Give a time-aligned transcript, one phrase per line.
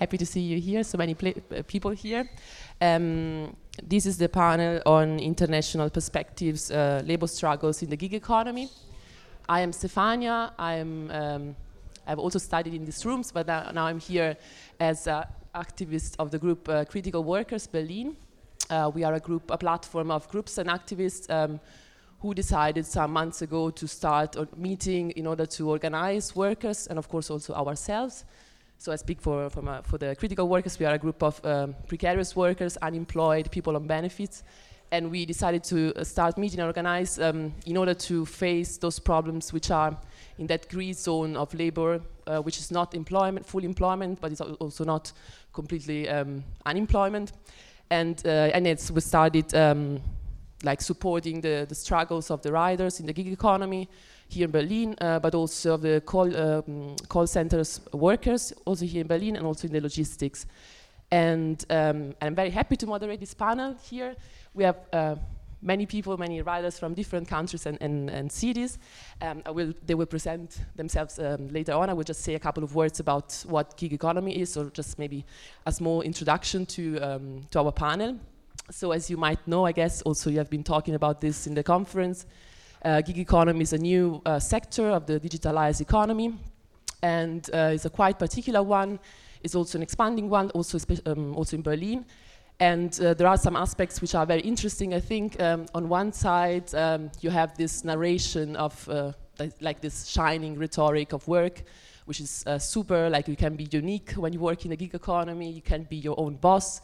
[0.00, 2.30] Happy to see you here, so many uh, people here.
[2.80, 8.68] Um, this is the panel on international perspectives, uh, labor struggles in the gig economy.
[9.48, 10.52] I am Stefania.
[10.56, 11.56] I'm, um,
[12.06, 14.36] I've also studied in these rooms, but now, now I'm here
[14.78, 18.16] as an activist of the group uh, Critical Workers Berlin.
[18.70, 21.58] Uh, we are a group, a platform of groups and activists um,
[22.20, 27.00] who decided some months ago to start a meeting in order to organize workers and,
[27.00, 28.24] of course, also ourselves
[28.78, 30.78] so I speak for, for, my, for the critical workers.
[30.78, 34.44] We are a group of um, precarious workers, unemployed, people on benefits.
[34.92, 39.00] And we decided to uh, start meeting and organize um, in order to face those
[39.00, 39.98] problems which are
[40.38, 44.40] in that gray zone of labor, uh, which is not employment, full employment, but it's
[44.40, 45.12] also not
[45.52, 47.32] completely um, unemployment.
[47.90, 50.00] And, uh, and it's, we started um,
[50.62, 53.88] like supporting the, the struggles of the riders in the gig economy,
[54.28, 59.06] here in Berlin, uh, but also the call, um, call centers workers, also here in
[59.06, 60.46] Berlin and also in the logistics.
[61.10, 64.14] And, um, I'm very happy to moderate this panel here.
[64.54, 65.16] We have uh,
[65.62, 68.78] many people, many riders from different countries and, and, and cities.
[69.20, 71.90] Um, will, they will present themselves um, later on.
[71.90, 74.98] I will just say a couple of words about what gig economy is, or just
[74.98, 75.24] maybe
[75.66, 78.18] a small introduction to, um, to our panel.
[78.70, 81.54] So as you might know, I guess also you have been talking about this in
[81.54, 82.26] the conference,
[82.84, 86.34] gig economy is a new uh, sector of the digitalized economy,
[87.02, 88.98] and uh, it's a quite particular one.
[89.42, 92.04] It's also an expanding one, also, um, also in Berlin.
[92.60, 94.92] And uh, there are some aspects which are very interesting.
[94.92, 99.12] I think um, on one side, um, you have this narration of uh,
[99.60, 101.62] like this shining rhetoric of work,
[102.06, 104.94] which is uh, super, like you can be unique when you work in a gig
[104.94, 106.80] economy, you can be your own boss.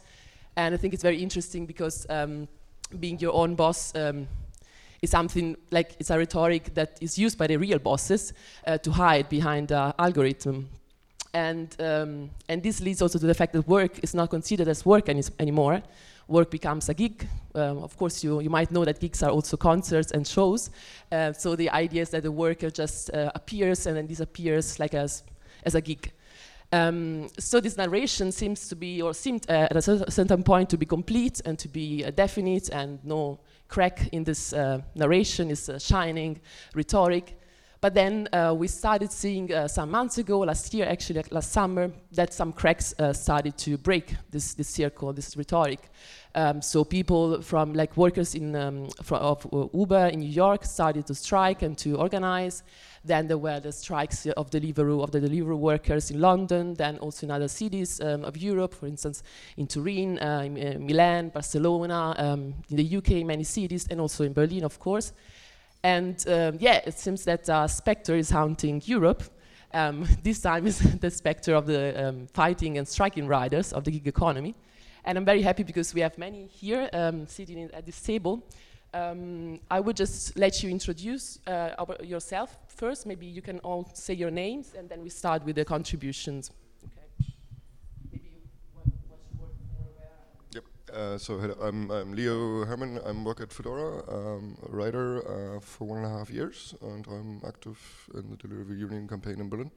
[0.55, 2.47] And I think it's very interesting because um,
[2.99, 4.27] being your own boss um,
[5.05, 8.33] is something like it's a rhetoric that is used by the real bosses
[8.67, 10.67] uh, to hide behind the algorithm.
[11.33, 14.85] And, um, and this leads also to the fact that work is not considered as
[14.85, 15.81] work any anymore.
[16.27, 17.27] Work becomes a gig.
[17.53, 20.69] Um, of course, you, you might know that gigs are also concerts and shows.
[21.11, 24.93] Uh, so the idea is that the worker just uh, appears and then disappears like
[24.93, 25.23] as,
[25.63, 26.11] as a gig.
[26.71, 30.77] Um, so this narration seems to be, or seemed uh, at a certain point to
[30.77, 35.69] be complete and to be uh, definite and no crack in this uh, narration is
[35.69, 36.39] uh, shining
[36.73, 37.39] rhetoric.
[37.81, 41.91] But then uh, we started seeing uh, some months ago, last year actually, last summer,
[42.13, 45.89] that some cracks started to break this, this circle, this rhetoric.
[46.33, 51.05] Um, so people from like workers in um, from, of Uber in New York started
[51.07, 52.63] to strike and to organize.
[53.05, 56.73] Then there were the strikes of of the Deliveroo workers in London.
[56.73, 59.23] Then also in other cities um, of Europe, for instance,
[59.57, 64.23] in Turin, uh, in, uh, Milan, Barcelona, um, in the UK, many cities, and also
[64.23, 65.13] in Berlin, of course.
[65.83, 69.23] And um, yeah, it seems that uh, spectre is haunting Europe.
[69.73, 73.91] Um, this time is the spectre of the um, fighting and striking riders of the
[73.91, 74.55] gig economy.
[75.03, 78.43] And I'm very happy because we have many here um, sitting in, at this table.
[78.95, 83.05] Um, I would just let you introduce uh, yourself first.
[83.05, 86.49] Maybe you can all say your names, and then we start with the contributions.
[90.53, 90.63] Yep.
[90.93, 93.01] Uh, so hello, I'm, I'm Leo Herrmann.
[93.05, 97.05] I'm work at Foodora, I'm a writer uh, for one and a half years, and
[97.07, 97.77] I'm active
[98.13, 99.71] in the Deliverunion campaign in Berlin.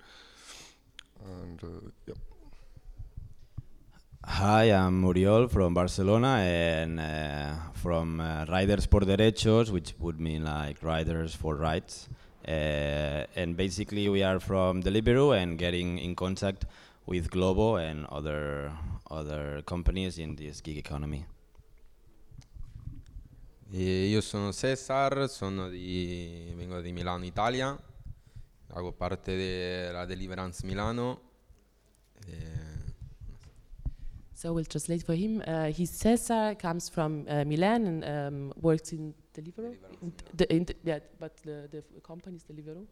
[1.24, 2.18] And uh, yep.
[4.24, 10.44] Hi, I'm Muriel from Barcelona and uh, from uh, Riders por Derechos, which would mean
[10.44, 12.08] like Riders for Rights.
[12.46, 16.66] Uh, and basically, we are from Deliveroo and getting in contact
[17.06, 18.72] with Glovo and other
[19.08, 21.24] other companies in this gig economy.
[23.70, 27.78] E io sono Cesar, sono di, vengo di Milano, Italia,
[28.72, 31.20] hago parte della Deliverance Milano.
[34.40, 35.42] So we'll translate for him.
[35.44, 39.74] Uh, he's Cesar, comes from uh, Milan and um, works in Deliveroo.
[40.00, 42.86] In the, in the, yeah, but the, the company is Deliveroo.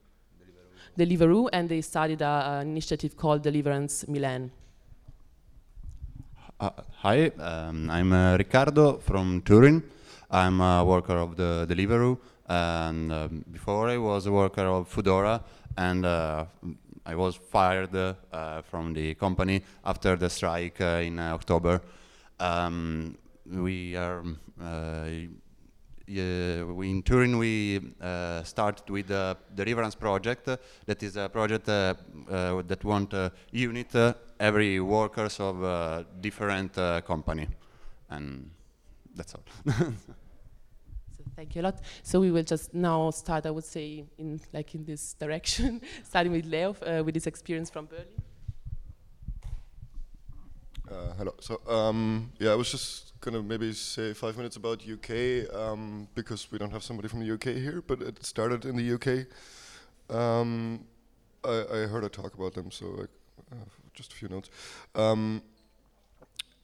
[0.99, 0.99] Deliveroo.
[0.99, 4.51] Deliveroo, and they started an initiative called Deliverance Milan.
[6.59, 9.84] Uh, hi, um, I'm uh, Riccardo from Turin.
[10.28, 15.41] I'm a worker of the Deliveroo, and um, before I was a worker of Foodora,
[15.77, 16.47] and uh,
[17.07, 21.81] I was fired uh, from the company after the strike uh, in uh, October.
[22.41, 23.17] Um,
[23.47, 24.25] we are
[26.09, 30.49] yeah, we in Turin we uh, started with the Deliverance project.
[30.49, 30.57] Uh,
[30.87, 31.95] that is a project uh,
[32.29, 33.95] that want to unit
[34.39, 36.75] every workers of different
[37.05, 37.49] company,
[38.11, 38.51] and
[39.15, 39.45] that's all.
[41.36, 41.80] Thank you a lot.
[42.03, 46.33] So we will just now start, I would say, in like in this direction, starting
[46.33, 48.06] with Leo uh, with his experience from Berlin.
[51.18, 51.34] hello.
[51.41, 56.50] So um, yeah, I was just gonna maybe say five minutes about UK um, because
[56.50, 59.27] we don't have somebody from the UK here, but it started in the UK.
[60.16, 60.86] Um,
[61.44, 63.06] I, I, heard a talk about them, so
[63.53, 63.56] uh,
[63.92, 64.50] just a few notes.
[64.94, 65.42] Um,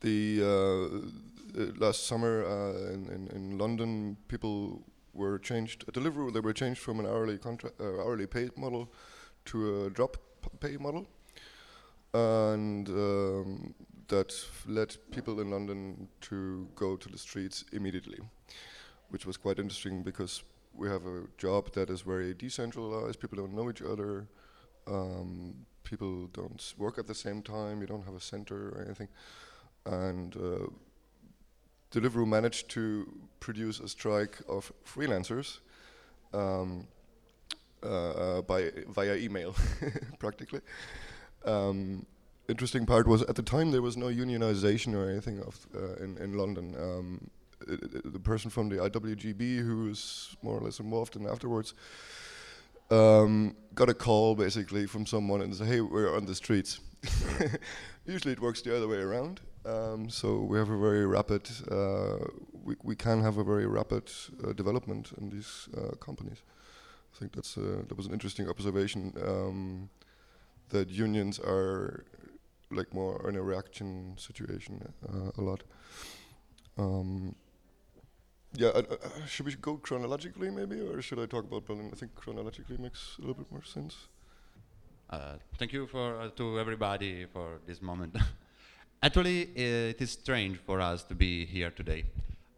[0.00, 1.08] the uh,
[1.54, 4.82] last summer uh, in, in, in London, people
[5.14, 5.86] were changed.
[5.92, 8.92] Deliveroo they were changed from an hourly contract, uh, hourly paid model
[9.46, 10.16] to a drop
[10.60, 11.06] pay model,
[12.14, 13.74] and um,
[14.08, 14.34] that
[14.66, 18.18] led people in London to go to the streets immediately,
[19.10, 20.42] which was quite interesting because
[20.74, 23.20] we have a job that is very decentralized.
[23.20, 24.26] People don't know each other.
[24.86, 27.80] Um, people don't work at the same time.
[27.80, 29.08] You don't have a center or anything,
[29.84, 30.66] and uh,
[31.92, 33.06] Deliveroo managed to
[33.40, 35.58] produce a strike of freelancers
[36.32, 36.86] um,
[37.82, 39.54] uh, by via email,
[40.18, 40.60] practically.
[41.44, 42.06] Um,
[42.48, 46.16] interesting part was at the time there was no unionization or anything of uh, in
[46.18, 46.74] in London.
[46.78, 47.30] Um,
[47.66, 51.74] the person from the IWGB who was more or less involved in afterwards
[52.90, 56.80] um, got a call basically from someone and said, "Hey, we're on the streets."
[58.06, 59.40] Usually it works the other way around.
[59.64, 62.18] Um, so we have a very rapid, uh,
[62.64, 64.10] we, we can have a very rapid
[64.44, 66.42] uh, development in these uh, companies.
[67.14, 69.90] I think that's uh, that was an interesting observation um,
[70.70, 72.04] that unions are
[72.70, 75.62] like more in a reaction situation uh, a lot.
[76.78, 77.34] Um,
[78.54, 78.82] yeah, uh,
[79.26, 81.90] should we go chronologically maybe, or should I talk about Berlin?
[81.92, 84.08] I think chronologically makes a little bit more sense.
[85.58, 88.16] thank you for to everybody for this moment.
[89.04, 92.04] Actually, it is strange for us to be here today,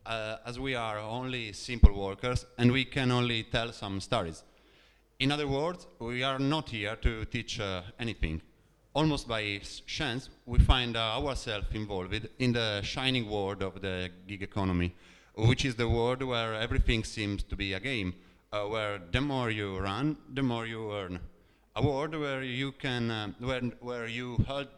[0.04, 4.42] uh, as we are only simple workers and we can only tell some stories.
[5.20, 8.42] In other words, we are not here to teach uh, anything.
[8.92, 14.42] Almost by chance, we find uh, ourselves involved in the shining world of the gig
[14.42, 14.94] economy,
[15.36, 18.12] which is the world where everything seems to be a game,
[18.52, 21.20] uh, where the more you run, the more you earn.
[21.74, 24.68] A world where you can, uh, where, where you hold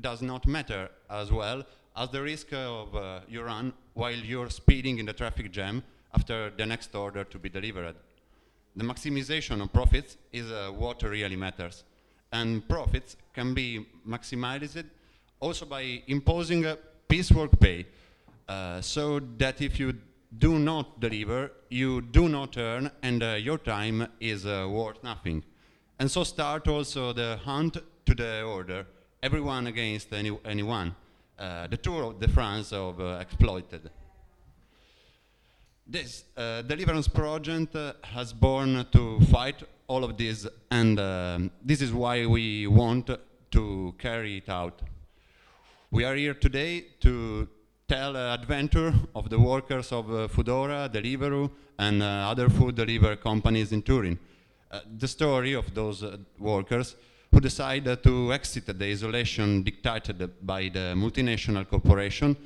[0.00, 1.64] does not matter as well
[1.96, 5.82] as the risk of uh, you run while you're speeding in the traffic jam
[6.14, 7.94] after the next order to be delivered.
[8.76, 11.84] The maximization of profits is uh, what really matters.
[12.32, 14.84] And profits can be maximized
[15.40, 16.76] also by imposing a
[17.08, 17.86] piecework pay,
[18.48, 19.94] uh, so that if you
[20.38, 25.44] do not deliver, you do not earn, and uh, your time is uh, worth nothing.
[25.98, 27.76] And so start also the hunt
[28.06, 28.86] to the order,
[29.24, 30.94] everyone against any, anyone.
[31.38, 33.90] Uh, the Tour de France of uh, exploited.
[35.86, 41.80] This uh, Deliverance project uh, has born to fight all of this, and um, this
[41.80, 43.08] is why we want
[43.52, 44.82] to carry it out.
[45.90, 47.48] We are here today to
[47.88, 53.16] tell an adventure of the workers of uh, Foodora, Deliveroo, and uh, other food delivery
[53.16, 54.18] companies in Turin.
[54.98, 56.04] the story of those
[56.38, 56.96] workers
[57.34, 62.36] who decided to exit the isolation dictated by the multinational corporation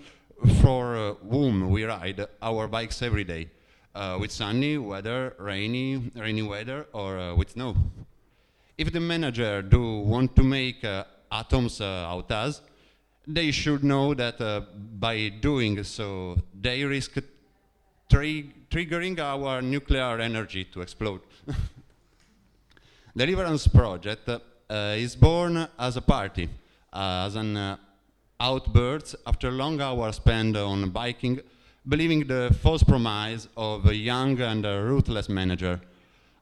[0.63, 3.51] for uh, whom we ride our bikes every day,
[3.95, 7.77] uh, with sunny weather, rainy, rainy weather, or uh, with snow.
[8.79, 10.83] If the manager do want to make
[11.31, 12.63] atoms out us,
[13.27, 14.63] they should know that uh,
[14.99, 17.19] by doing so, they risk
[18.09, 21.21] tri triggering our nuclear energy to explode.
[23.17, 24.31] Deliverance Project
[24.71, 26.49] is born as a party,
[26.93, 27.77] uh, as an uh,
[28.41, 31.41] outburst after long hours spent on biking,
[31.89, 35.81] believing the false promise of a young and ruthless manager.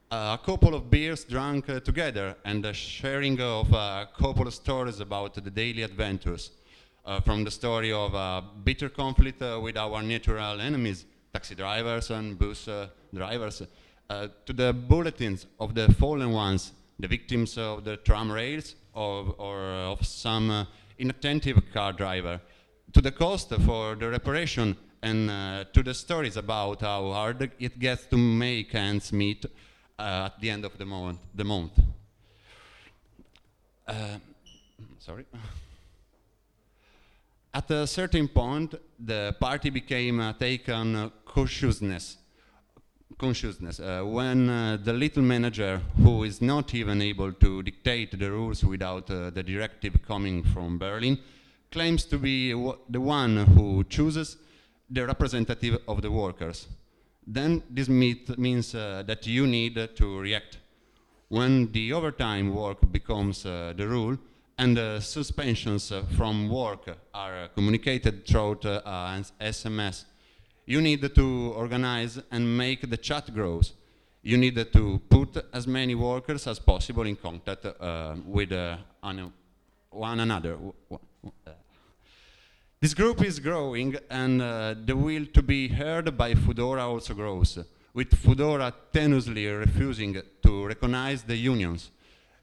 [0.09, 5.33] a couple of beers drunk together and a sharing of a couple of stories about
[5.33, 6.51] the daily adventures.
[7.05, 12.09] Uh, from the story of a bitter conflict uh, with our natural enemies, taxi drivers
[12.11, 13.61] and bus uh, drivers,
[14.45, 19.59] to the bulletins of the fallen ones the victims of the tram rails or, or
[19.59, 20.65] of some uh,
[20.97, 22.41] inattentive car driver,
[22.93, 27.79] to the cost for the reparation and uh, to the stories about how hard it
[27.79, 29.45] gets to make ends meet
[29.99, 31.79] uh, at the end of the, the month.
[33.87, 34.17] Uh,
[34.99, 35.25] sorry.
[37.53, 42.17] At a certain point, the party became a take on cautiousness
[43.17, 43.79] consciousness.
[43.79, 48.63] Uh, when uh, the little manager, who is not even able to dictate the rules
[48.63, 51.17] without uh, the directive coming from Berlin,
[51.71, 52.51] claims to be
[52.89, 54.37] the one who chooses
[54.89, 56.67] the representative of the workers,
[57.25, 60.59] then this means uh, that you need to react.
[61.27, 64.17] When the overtime work becomes uh, the rule,
[64.57, 70.05] and uh, suspensions uh, from work are communicated through an SMS.
[70.67, 73.71] You need to organize and make the chat grows.
[74.21, 78.75] You need to put as many workers as possible in contact uh, with uh,
[79.89, 80.57] one another.
[82.81, 87.57] This group is growing and uh, the will to be heard by Foodora also grows,
[87.93, 91.91] with Foodora tenuously refusing to recognize the unions.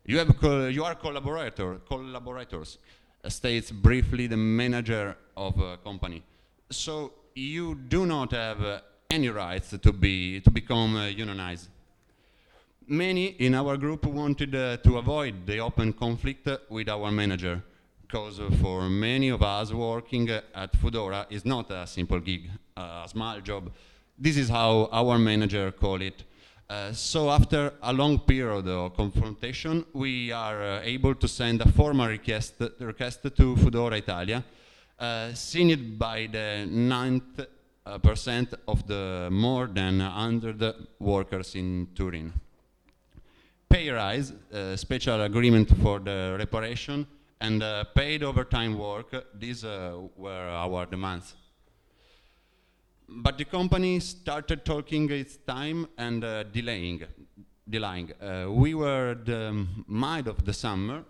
[0.06, 0.34] You, have
[0.72, 2.78] you are collaborator, collaborators,
[3.22, 6.22] uh, states briefly the manager of a company.
[6.70, 11.68] So you do not have uh, any rights to, be, to become uh, unionized.
[12.86, 17.62] Many in our group wanted uh, to avoid the open conflict with our manager,
[18.02, 23.40] because for many of us working at Foodora is not a simple gig, a small
[23.40, 23.72] job.
[24.16, 26.22] This is how our manager call it.
[26.70, 31.68] Uh, so after a long period of confrontation, we are uh, able to send a
[31.72, 34.44] formal request, request to Foodora Italia,
[34.98, 37.46] signed by the 9th
[37.86, 42.32] uh, percent of the more than 100 workers in Turin.
[43.68, 47.06] Pay rise, uh, special agreement for the reparation,
[47.40, 51.34] and uh, paid overtime work, these were our demands.
[53.08, 57.02] But the company started talking its time and uh, delaying.
[57.68, 58.12] delaying.
[58.20, 61.04] Uh, we were the middle of the summer.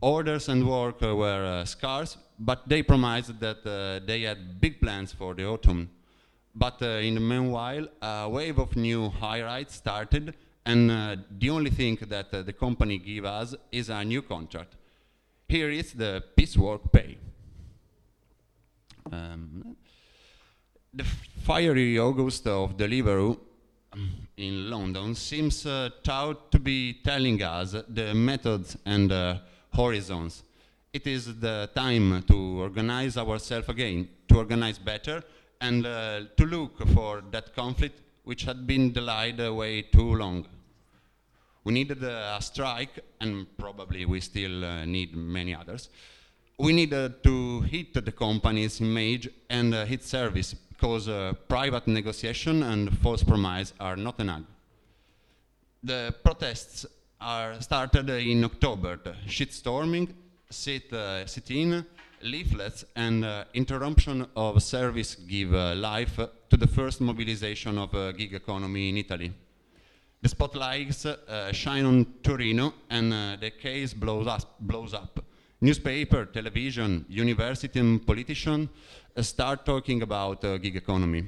[0.00, 4.80] Orders and work uh, were uh, scarce, but they promised that uh, they had big
[4.80, 5.88] plans for the autumn.
[6.54, 10.34] But uh, in the meanwhile, a wave of new high started,
[10.66, 10.90] and
[11.38, 14.76] the only thing that the company gave us is a new contract.
[15.48, 17.18] Here is the piecework pay.
[19.10, 19.76] Um,
[20.94, 21.04] the
[21.44, 23.38] fiery August of Deliveroo
[24.36, 25.90] in London seems uh,
[26.50, 29.38] to be telling us the methods and uh,
[29.74, 30.42] horizons.
[30.92, 35.22] It is the time to organize ourselves again, to organize better,
[35.58, 40.46] and uh, to look for that conflict which had been delayed way too long.
[41.64, 45.88] We needed a strike, and probably we still uh, need many others.
[46.58, 52.62] We needed to hit the company's image and uh, its service because uh, private negotiation
[52.64, 54.42] and false promise are not enough.
[55.82, 56.84] The protests
[57.18, 59.00] are started in October.
[59.02, 60.12] The shitstorming,
[60.52, 61.84] sit, uh, sit-in,
[62.22, 66.16] leaflets, and uh, interruption of service give uh, life
[66.48, 69.32] to the first mobilization of uh, gig economy in Italy.
[70.20, 75.24] The spotlights uh, shine on Torino, and uh, the case blows, up, blows up.
[75.60, 78.68] Newspaper, television, university, and politicians
[79.20, 81.24] start talking about gig economy.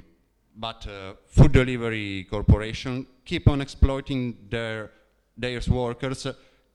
[0.57, 0.87] But
[1.27, 4.91] food delivery corporation keep on exploiting their,
[5.37, 6.27] their workers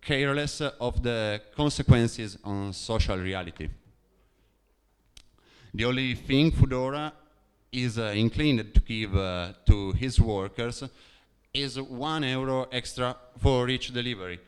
[0.02, 3.70] careless of the consequences on social reality.
[5.74, 7.12] The only thing Foodora
[7.72, 10.84] is uh, inclined to give uh, to his workers
[11.54, 14.40] is one euro extra for each delivery.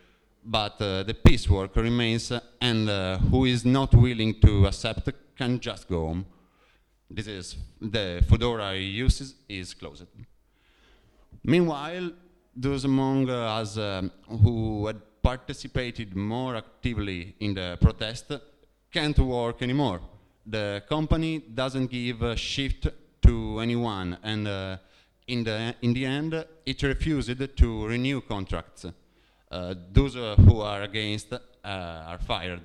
[0.44, 5.60] But uh, the piece work remains, and uh, who is not willing to accept can
[5.60, 6.26] just go home.
[7.10, 10.08] This is the Foodora uses is closed.
[11.44, 12.12] Meanwhile,
[12.56, 18.32] those among us uh, who had participated more actively in the protest
[18.92, 20.02] can't work anymore.
[20.46, 22.88] The company doesn't give a shift
[23.22, 24.78] to anyone, and uh,
[25.28, 28.86] in, the, in the end, it refused to renew contracts.
[29.50, 32.62] Uh, those uh, who are against uh, are fired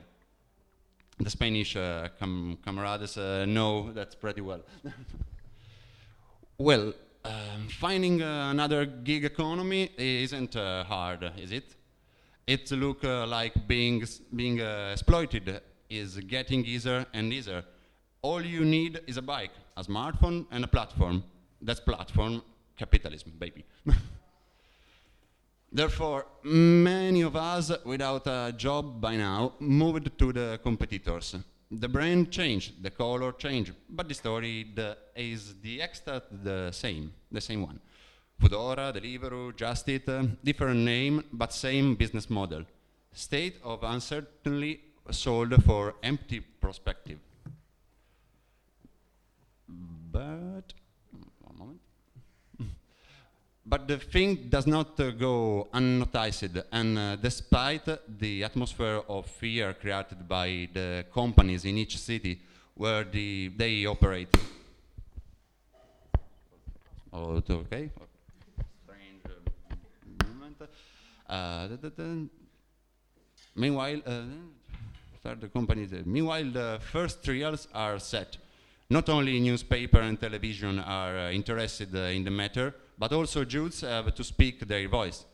[1.18, 4.60] the Spanish uh, com comrades uh, know that pretty well.
[6.58, 6.92] well,
[7.24, 11.74] um, finding another gig economy isn't hard, is it?
[12.46, 15.60] It looks uh, like being, being uh, exploited
[15.90, 17.64] is getting easier and easier.
[18.22, 21.24] All you need is a bike, a smartphone, and a platform.
[21.60, 22.42] That's platform
[22.76, 23.64] capitalism, baby.
[25.72, 31.34] Therefore, many of us without a job by now moved to the competitors.
[31.68, 37.12] The brand changed, the color changed, but the story the, is the extract the same,
[37.32, 37.80] the same one.
[38.40, 42.64] Foodora, Deliveroo, Just Eat, uh, different name, but same business model.
[43.12, 47.18] State of uncertainty sold for empty perspective.
[50.12, 50.72] But
[53.66, 57.88] but the thing does not uh, go unnoticed, and uh, despite
[58.18, 62.40] the atmosphere of fear created by the companies in each city
[62.76, 64.28] where the, they operate.
[67.12, 67.90] Oh, okay.
[68.84, 69.22] Strange
[71.28, 71.68] uh.
[71.68, 72.04] Da, da, da.
[73.54, 74.22] Meanwhile, uh,
[75.18, 75.88] start the company.
[76.04, 78.36] Meanwhile, the first trials are set.
[78.88, 83.80] Not only newspaper and television are uh, interested uh, in the matter, but also Jews
[83.80, 85.24] have to speak their voice.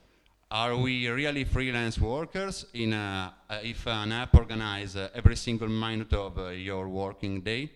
[0.50, 6.12] Are we really freelance workers in a, uh, if an app organizes every single minute
[6.12, 7.70] of your working day?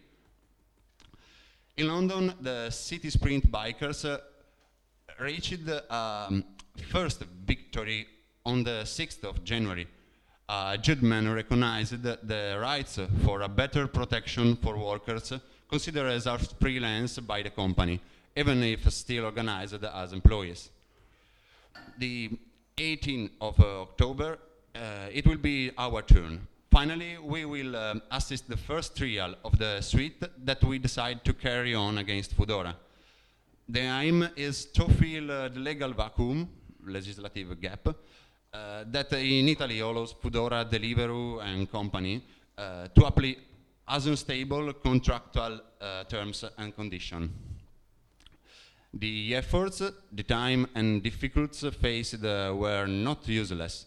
[1.77, 4.19] In London, the CitySprint bikers uh,
[5.21, 6.45] reached um,
[6.81, 8.07] first victory
[8.45, 9.87] on the 6th of January.
[10.49, 15.33] Uh, judgment recognized the, rights for a better protection for workers
[15.69, 16.29] considered as
[16.61, 18.01] freelance by the company,
[18.37, 20.71] even if still organized as employees.
[21.99, 22.31] The
[22.77, 24.39] 18th of uh, October,
[24.75, 24.79] uh,
[25.13, 26.47] it will be our turn.
[26.71, 31.33] Finally, we will um, assist the first trial of the suite that we decide to
[31.33, 32.75] carry on against Foodora.
[33.69, 36.49] The aim is to fill uh, the legal vacuum,
[36.87, 37.89] legislative gap,
[38.57, 42.23] uh, that in Italy allows Foodora, Deliveroo and company
[42.57, 43.37] uh, to apply
[43.89, 47.31] as unstable contractual uh, terms and conditions.
[48.95, 53.87] The efforts, the time and difficulties faced uh, were not useless.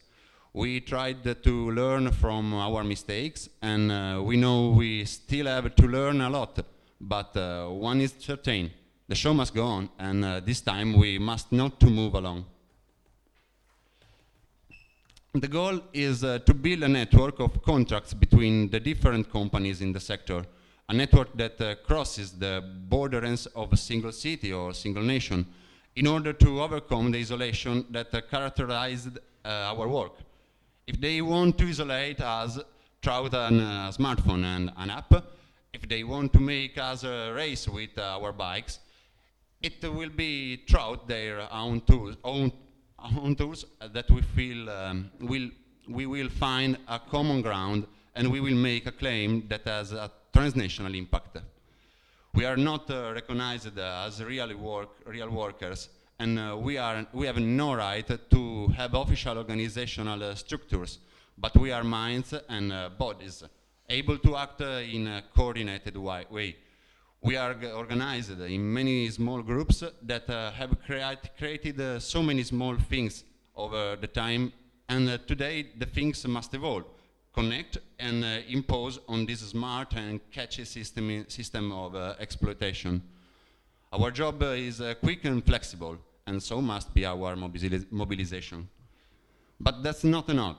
[0.53, 5.87] We tried to learn from our mistakes and uh, we know we still have to
[5.87, 6.59] learn a lot,
[7.01, 7.35] but
[7.71, 8.69] one is certain,
[9.07, 12.45] the show must go on and this time we must not to move along.
[15.33, 19.93] The goal is uh, to build a network of contracts between the different companies in
[19.93, 20.43] the sector,
[20.89, 25.45] a network that uh, crosses the borders of a single city or a single nation
[25.95, 30.13] in order to overcome the isolation that uh, characterized uh, our work.
[30.87, 32.57] If they want to isolate us
[32.99, 35.13] through a uh, smartphone and an app,
[35.71, 38.79] if they want to make us a race with uh, our bikes,
[39.61, 42.51] it will be throughout their own tools, own
[43.21, 45.49] on tools that we feel um, will,
[45.87, 50.11] we will find a common ground and we will make a claim that has a
[50.33, 51.37] transnational impact.
[52.33, 57.25] We are not uh, recognized as real, work, real workers and uh, we, are, we
[57.27, 60.99] have no right to have official organizational uh, structures,
[61.37, 63.43] but we are minds and uh, bodies
[63.89, 66.57] able to act uh, in a coordinated way.
[67.21, 72.43] We are organized in many small groups that uh, have creat- created uh, so many
[72.43, 73.25] small things
[73.57, 74.53] over the time,
[74.87, 76.85] and uh, today the things must evolve,
[77.33, 83.03] connect, and impose on this smart and catchy system, system of exploitation.
[83.91, 88.69] Our job is quick and flexible, and so must be our mobili- mobilization.
[89.59, 90.55] But that's not enough.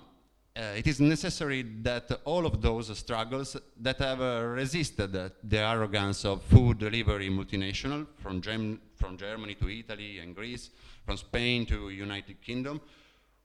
[0.56, 6.24] Uh, it is necessary that all of those struggles that have uh, resisted the arrogance
[6.24, 10.70] of food delivery multinational from, Gem- from Germany to Italy and Greece,
[11.06, 12.80] from Spain to United Kingdom,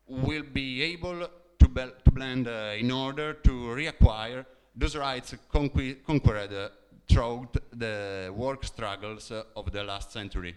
[0.07, 1.27] will be able
[1.59, 4.43] to, to blend uh, in order to reacquire
[4.75, 6.71] those rights conquered
[7.07, 10.55] throughout the work struggles uh, of the last century.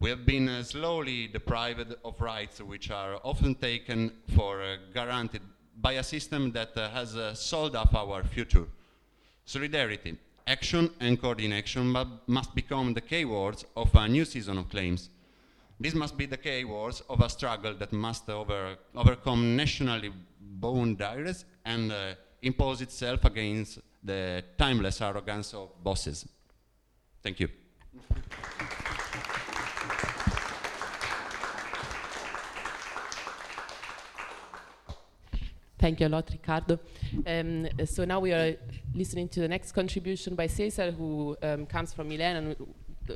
[0.00, 5.42] We have been uh, slowly deprived of rights which are often taken for uh, guaranteed
[5.80, 8.66] by a system that uh, has uh, sold off our future.
[9.44, 10.16] Solidarity,
[10.46, 15.08] action and coordination mu- must become the key words of a new season of claims.
[15.78, 21.46] This must be the key words of a struggle that must over, overcome nationally boundaries
[21.64, 26.26] and uh, impose itself against the timeless arrogance of bosses.
[27.22, 27.48] Thank you.
[35.80, 36.78] Thank you a lot, Riccardo.
[37.26, 38.54] Um, so now we are
[38.94, 42.56] listening to the next contribution by Cesar, who um, comes from Milan, and,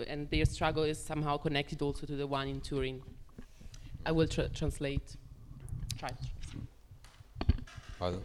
[0.09, 3.03] and their struggle is somehow connected also to the one in Turin.
[4.07, 5.19] I will tra- translate.
[5.99, 6.09] Try.
[7.99, 8.25] Vado.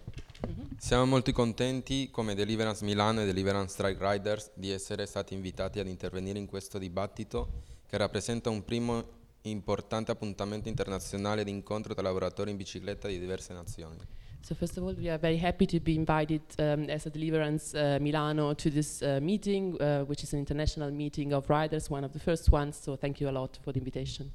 [0.78, 5.88] Siamo molto contenti come Deliverance Milano e Deliverance Strike Riders di essere stati invitati ad
[5.88, 9.04] intervenire in questo dibattito che rappresenta un primo
[9.42, 13.98] importante appuntamento internazionale di incontro tra lavoratori in bicicletta di diverse nazioni.
[14.42, 17.76] So first of all, we are very happy to be invited um, as a Deliverance
[17.76, 22.04] uh, Milano to this uh, meeting, uh, which is an international meeting of riders, one
[22.04, 22.80] of the first ones.
[22.82, 24.32] So thank you a lot for the invitation.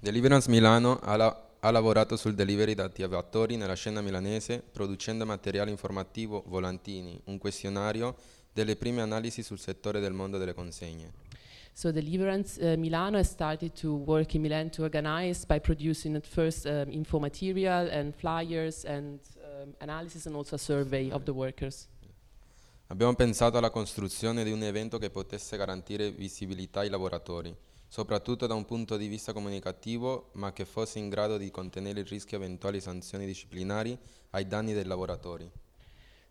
[0.00, 5.70] Deliverance Milano ha, la- ha lavorato sul delivery da attivatori nella scena milanese, producendo materiale
[5.70, 8.14] informativo, volantini, un questionario,
[8.52, 11.12] delle prime analisi sul settore del mondo delle consegne.
[11.72, 16.26] So Deliverance uh, Milano has started to work in Milan to organize by producing at
[16.26, 19.20] first um, info material and flyers and
[19.62, 21.88] um, analysis and also a survey of the workers.
[22.88, 27.54] Abbiamo pensato alla costruzione di un evento che potesse garantire visibilità ai lavoratori,
[27.88, 32.06] soprattutto da un punto di vista comunicativo, ma che fosse in grado di contenere il
[32.06, 33.98] rischio di eventuali sanzioni disciplinari
[34.30, 35.50] ai danni dei lavoratori.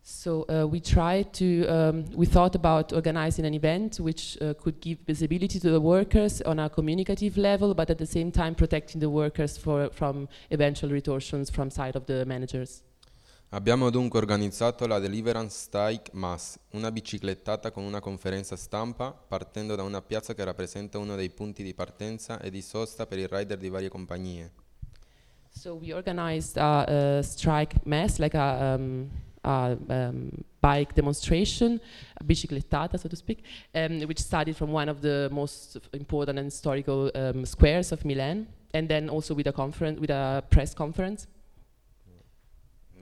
[0.00, 4.80] So uh, we tried to, um, we thought about organizing an event which uh, could
[4.80, 9.00] give visibility to the workers on a communicative level, but at the same time protecting
[9.00, 12.84] the workers for, from eventual retortions from side of the managers.
[13.50, 19.84] Abbiamo dunque organizzato la Deliverance Strike Mass, una biciclettata con una conferenza stampa partendo da
[19.84, 23.56] una piazza che rappresenta uno dei punti di partenza e di sosta per i rider
[23.56, 24.50] di varie compagnie.
[25.50, 29.08] So we organized a, a strike mass, like a, um,
[29.42, 30.28] a um,
[30.58, 31.80] bike demonstration,
[32.14, 36.46] a biciclettata, so to speak, um, which started from one of the most important and
[36.46, 41.28] historical um, squares of Milan, and then also with a with a press conference.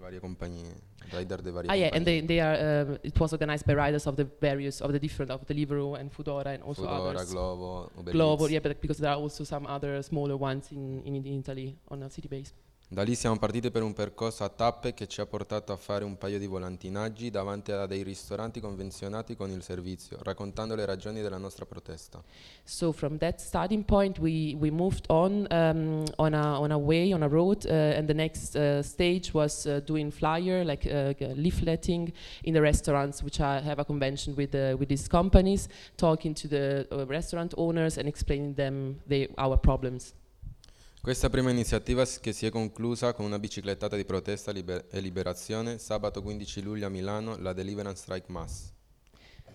[0.04, 0.68] Varie compagnie,
[1.12, 2.54] rider Ah, yeah, and they, they are.
[2.54, 6.12] Uh, it was organized by riders of the various of the different of Deliveroo and
[6.12, 7.32] Foodora and also Foodora, others.
[7.32, 8.50] Glovo, Uber Eats.
[8.52, 12.02] yeah, but because there are also some other smaller ones in, in, in Italy on
[12.02, 12.52] a city base.
[12.87, 16.05] Da lì siamo partiti per un percorso a tappe che ci ha portato a fare
[16.05, 21.23] un paio di volantinaggi davanti a dei ristoranti convenzionati con il servizio, raccontando le ragioni
[21.23, 22.23] della nostra protesta.
[22.62, 27.12] So from that starting point, we, we moved on um, on a on a way
[27.12, 31.14] on a road, uh, and the next uh, stage was uh, doing flyer like uh,
[31.35, 36.35] leafleting in the restaurants, which I have a convention with uh, with these companies, talking
[36.35, 40.12] to the uh, restaurant owners and explaining them the, our problems.
[41.04, 45.76] Questa prima iniziativa che si è conclusa con una biciclettata di protesta liber- e liberazione
[45.76, 48.72] sabato 15 luglio a Milano, la Deliverance Strike Mass.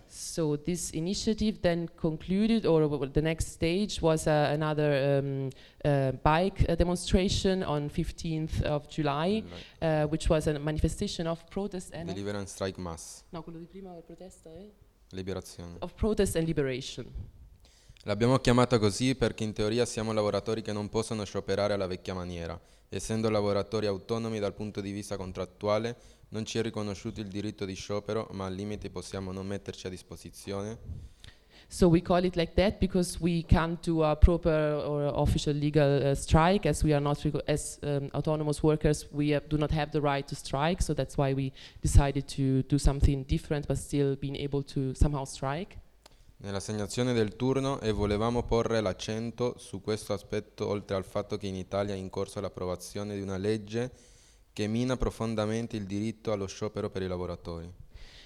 [0.06, 5.48] So this initiative then concluded, or the next stage was uh, another um,
[5.82, 9.42] uh, bike uh, demonstration on 15th of July,
[9.82, 13.90] uh, which was a manifestation of protest and Deliverance Strike Mass, no, quello di prima
[14.06, 14.70] protesta eh?
[15.08, 15.78] liberazione.
[15.80, 17.38] of protest and liberation.
[18.04, 22.58] L'abbiamo chiamata così perché in teoria siamo lavoratori che non possono scioperare alla vecchia maniera.
[22.88, 25.96] Essendo lavoratori autonomi dal punto di vista contrattuale,
[26.30, 29.90] non ci è riconosciuto il diritto di sciopero, ma al limite possiamo non metterci a
[29.90, 30.78] disposizione
[31.72, 36.02] So we call it like that because we can't do a proper or official legal
[36.02, 39.70] uh, strike as we are not reco- as um, autonomous workers we uh, do not
[39.70, 40.82] have the right to strike.
[40.82, 45.24] So that's why we decided to do something different, but still being able to somehow
[45.24, 45.78] strike.
[46.42, 51.54] Nell'assegnazione del turno e volevamo porre l'accento su questo aspetto oltre al fatto che in
[51.54, 53.90] Italia è in corso l'approvazione di una legge
[54.52, 57.72] che mina profondamente il diritto allo sciopero per i lavoratori.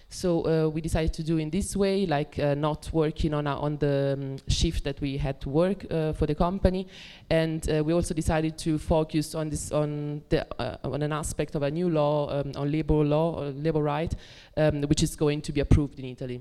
[0.08, 3.58] So uh, we decided to do in this way, like uh, not working on a,
[3.58, 6.86] on the um, shift that we had to work uh, for the company,
[7.30, 11.56] and uh, we also decided to focus on this on the uh, on an aspect
[11.56, 14.14] of a new law um, on labor law, or labor right,
[14.56, 16.40] um, which is going to be approved in Italy.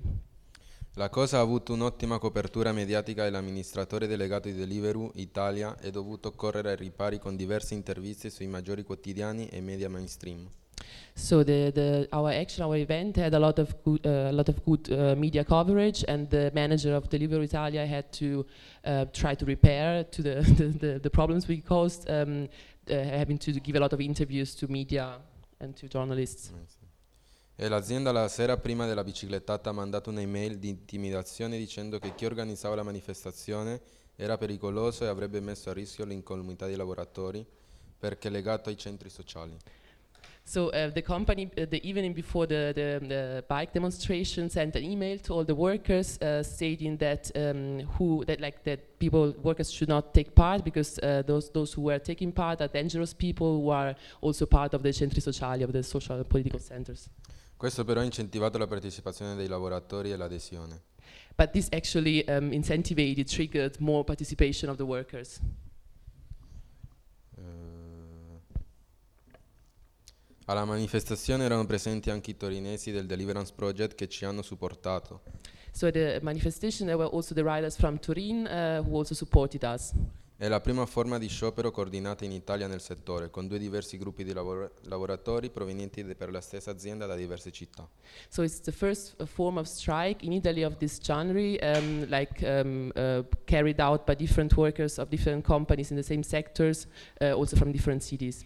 [0.95, 6.31] La cosa ha avuto un'ottima copertura mediatica e l'amministratore delegato di Deliveroo Italia è dovuto
[6.33, 10.47] correre ai ripari con diverse interviste sui maggiori quotidiani e media mainstream.
[11.15, 14.49] So the, the our action, our event had a lot of good, uh, a lot
[14.49, 18.45] of good uh, media coverage, and the manager of Deliveroo Italia had to
[18.85, 20.41] uh, try to repair to the,
[20.79, 22.47] the, the, problems we caused, um,
[22.87, 25.17] uh, having to give a lot of interviews to media
[25.59, 26.51] and to journalists.
[27.63, 32.25] E l'azienda la sera prima della biciclettata ha mandato un'email di intimidazione dicendo che chi
[32.25, 33.79] organizzava la manifestazione
[34.17, 37.45] era pericoloso e avrebbe messo a rischio l'incolumità dei lavoratori
[37.97, 39.55] perché legato ai centri sociali.
[40.43, 44.83] So uh, the company, uh, the evening before the, the, the bike demonstration, sent an
[44.83, 49.71] email to all the workers uh, stating that um, who that like that people workers
[49.71, 53.61] should not take part because uh, those those who were taking part are dangerous people
[53.61, 57.07] who are also part of the centri sociali of the social political centers.
[57.63, 60.81] Questo però ha incentivato la partecipazione dei lavoratori e l'adesione.
[61.33, 65.39] But this actually um, incentivized, triggered more participation of the workers.
[67.37, 67.41] Eh,
[70.43, 75.21] Alla manifestazione erano presenti anche i torinesi del Deliverance Project che ci hanno supportato.
[75.71, 79.63] So at the manifestation, there were also the riders from Turin uh, who also supported
[79.63, 79.93] us.
[80.43, 84.25] È la prima forma di sciopero coordinata in Italia nel settore, con due diversi gruppi
[84.25, 87.87] di lavora- lavoratori provenienti de- per la stessa azienda da diverse città.
[88.27, 92.45] So it's the first uh, form of strike in Italy of this genre, um, like
[92.45, 96.87] um, uh, carried out by different workers of different companies in the same sectors,
[97.21, 98.43] uh, also from different cities.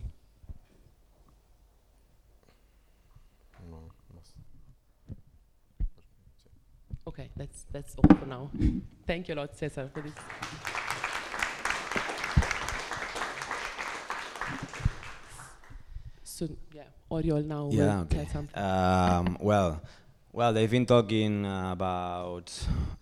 [3.68, 3.90] No.
[7.08, 8.52] Okay, that's that's all for now.
[9.08, 10.14] Thank you a lot, Cesar, for this.
[16.38, 18.18] So yeah, Oriol now Yeah, will okay.
[18.18, 18.64] tell something.
[18.64, 19.82] Um, well,
[20.32, 22.54] well, they've been talking about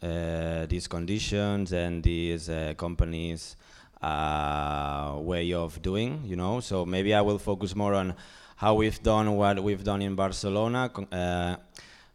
[0.01, 3.57] uh, these conditions and these uh, companies'
[4.01, 6.61] uh, way of doing, you know.
[6.61, 8.15] So maybe I will focus more on
[8.55, 11.57] how we've done what we've done in Barcelona, uh,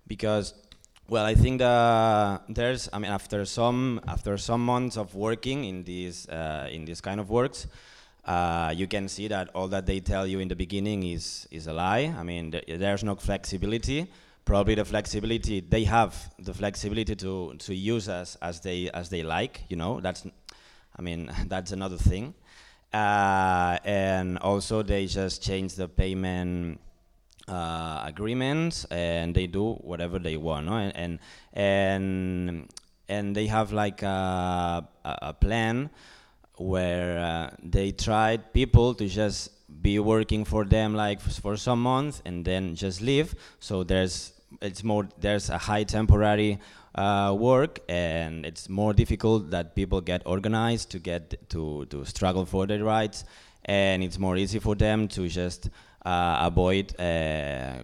[0.06, 0.54] because
[1.06, 5.84] well, I think that there's, I mean, after some after some months of working in
[5.84, 7.66] these uh, in this kind of works,
[8.30, 11.66] uh, you can see that all that they tell you in the beginning is is
[11.66, 12.14] a lie.
[12.20, 14.00] I mean, th there's no flexibility.
[14.44, 16.12] Probably the flexibility they have
[16.48, 17.32] the flexibility to
[17.66, 19.54] to use us as they as they like.
[19.70, 20.22] You know, that's,
[20.98, 21.20] I mean,
[21.52, 22.34] that's another thing.
[22.92, 26.80] Uh, and also they just change the payment
[27.48, 30.74] uh, agreements and they do whatever they want no?
[30.74, 31.18] and, and
[31.52, 32.68] and
[33.08, 35.90] and they have like a, a plan
[36.60, 39.50] where uh, they tried people to just
[39.82, 44.84] be working for them like for some months and then just leave so there's it's
[44.84, 46.58] more there's a high temporary
[46.96, 52.44] uh, work and it's more difficult that people get organized to get to to struggle
[52.44, 53.24] for their rights
[53.64, 55.70] and it's more easy for them to just
[56.04, 57.82] uh, avoid uh,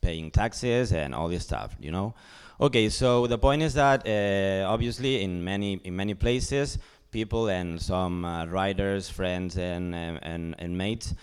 [0.00, 2.14] paying taxes and all this stuff, you know.
[2.60, 6.78] Okay, so the point is that uh, obviously in many in many places,
[7.10, 11.14] people and some riders, friends, and and, and mates,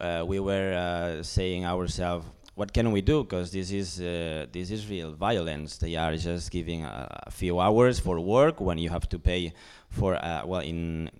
[0.00, 3.24] we were saying ourselves, what can we do?
[3.24, 5.78] Because this is uh, this is real violence.
[5.78, 9.52] They are just giving a, a, few hours for work when you have to pay
[9.90, 11.10] for uh, well in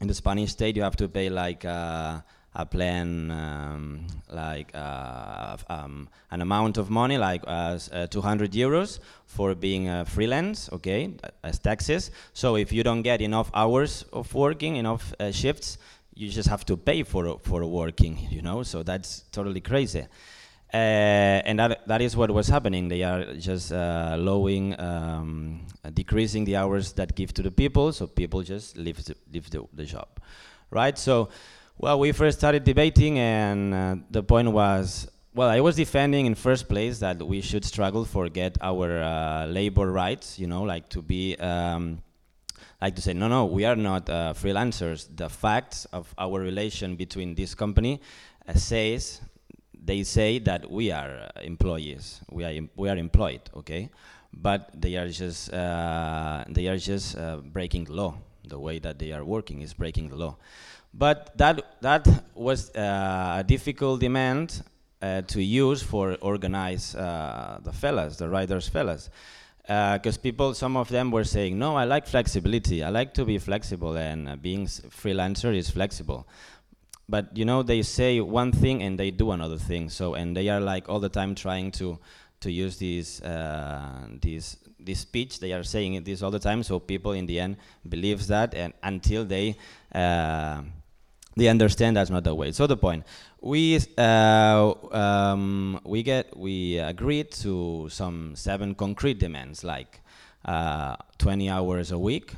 [0.00, 2.20] in the Spanish state you have to pay like uh,
[2.54, 7.78] a plan um, like uh, um, an amount of money like uh,
[8.10, 13.50] 200 euros for being a freelance okay as taxes so if you don't get enough
[13.54, 15.78] hours of working enough uh, shifts
[16.14, 20.06] you just have to pay for for working you know so that's totally crazy
[20.74, 22.88] uh, and that, that is what was happening.
[22.88, 28.08] They are just uh, lowering, um, decreasing the hours that give to the people, so
[28.08, 30.08] people just leave the, leave the, the job,
[30.72, 30.98] right?
[30.98, 31.28] So
[31.78, 36.34] well, we first started debating, and uh, the point was, well, I was defending in
[36.36, 40.88] first place that we should struggle for get our uh, labor rights, you know, like
[40.90, 42.00] to be, um,
[42.80, 45.08] like to say, no, no, we are not uh, freelancers.
[45.14, 48.00] The facts of our relation between this company
[48.46, 49.20] uh, says,
[49.76, 53.90] they say that we are uh, employees, we are, we are employed, okay?
[54.32, 57.16] But they are just, uh, they are just
[57.52, 58.16] breaking law.
[58.46, 60.36] The way that they are working is breaking the law.
[60.96, 64.62] But that, that was uh, a difficult demand
[65.02, 69.10] uh, to use for organize uh, the fellas, the riders fellas.
[69.62, 72.84] Because uh, people, some of them were saying, no, I like flexibility.
[72.84, 76.28] I like to be flexible and uh, being freelancer is flexible.
[77.08, 79.90] But you know, they say one thing and they do another thing.
[79.90, 81.98] So, and they are like all the time trying to,
[82.40, 86.78] to use these, uh, these this speech they are saying this all the time so
[86.78, 87.56] people in the end
[87.88, 89.56] believes that and until they
[89.94, 90.60] uh,
[91.36, 92.52] they understand that's not the way.
[92.52, 93.04] So the point,
[93.40, 100.00] we uh, um, we get we agreed to some seven concrete demands like
[100.44, 102.34] uh, 20 hours a week,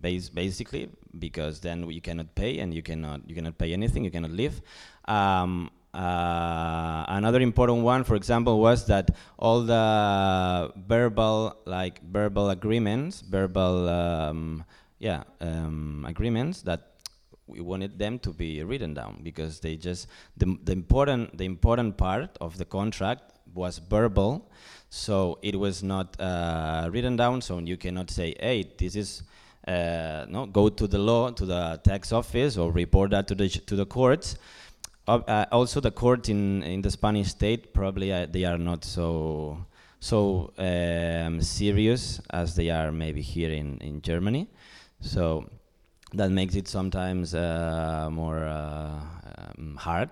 [0.00, 4.32] basically, because then you cannot pay and you cannot you cannot pay anything, you cannot
[4.32, 4.60] live.
[5.06, 13.20] Um, uh, another important one, for example, was that all the verbal like verbal agreements,
[13.20, 14.64] verbal um,
[14.98, 16.91] yeah um, agreements that
[17.46, 21.96] we wanted them to be written down because they just the, the important the important
[21.96, 24.50] part of the contract was verbal.
[24.90, 27.40] So it was not uh, written down.
[27.40, 29.22] So you cannot say hey this is
[29.66, 33.48] uh, no go to the law to the tax office or report that to the
[33.48, 34.36] to the courts.
[35.08, 39.66] Uh, also the court in in the Spanish state probably uh, they are not so
[39.98, 44.48] so um, serious as they are maybe here in in Germany.
[45.00, 45.48] So
[46.14, 49.00] that makes it sometimes uh, more uh,
[49.58, 50.10] um, hard.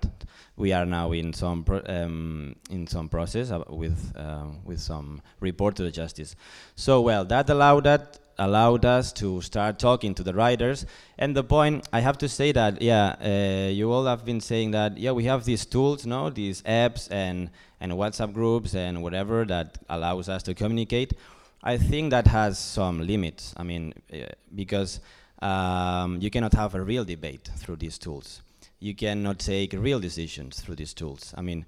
[0.57, 5.77] We are now in some um, in some process uh, with uh, with some report
[5.77, 6.37] to the justice.
[6.75, 10.87] So well, that allowed that allowed us to start talking to the riders.
[11.19, 14.73] And the point, I have to say that yeah, uh, you all have been saying
[14.73, 19.45] that yeah, we have these tools, no, these apps and and WhatsApp groups and whatever
[19.47, 21.15] that allows us to communicate.
[21.63, 23.55] I think that has some limits.
[23.57, 25.01] I mean, uh, because
[25.43, 28.43] um, you cannot have a real debate through these tools.
[28.79, 31.35] You cannot take real decisions through these tools.
[31.37, 31.67] I mean,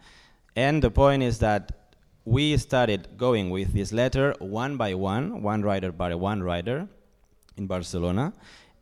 [0.56, 1.72] and the point is that
[2.24, 6.88] we started going with this letter one by one, one rider by one rider
[7.56, 8.32] in Barcelona,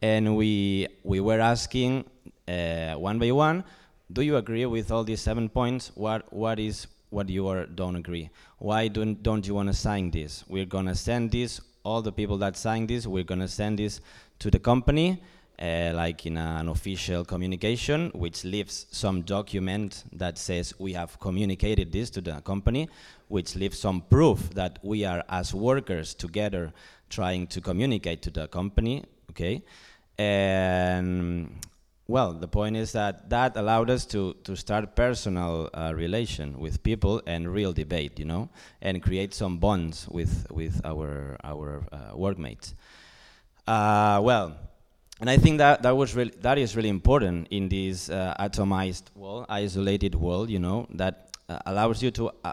[0.02, 2.04] and we we were asking
[2.48, 3.64] uh, one by one,
[4.12, 5.92] do you agree with all these seven points?
[5.94, 8.30] What what is what you are, don't agree?
[8.58, 10.44] Why don't don't you want to sign this?
[10.48, 13.06] We're gonna send this all the people that signed this.
[13.06, 14.00] We're gonna send this
[14.38, 15.22] to the company
[15.60, 21.92] uh, like in an official communication, which leaves some document that says we have communicated
[21.92, 22.88] this to the company,
[23.28, 26.72] which leaves some proof that we are as workers together
[27.10, 29.62] trying to communicate to the company, okay?
[30.16, 31.60] And
[32.10, 36.82] well, the point is that that allowed us to, to start personal uh, relation with
[36.82, 38.48] people and real debate, you know,
[38.82, 42.74] and create some bonds with, with our, our uh, workmates.
[43.66, 44.56] Uh, well,
[45.20, 49.04] and I think that that was really, that is really important in this uh, atomized
[49.14, 52.52] world, isolated world, you know, that uh, allows you to uh,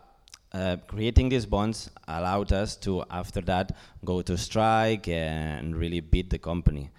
[0.53, 6.29] uh, creating these bonds allowed us to after that go to strike and really beat
[6.29, 6.89] the company.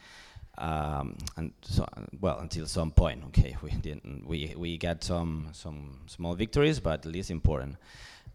[0.58, 1.86] Um, and so,
[2.20, 7.04] well, until some point, okay, we didn't, we we got some some small victories, but
[7.06, 7.76] least important.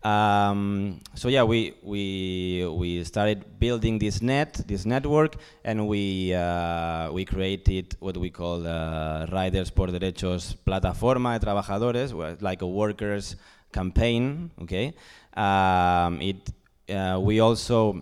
[0.04, 7.12] Um, so yeah, we we we started building this net, this network, and we uh,
[7.12, 13.38] we created what we call uh, Riders por Derechos Plataforma de Trabajadores, like a workers
[13.72, 14.52] campaign.
[14.62, 14.94] Okay,
[15.36, 16.52] um, it
[16.90, 18.02] uh, we also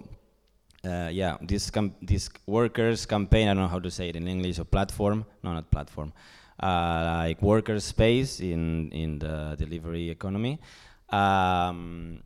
[0.84, 3.48] uh, yeah, this this workers campaign.
[3.48, 4.60] I don't know how to say it in English.
[4.60, 5.26] Or platform?
[5.44, 6.13] No, not platform.
[6.62, 10.60] Uh, like worker space in in the delivery economy.
[11.10, 12.24] Um,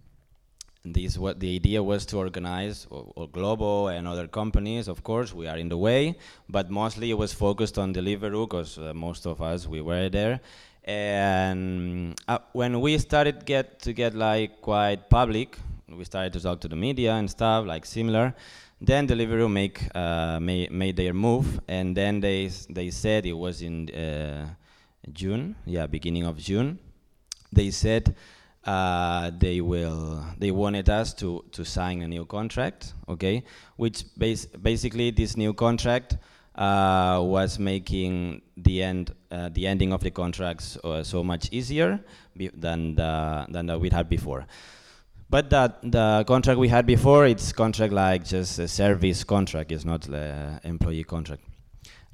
[0.86, 4.88] this what the idea was to organize or, or Glovo and other companies.
[4.88, 6.16] Of course, we are in the way,
[6.48, 10.40] but mostly it was focused on Deliveroo because uh, most of us we were there.
[10.86, 15.58] And uh, when we started get to get like quite public,
[15.90, 18.34] we started to talk to the media and stuff like similar.
[18.82, 23.62] Then Deliveroo make uh, made, made their move, and then they they said it was
[23.62, 24.48] in uh,
[25.14, 26.80] June, yeah, beginning of June.
[27.54, 28.16] They said
[28.66, 33.44] uh, they will they wanted us to to sign a new contract, okay,
[33.78, 36.18] which bas basically this new contract
[36.56, 42.00] uh, was making the end uh, the ending of the contracts uh, so much easier
[42.36, 44.46] than the, than that we had before.
[45.30, 49.72] But that the contract we had before, it's contract like just a service contract.
[49.72, 51.44] It's not the employee contract.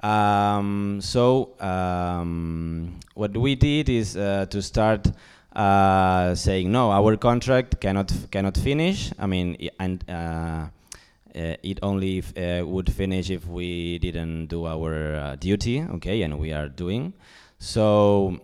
[0.02, 5.12] Um, so um, what we did is uh, to start
[5.54, 9.12] uh, saying no, our contract cannot cannot finish.
[9.20, 10.68] I mean, and uh, uh
[11.64, 15.84] it only uh, would finish if we didn't do our uh, duty.
[15.96, 17.14] Okay, and we are doing
[17.60, 18.40] so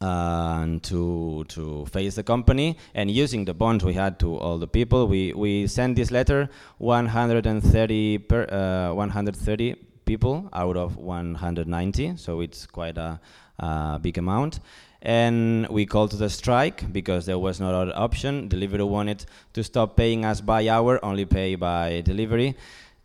[0.00, 2.76] and to to face the company.
[2.94, 6.48] And using the bonds we had to all the people we we sent this letter
[6.78, 9.74] 130 per uh, 130
[10.06, 13.20] people out of 190 so it's quite a,
[13.58, 14.60] a big amount.
[15.02, 18.50] And we called to the strike because there was no other option.
[18.50, 22.54] Deliveroo wanted to stop paying us by hour only pay by delivery.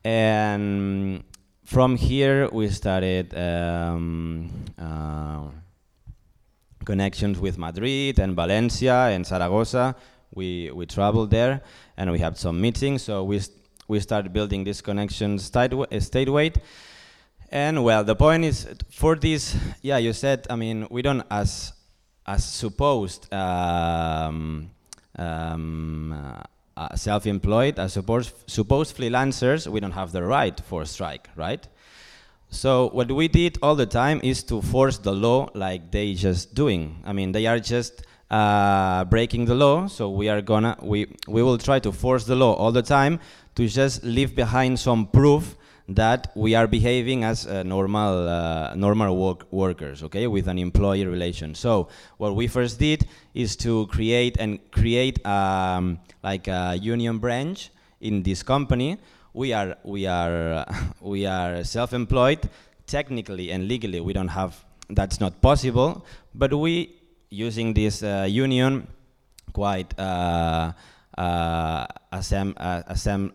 [0.03, 1.23] And
[1.63, 5.47] from here we started um, uh,
[6.85, 9.95] connections with Madrid and Valencia and Zaragoza.
[10.33, 11.61] We, we traveled there
[11.97, 13.03] and we had some meetings.
[13.03, 16.57] So we, st we started building these connections statewide.
[17.51, 21.73] And well, the point is for this, yeah, you said, I mean, we don't, as,
[22.25, 24.71] as supposed um,
[25.17, 26.41] um,
[26.75, 31.67] uh, self-employed, as supposed, supposed freelancers, we don't have the right for strike, right?
[32.49, 36.55] So what we did all the time is to force the law like they just
[36.55, 37.01] doing.
[37.05, 39.87] I mean, they are just uh, breaking the law.
[39.87, 43.19] So we are gonna we we will try to force the law all the time
[43.55, 45.55] to just leave behind some proof
[45.87, 51.05] that we are behaving as uh, normal uh, normal work workers, okay, with an employee
[51.05, 51.53] relation.
[51.53, 57.69] So what we first did is to create and create um, like a union branch
[58.01, 58.97] in this company
[59.35, 60.65] we are we are
[61.01, 62.49] we are self-employed
[62.87, 63.99] technically and legally.
[63.99, 66.95] We don't have that's not possible but we
[67.29, 68.87] using this uh, union
[69.51, 70.71] quite uh,
[71.17, 72.81] uh, uh,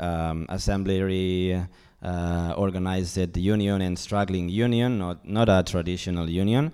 [0.00, 1.66] um, assembly
[2.02, 6.72] uh, organized union and struggling union not not a traditional union.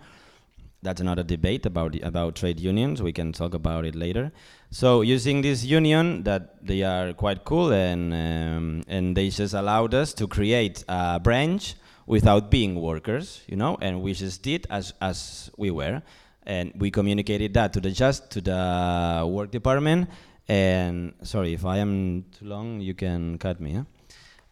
[0.83, 3.03] That's another debate about about trade unions.
[3.03, 4.31] We can talk about it later
[4.71, 9.95] so using this union that they are quite cool and um, and they just allowed
[9.95, 11.75] us to create a branch
[12.07, 16.03] without being workers, you know, and we just did as as we were,
[16.45, 20.09] and we communicated that to the just to the work department.
[20.49, 23.83] And sorry if I am too long, you can cut me.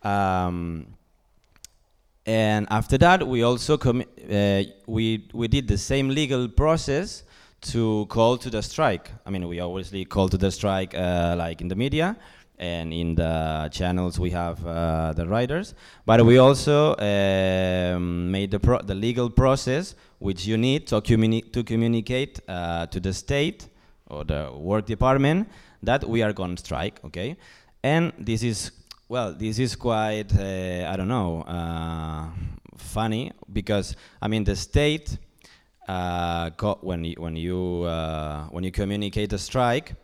[0.02, 0.08] Huh?
[0.08, 0.86] Um,
[2.26, 7.22] and after that, we also uh, we we did the same legal process
[7.64, 9.10] to call to the strike.
[9.26, 12.16] I mean, we obviously call to the strike uh, like in the media,
[12.58, 15.74] and in the channels we have uh, the riders.
[16.06, 21.52] But we also um, made the, pro the legal process which you need to, communi
[21.52, 23.68] to communicate uh, to the state
[24.06, 25.48] or the work department
[25.82, 27.36] that we are going to strike, okay?
[27.82, 28.70] And this is,
[29.08, 32.28] well, this is quite, uh, I don't know, uh,
[32.76, 35.18] funny because, I mean, the state,
[35.89, 39.95] uh, when you, when you, uh, when you communicate a strike,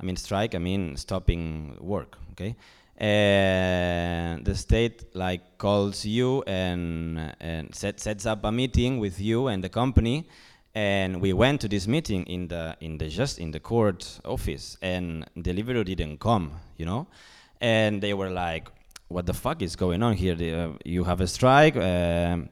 [0.00, 2.56] I mean strike, I mean stopping work, okay?
[2.96, 9.48] And the state like calls you and, and set, sets up a meeting with you
[9.48, 10.26] and the company
[10.74, 14.76] and we went to this meeting in the in the just in the court office
[14.82, 17.08] and Deliveroo didn't come you know
[17.60, 18.68] and they were like
[19.08, 22.48] what the fuck is going on here the, uh, you have a strike um,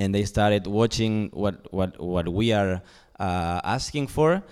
[0.00, 2.82] and they started watching what what what we are
[3.20, 4.42] uh, asking for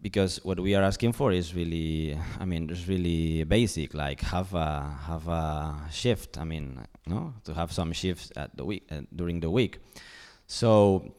[0.00, 4.54] because what we are asking for is really i mean it's really basic like have
[4.54, 4.68] a
[5.10, 6.66] have a shift i mean
[7.08, 9.78] no to have some shifts at the week uh, during the week.
[10.46, 11.14] So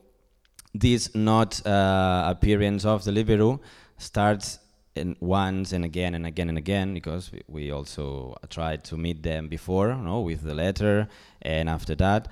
[0.73, 3.59] this not uh, appearance of the Deliveroo
[3.97, 4.59] starts
[4.95, 9.23] in once and again and again and again because we, we also tried to meet
[9.23, 11.07] them before, no, with the letter,
[11.41, 12.27] and after that,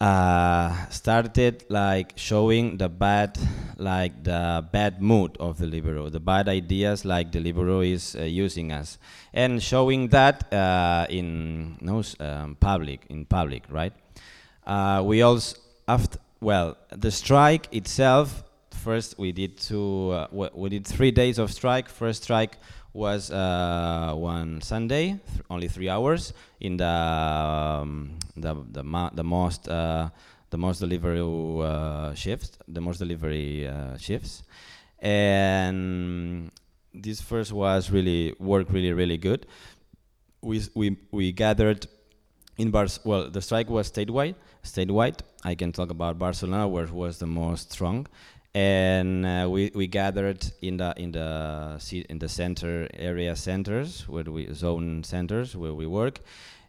[0.00, 3.38] uh, started like showing the bad,
[3.76, 8.22] like the bad mood of the Deliveroo, the bad ideas like the Deliveroo is uh,
[8.22, 8.98] using us,
[9.32, 13.92] and showing that uh, in no, um, public, in public, right?
[14.66, 15.56] Uh, we also
[15.88, 18.44] after well, the strike itself.
[18.70, 20.12] First, we did two.
[20.12, 21.88] Uh, we did three days of strike.
[21.88, 22.56] First strike
[22.92, 28.82] was uh, one Sunday, th only three hours in the um, the the,
[29.14, 30.08] the most uh,
[30.50, 34.42] the most delivery uh, shifts, the most delivery uh, shifts,
[35.00, 36.50] and
[36.94, 39.46] this first was really worked really really good.
[40.40, 41.86] We we we gathered
[42.56, 43.00] in bars.
[43.04, 45.20] Well, the strike was statewide statewide.
[45.44, 48.06] I can talk about Barcelona, where was the most strong,
[48.54, 54.24] and uh, we we gathered in the in the in the center area centers where
[54.24, 56.20] we zone centers where we work,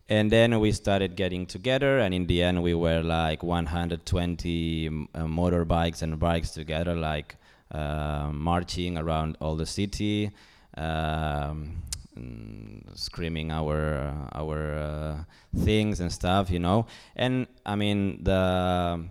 [0.07, 5.19] and then we started getting together, and in the end we were like 120 uh,
[5.23, 7.36] motorbikes and bikes together, like
[7.71, 10.32] uh, marching around all the city.
[10.77, 11.84] Um,
[12.19, 15.23] Mm, screaming our our uh,
[15.63, 16.86] things and stuff, you know.
[17.15, 19.05] And I mean the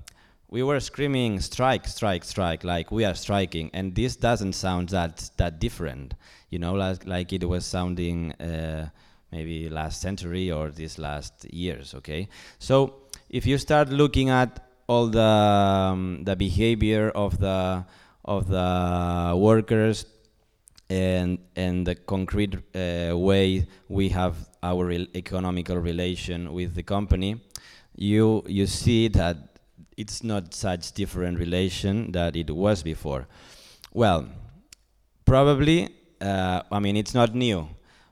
[0.51, 5.31] we were screaming strike, strike, strike, like we are striking, and this doesn't sound that
[5.37, 6.15] that different,
[6.51, 8.89] you know, like like it was sounding uh,
[9.31, 11.95] maybe last century or these last years.
[11.95, 12.29] Okay,
[12.59, 12.95] so
[13.29, 17.85] if you start looking at all the um, the behavior of the
[18.25, 20.07] of the workers
[20.89, 27.39] and and the concrete uh, way we have our re economical relation with the company,
[27.95, 29.58] you you see that
[29.99, 33.27] it's not such different relation that it was before.
[33.93, 34.29] Well,
[35.25, 35.89] probably,
[36.21, 37.69] uh, I mean, it's not new,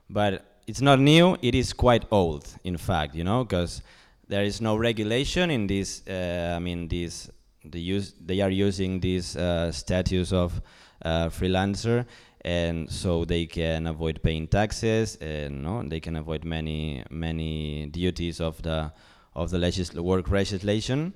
[0.09, 1.37] but it's not new.
[1.41, 3.81] It is quite old, in fact, you know, because
[4.27, 6.03] there is no regulation in this.
[6.05, 7.29] Uh, I mean, this
[7.63, 10.61] the use they are using this uh, status of
[11.03, 12.05] uh, freelancer
[12.41, 18.39] and so they can avoid paying taxes and no, they can avoid many many duties
[18.39, 18.91] of the
[19.35, 21.13] of the legisl work legislation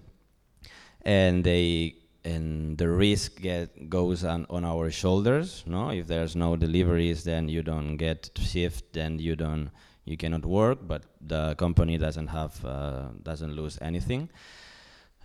[1.04, 5.90] and they and the risk get goes on, on our shoulders no?
[5.90, 9.72] If there's no deliveries then you don't get shift then you don't
[10.06, 14.30] you cannot work but the company doesn't have uh, doesn't lose anything.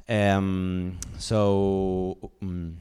[0.09, 2.79] Um, so um,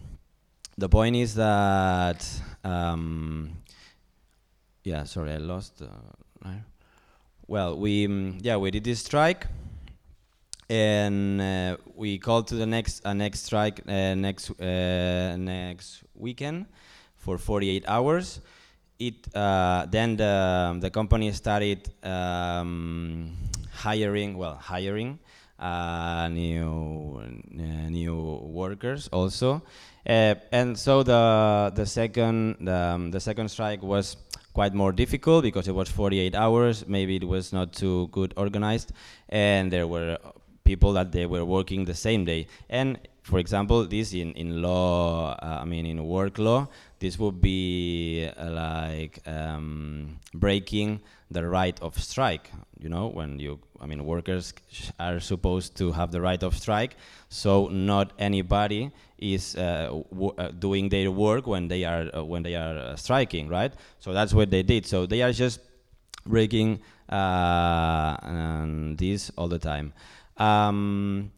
[0.78, 2.26] the point is that
[2.64, 3.58] um,
[4.84, 6.50] yeah sorry i lost uh,
[7.48, 9.48] well we um, yeah we did this strike
[10.70, 16.66] and uh, we called to the next uh, next strike uh, next uh, next weekend
[17.16, 18.42] for 48 hours.
[18.98, 23.34] It uh, then the the company started um,
[23.72, 25.20] hiring well hiring
[26.32, 27.22] new
[27.90, 29.62] new workers also.
[30.08, 34.18] Uh, and so the the second um, the second strike was
[34.54, 36.88] quite more difficult because it was 48 hours.
[36.88, 38.92] Maybe it was not too good organized,
[39.30, 40.18] and there were
[40.66, 42.48] people that they were working the same day.
[42.70, 46.68] And for example, this in in law, uh, I mean in work law,
[47.00, 51.00] this would be uh, like um, breaking
[51.32, 52.52] the right of strike.
[52.80, 54.54] You know, when you, I mean, workers
[55.00, 56.98] are supposed to have the right of strike,
[57.30, 60.02] so not anybody is uh,
[60.38, 63.74] uh, doing their work when they are uh, when they are uh, striking, right?
[64.00, 64.86] So that's what they did.
[64.86, 65.62] So they are just
[66.26, 66.80] breaking
[68.98, 69.94] this all the time.
[70.38, 71.32] Um,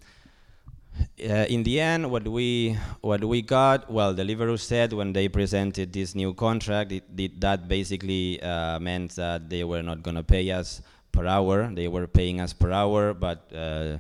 [1.19, 5.93] uh, in the end, what we what we got, well, Deliveroo said when they presented
[5.93, 10.23] this new contract, it, it, that basically uh, meant that they were not going to
[10.23, 10.81] pay us
[11.11, 11.69] per hour.
[11.71, 13.99] They were paying us per hour, but uh,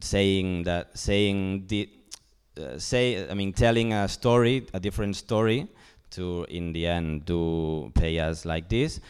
[0.00, 1.88] saying that saying the
[2.56, 5.66] uh, say, I mean, telling a story, a different story,
[6.10, 9.00] to in the end do pay us like this.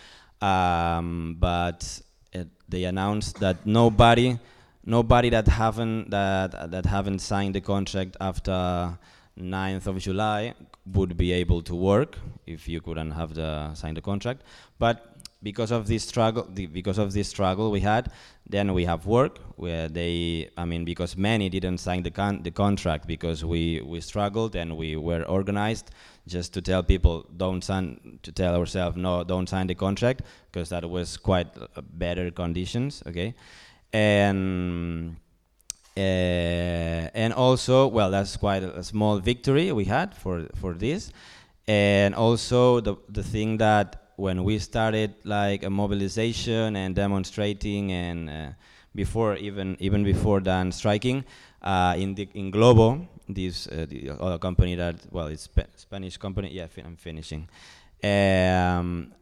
[0.41, 2.01] Um, but
[2.33, 4.39] it, they announced that nobody,
[4.87, 8.99] nobody that haven't that that haven't signed the contract after
[9.39, 10.55] 9th of July
[10.93, 14.43] would be able to work if you couldn't have the signed the contract.
[14.79, 18.11] But because of this struggle, because of this struggle we had,
[18.49, 22.51] then we have work where they, I mean, because many didn't sign the con the
[22.51, 25.91] contract because we we struggled and we were organized
[26.27, 30.71] just to tell people don't sign, to tell ourselves no, don't sign the contract because
[30.71, 33.35] that was quite uh, better conditions, okay,
[33.95, 35.17] and.
[35.97, 41.13] Uh, and also, well, that's quite a, a small victory we had for for this,
[41.69, 48.31] and also the the thing that when we started like a mobilization and demonstrating and
[48.31, 48.49] uh,
[48.95, 51.25] before even even before than striking
[51.63, 56.17] uh, in the in Glovo this uh, the other company that well it's Sp Spanish
[56.17, 57.49] company yeah I'm finishing
[58.03, 59.13] um,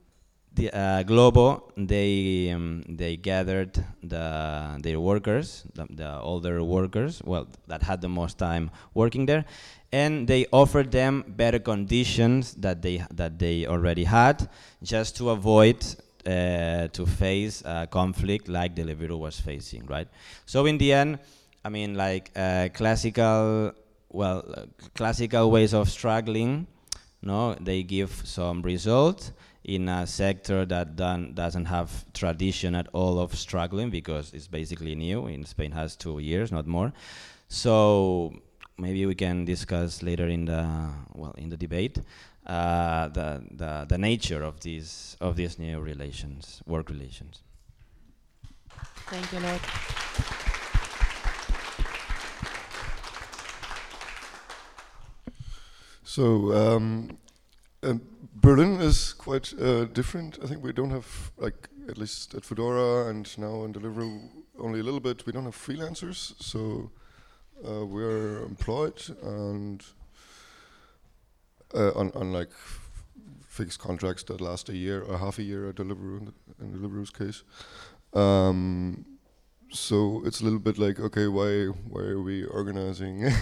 [0.54, 7.46] the uh, Glovo they um, they gathered the their workers the, the older workers well
[7.68, 9.44] that had the most time working there
[9.92, 14.48] and they offered them better conditions that they that they already had,
[14.82, 15.84] just to avoid
[16.26, 20.08] uh, to face a conflict like Deliveroo was facing, right?
[20.46, 21.18] So in the end,
[21.64, 23.72] I mean, like uh, classical,
[24.08, 26.66] well, classical ways of struggling,
[27.20, 29.32] no, they give some result
[29.64, 34.94] in a sector that done, doesn't have tradition at all of struggling because it's basically
[34.94, 35.26] new.
[35.26, 36.92] In Spain, has two years, not more.
[37.48, 38.32] So
[38.78, 41.98] maybe we can discuss later in the well in the debate
[42.46, 47.42] uh, the, the the nature of these of these new relations, work relations.
[49.06, 49.60] Thank you, Lord.
[56.04, 57.16] So um,
[57.82, 58.00] um,
[58.34, 60.38] Berlin is quite uh, different.
[60.42, 64.28] I think we don't have like at least at Foodora and now in Deliveroo
[64.58, 65.26] only a little bit.
[65.26, 66.90] We don't have freelancers, so
[67.66, 69.84] uh, we're employed and
[71.74, 72.50] uh, on, on like
[73.46, 76.72] fixed contracts that last a year or half a year at Deliveroo in, the, in
[76.72, 77.42] Deliveroo's case.
[78.14, 79.04] Um,
[79.70, 83.32] so it's a little bit like, okay, why why are we organizing?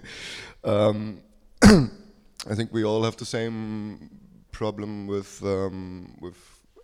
[0.64, 1.20] um,
[2.50, 4.10] I think we all have the same
[4.52, 6.38] problem with um, with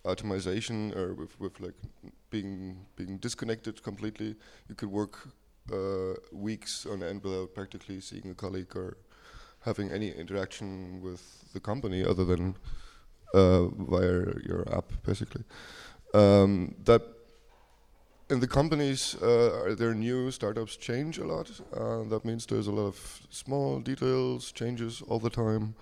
[0.04, 1.74] atomization or with, with like
[2.30, 4.36] being being disconnected completely.
[4.68, 5.28] You could work
[5.72, 8.98] uh, weeks on end without practically seeing a colleague or
[9.60, 11.22] having any interaction with
[11.54, 12.56] the company other than
[13.32, 15.44] uh, via your app, basically.
[16.12, 17.02] Um, that
[18.30, 21.50] in the companies, uh, their new startups change a lot.
[21.72, 25.74] Uh, that means there's a lot of small details, changes all the time,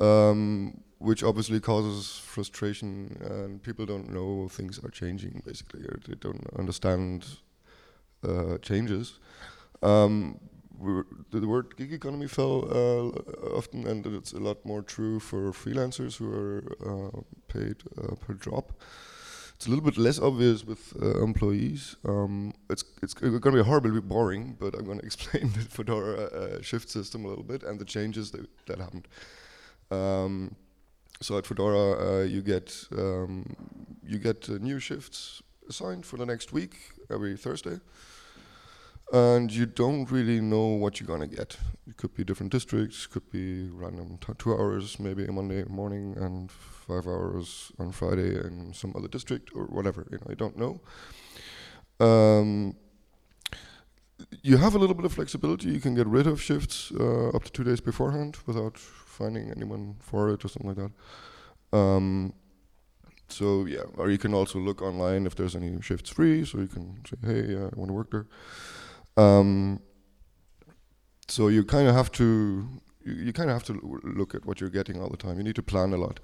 [0.00, 5.42] um, which obviously causes frustration, and people don't know things are changing.
[5.44, 7.26] Basically, or they don't understand
[8.26, 9.18] uh, changes.
[9.82, 10.40] Um,
[11.30, 16.16] the word gig economy fell uh, often, and it's a lot more true for freelancers
[16.16, 18.72] who are uh, paid uh, per job.
[19.60, 21.96] It's a little bit less obvious with uh, employees.
[22.08, 26.32] Um, it's it's going to be horribly boring, but I'm going to explain the Foodora
[26.32, 29.06] uh, shift system a little bit and the changes that, that happened.
[29.90, 30.56] Um,
[31.20, 33.54] so at Foodora, uh, you get um,
[34.02, 37.80] you get new shifts assigned for the next week every Thursday
[39.12, 41.56] and you don't really know what you're gonna get.
[41.88, 46.50] It could be different districts, could be random two hours, maybe a Monday morning, and
[46.50, 50.06] five hours on Friday in some other district or whatever.
[50.10, 50.80] You know, I don't know.
[51.98, 52.76] Um,
[54.42, 55.70] you have a little bit of flexibility.
[55.70, 59.96] You can get rid of shifts uh, up to two days beforehand without finding anyone
[60.00, 61.76] for it or something like that.
[61.76, 62.34] Um,
[63.28, 66.44] so yeah, or you can also look online if there's any shifts free.
[66.44, 68.26] So you can say, hey, uh, I want to work there.
[69.20, 69.80] Um,
[71.28, 72.24] so you kind of have to
[73.04, 75.36] you, you kind of have to look at what you're getting all the time.
[75.38, 76.20] You need to plan a lot.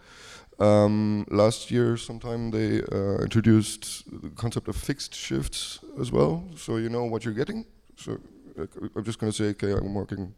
[0.59, 6.77] Um, last year, sometime they uh, introduced the concept of fixed shifts as well, so
[6.79, 7.67] you know what you're getting.
[7.97, 8.19] So
[8.59, 10.35] uh, I'm just going to say, okay, I'm working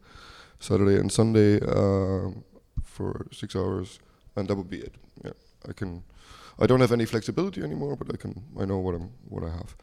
[0.59, 2.31] Saturday and Sunday uh,
[2.83, 3.99] for six hours,
[4.35, 4.95] and that would be it.
[5.23, 5.31] Yeah,
[5.69, 6.03] I can
[6.59, 9.51] I don't have any flexibility anymore, but I can I know what I'm what I
[9.51, 9.75] have.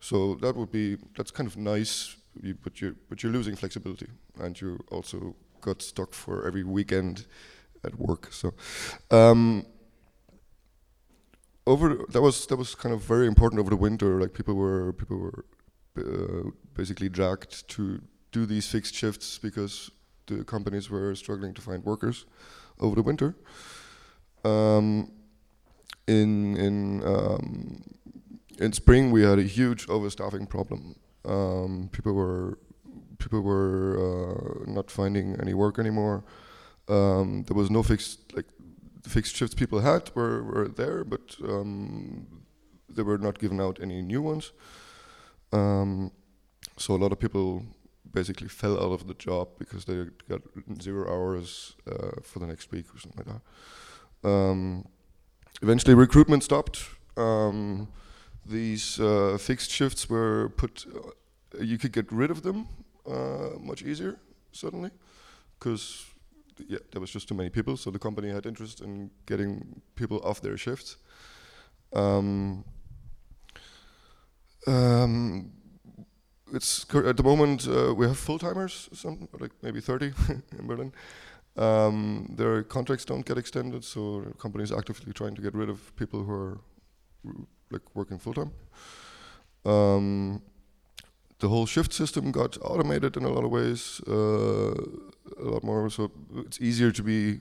[0.00, 2.16] So that would be that's kind of nice,
[2.62, 7.26] but you but you're losing flexibility, and you also got stuck for every weekend
[7.84, 8.32] at work.
[8.32, 8.54] So.
[9.10, 9.66] Um,
[11.66, 14.20] over that was that was kind of very important over the winter.
[14.20, 15.44] Like people were people were
[15.98, 19.90] uh, basically dragged to do these fixed shifts because
[20.26, 22.26] the companies were struggling to find workers
[22.78, 23.34] over the winter.
[24.44, 25.10] Um,
[26.06, 27.82] in in um,
[28.58, 30.96] in spring, we had a huge overstaffing problem.
[31.24, 32.58] Um, people were
[33.18, 36.24] people were uh, not finding any work anymore.
[36.88, 38.46] Um, there was no fixed like
[39.06, 42.26] fixed shifts people had were, were there, but um,
[42.88, 44.52] they were not given out any new ones.
[45.52, 46.12] Um,
[46.76, 47.64] so a lot of people
[48.12, 50.42] basically fell out of the job because they got
[50.80, 53.40] zero hours uh, for the next week or something like
[54.22, 54.28] that.
[54.28, 54.86] Um,
[55.62, 56.84] eventually, recruitment stopped.
[57.16, 57.88] Um,
[58.48, 60.86] these uh, fixed shifts were put.
[60.86, 62.68] Uh, you could get rid of them
[63.06, 64.18] uh, much easier
[64.52, 64.90] suddenly,
[65.58, 66.06] because
[66.68, 70.20] yeah, there was just too many people, so the company had interest in getting people
[70.24, 70.96] off their shifts.
[71.92, 72.64] Um,
[74.66, 75.52] um,
[76.52, 80.12] it's at the moment uh, we have full timers, some like maybe 30
[80.58, 80.92] in Berlin.
[81.56, 84.24] Um, their contracts don't get extended, so
[84.56, 86.58] is actively trying to get rid of people who are
[87.70, 88.52] like working full time.
[89.64, 90.42] Um,
[91.38, 94.74] the whole shift system got automated in a lot of ways, uh,
[95.38, 95.90] a lot more.
[95.90, 96.10] So
[96.46, 97.40] it's easier to be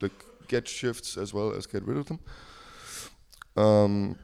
[0.00, 2.20] like get shifts as well as get rid of them.
[3.56, 4.16] Um,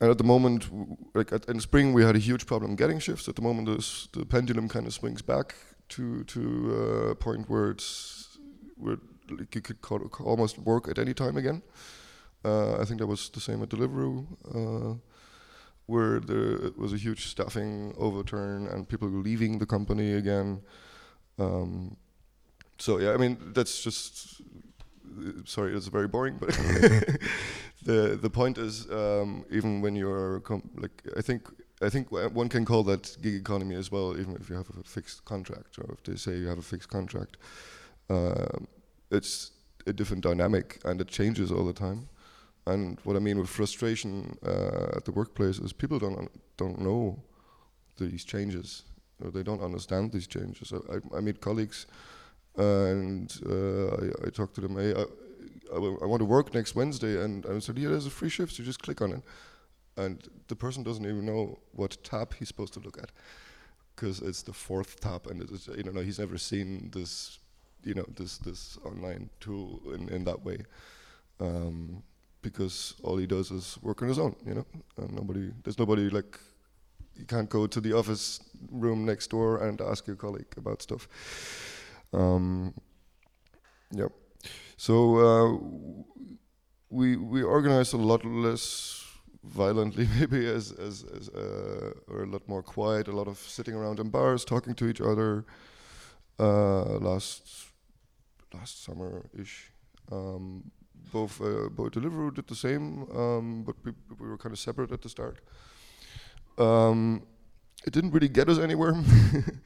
[0.00, 0.68] and at the moment,
[1.14, 3.28] like at, in spring, we had a huge problem getting shifts.
[3.28, 3.68] At the moment,
[4.12, 5.54] the pendulum kind of swings back
[5.90, 6.40] to to
[6.70, 8.38] uh, a point where it's
[8.76, 8.98] where
[9.30, 11.62] like you could call, almost work at any time again.
[12.44, 14.26] Uh, I think that was the same at Deliveroo.
[14.54, 14.98] Uh,
[15.86, 20.60] where there was a huge staffing overturn and people leaving the company again.
[21.38, 21.96] Um,
[22.78, 24.40] so yeah, I mean that's just
[25.44, 26.50] sorry, it's very boring, but
[27.82, 30.42] the the point is um, even when you're
[30.76, 31.48] like I think
[31.82, 34.82] I think one can call that gig economy as well, even if you have a
[34.84, 37.36] fixed contract or if they say you have a fixed contract.
[38.08, 38.58] Uh,
[39.10, 39.50] it's
[39.86, 42.08] a different dynamic and it changes all the time.
[42.66, 47.18] And what I mean with frustration uh, at the workplace is people don't don't know
[47.98, 48.84] these changes,
[49.22, 50.72] or they don't understand these changes.
[50.72, 51.86] I, I, I meet colleagues,
[52.56, 54.76] and uh, I, I, talk to them.
[54.76, 55.04] Hey, I,
[55.74, 58.54] I, want to work next Wednesday, and, I said, yeah, there's a free shift.
[58.54, 59.22] So just click on it,
[59.96, 63.10] and the person doesn't even know what tab he's supposed to look at,
[63.94, 67.40] because it's the fourth tab, and it's, you know he's never seen this,
[67.82, 70.58] you know, this this online tool in in that way.
[71.40, 72.04] Um,
[72.42, 74.66] because all he does is work on his own, you know.
[74.96, 76.38] And nobody, there's nobody like,
[77.16, 78.40] you can't go to the office
[78.70, 81.08] room next door and ask your colleague about stuff.
[82.12, 82.74] Um,
[83.90, 84.08] yeah.
[84.76, 85.58] So uh,
[86.90, 89.04] we we organize a lot less
[89.44, 93.08] violently, maybe as as, as uh, or a lot more quiet.
[93.08, 95.44] A lot of sitting around in bars, talking to each other.
[96.38, 97.68] Uh, last
[98.52, 99.70] last summer ish.
[100.10, 100.70] Um,
[101.12, 104.92] both uh, both Deliveroo did the same, um, but we, we, were kind of separate
[104.92, 105.38] at the start.
[106.58, 107.22] Um,
[107.86, 108.94] it didn't really get us anywhere.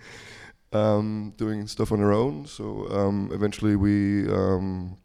[0.73, 4.97] um, doing stuff on our own, so um, eventually we, um,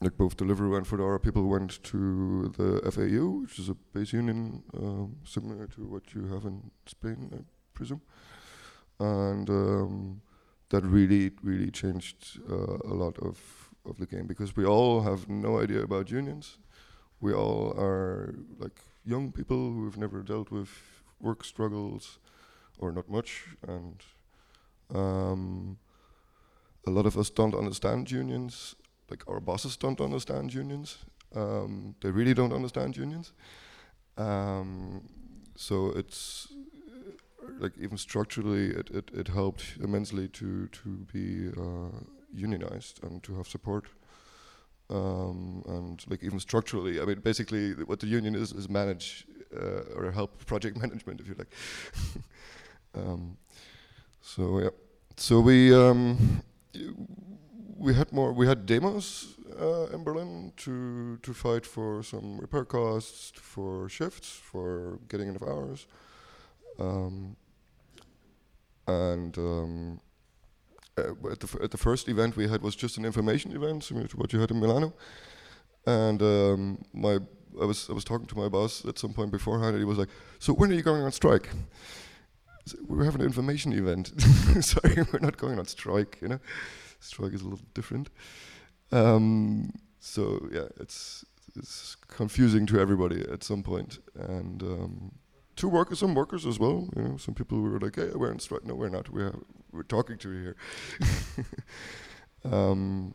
[0.00, 4.62] like both Deliveroo and Foodora, people went to the FAU, which is a base union
[4.76, 7.42] um, similar to what you have in Spain, I
[7.74, 8.02] presume,
[8.98, 9.48] and
[10.70, 15.28] that really, really changed uh, a lot of of the game because we all have
[15.28, 16.58] no idea about unions.
[17.20, 20.68] We all are like young people who've never dealt with
[21.20, 22.18] work struggles
[22.78, 24.02] or not much, and
[24.94, 25.78] um,
[26.86, 28.74] a lot of us don't understand unions.
[29.10, 30.98] Like our bosses don't understand unions.
[31.34, 33.32] Um, they really don't understand unions.
[34.16, 35.08] Um,
[35.56, 36.48] so it's
[37.58, 41.98] like even structurally, it, it, it helped immensely to to be uh,
[42.34, 43.86] unionized and to have support.
[44.90, 49.26] Um, and like even structurally, I mean, basically what the union is is manage
[49.56, 51.52] uh, or help project management, if you like.
[52.94, 53.36] um,
[54.20, 54.70] so yeah,
[55.16, 56.42] so we um,
[57.76, 62.64] we had more we had demos uh, in Berlin to to fight for some repair
[62.64, 65.86] costs, for shifts, for getting enough hours,
[66.78, 67.36] um,
[68.86, 70.00] and um,
[70.96, 74.06] uh, at, the at the first event we had was just an information event, similar
[74.08, 74.92] to what you had in Milano.
[75.86, 77.18] and um, my
[77.60, 79.98] I was I was talking to my boss at some point beforehand, and he was
[79.98, 81.50] like, "So when are you going on strike?"
[82.66, 84.12] So we're having an information event.
[84.60, 86.18] Sorry, we're not going on strike.
[86.22, 86.40] You know,
[87.00, 88.08] strike is a little different.
[88.90, 91.24] Um, so yeah, it's
[91.56, 95.12] it's confusing to everybody at some point, and um,
[95.62, 96.88] workers, some workers as well.
[96.96, 99.10] You know, some people were like, "Hey, we're on strike." No, we're not.
[99.10, 99.34] We're
[99.74, 100.56] we're talking to you here.
[102.52, 103.14] um,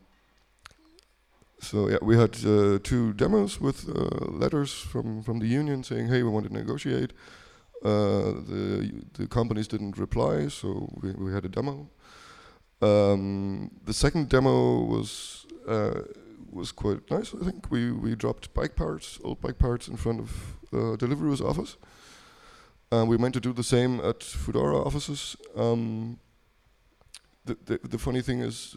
[1.61, 6.07] so yeah, we had uh, two demos with uh, letters from, from the union saying,
[6.07, 7.13] "Hey, we want to negotiate."
[7.83, 11.89] Uh, the the companies didn't reply, so we, we had a demo.
[12.81, 16.01] Um, the second demo was uh,
[16.51, 17.33] was quite nice.
[17.33, 21.41] I think we we dropped bike parts, old bike parts, in front of uh, Deliveroo's
[21.41, 21.77] office.
[22.91, 25.35] Uh, we meant to do the same at Foodora offices.
[25.55, 26.19] Um,
[27.65, 28.75] the, the, funny thing is,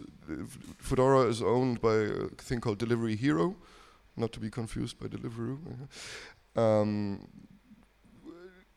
[0.83, 3.57] Foodora is owned by a thing called Delivery Hero,
[4.17, 5.59] not to be confused by Deliveroo.
[6.55, 7.29] Um,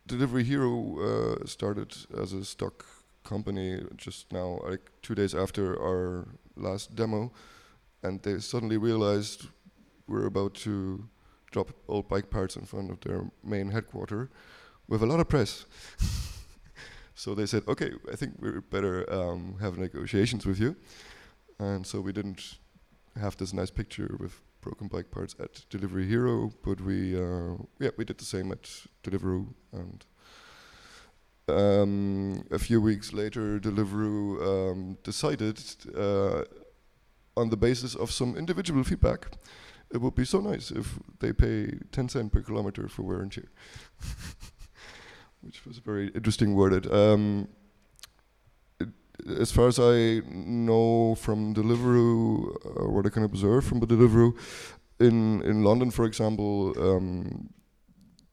[0.08, 2.86] Delivery Hero uh, started as a stock
[3.26, 6.26] company just now, like two days after our
[6.56, 7.34] last demo,
[8.02, 9.48] and they suddenly realized
[10.08, 11.10] we're about to
[11.52, 14.30] drop old bike parts in front of their main headquarters
[14.88, 15.66] with a lot of press.
[17.16, 20.76] so they said, okay, I think we better um, have negotiations with you.
[21.60, 22.58] And so we didn't
[23.20, 27.92] have this nice picture with broken bike parts at Delivery Hero, but we uh, yeah
[27.98, 28.64] we did the same at
[29.04, 30.06] Deliveroo and.
[31.48, 35.60] Um, a few weeks later, Deliveroo um, decided,
[35.96, 36.42] uh,
[37.38, 39.28] on the basis of some individual feedback,
[39.94, 43.32] it would be so nice if they pay 10 cent per kilometer for wear and
[43.32, 43.52] tear.
[45.46, 46.92] which was a very interesting worded.
[46.92, 47.48] Um,
[48.80, 48.90] it,
[49.40, 53.88] as far as I know from Deliveroo, or uh, what I can observe from the
[53.88, 54.36] Deliveroo,
[55.00, 57.50] in in London, for example, um,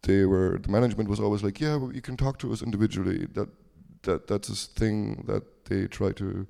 [0.03, 3.27] they were the management was always like, yeah, well, you can talk to us individually.
[3.35, 3.49] That
[4.03, 6.47] that that's a thing that they try to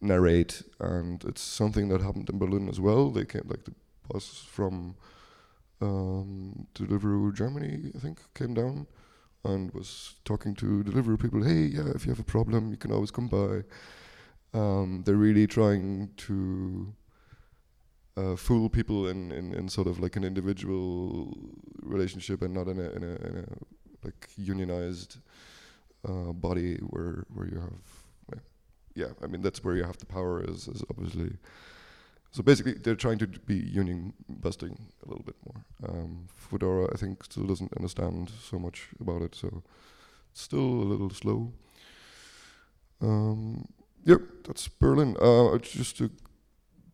[0.00, 3.10] narrate, and it's something that happened in Berlin as well.
[3.10, 3.74] They came like the
[4.08, 4.94] boss from
[5.80, 8.86] um, Deliveroo Germany, I think, came down
[9.44, 11.42] and was talking to delivery people.
[11.42, 13.62] Hey, yeah, if you have a problem, you can always come by.
[14.58, 16.94] Um, they're really trying to
[18.16, 21.36] uh, fool people in, in, in sort of like an individual
[21.82, 25.18] relationship and not in a in a, in a like unionized
[26.08, 28.40] uh, body where where you have
[28.96, 31.36] yeah I mean that's where you have the power is is obviously
[32.36, 35.64] so basically, they're trying to be union busting a little bit more.
[35.88, 39.62] Um, Foodora, I think, still doesn't understand so much about it, so
[40.34, 41.54] still a little slow.
[43.00, 43.64] Um,
[44.04, 45.16] yep, that's Berlin.
[45.18, 46.10] Uh, just a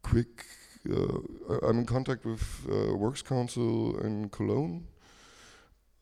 [0.03, 0.45] quick.
[0.89, 1.19] Uh,
[1.67, 4.87] I'm in contact with uh, Works Council in Cologne.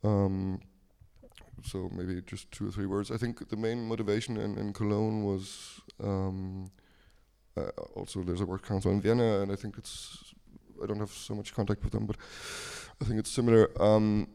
[0.03, 0.59] Um,
[1.63, 3.09] so maybe just two or three words.
[3.09, 6.69] I think the main motivation in, in Cologne was um,
[7.57, 10.33] uh, also, there's a work council in Vienna, and I think it's
[10.81, 12.17] I don't have so much contact with them, but
[13.01, 13.69] I think it's similar.
[13.81, 14.27] Um,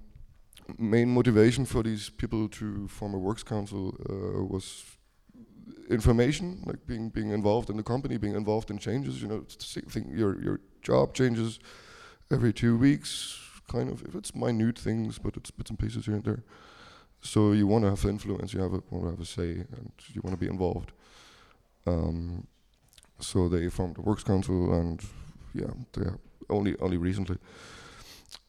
[0.79, 4.85] main motivation for these people to form a works council uh, was
[5.89, 9.23] information, like being being involved in the company, being involved in changes.
[9.23, 9.45] You know,
[9.91, 11.59] thing, your your job changes
[12.31, 13.39] every two weeks,
[13.69, 14.03] kind of.
[14.03, 16.45] If it's minute things, but it's bits and pieces here and there.
[17.23, 20.21] So you want to have influence, you have want to have a say, and you
[20.23, 20.93] want to be involved.
[21.87, 22.47] Um,
[23.21, 25.03] so they formed a works council, and
[25.55, 26.07] yeah, they
[26.51, 27.39] only only recently.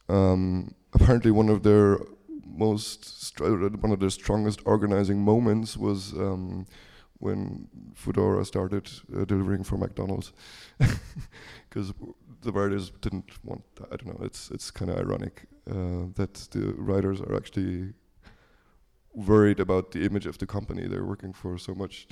[0.10, 2.00] Um, apparently, one of their
[2.46, 6.66] most one of their strongest organizing moments was um,
[7.20, 10.34] when Foodora started uh, delivering for McDonald's,
[11.70, 11.94] because
[12.42, 13.64] the riders didn't want.
[13.76, 13.88] That.
[13.92, 14.26] I don't know.
[14.26, 17.94] It's it's kind of ironic uh, that the riders are actually
[19.18, 22.08] worried about the image of the company they're working for so much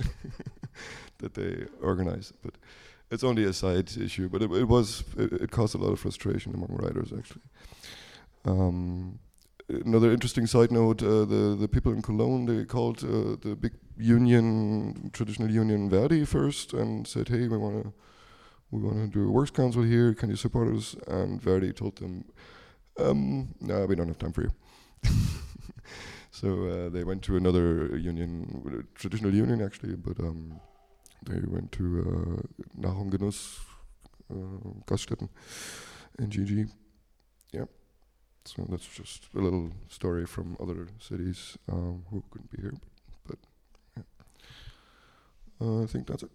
[1.18, 2.32] that they organize.
[2.42, 2.54] But
[3.10, 4.28] it's only a side issue.
[4.28, 7.42] But it, it was it, it, caused a lot of frustration among riders actually.
[8.44, 9.20] Um,
[9.68, 13.74] another interesting side note: uh, the the people in Cologne they called uh, the big
[13.96, 17.92] union, traditional union Verdi first, and said, "Hey, we want to."
[18.72, 20.12] We want to do a works council here.
[20.12, 20.96] Can you support us?
[21.06, 22.24] And Verdi told them,
[22.98, 24.50] um, "No, we don't have time for you."
[26.40, 30.60] So uh, they went to another union, traditional union actually, but um,
[31.22, 32.42] they went to uh,
[32.78, 33.60] Nahrung Genuss
[34.30, 35.30] uh, Gaststätten
[36.20, 36.68] NGG.
[37.52, 37.64] Yeah.
[38.44, 42.74] So that's just a little story from other cities um, who couldn't be here,
[43.26, 43.38] but,
[43.94, 44.04] but
[45.58, 45.66] yeah.
[45.66, 46.30] Uh, I think that's it.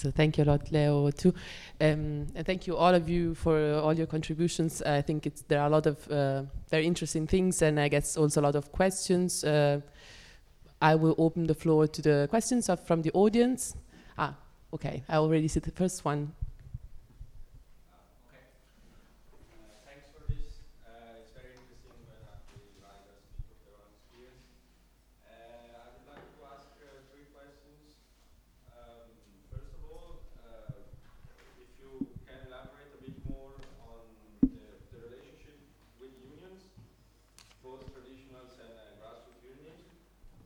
[0.00, 1.34] So thank you a lot, Leo, too,
[1.78, 4.80] um, and thank you all of you for uh, all your contributions.
[4.80, 8.40] I think there are a lot of uh, very interesting things, and I guess also
[8.40, 9.44] a lot of questions.
[9.44, 9.80] Uh,
[10.80, 13.76] I will open the floor to the questions from the audience.
[14.16, 14.34] Ah,
[14.72, 16.32] okay, I already see the first one.
[19.84, 20.64] thanks for this.
[20.80, 24.48] Uh, it's very interesting when actually riders speak of their own experience.
[25.28, 28.00] Uh, I would like to ask uh, three questions.
[28.72, 29.12] Um,
[29.52, 30.72] first of all, uh,
[31.60, 33.52] if you can elaborate a bit more
[33.84, 34.00] on
[34.40, 34.48] the,
[34.94, 35.58] the relationship
[36.00, 36.64] with unions,
[37.62, 39.84] both traditionals and uh, grassroots unions.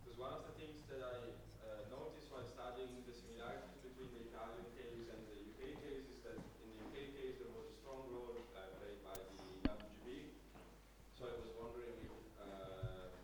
[0.02, 1.14] Because one of the things that I
[1.62, 6.20] uh, noticed while studying the similarities between the Italian case and the UK case is
[6.26, 9.30] that in the UK case there was a strong role uh, played by the
[9.64, 10.36] WGB.
[11.16, 13.14] So I was wondering if, uh,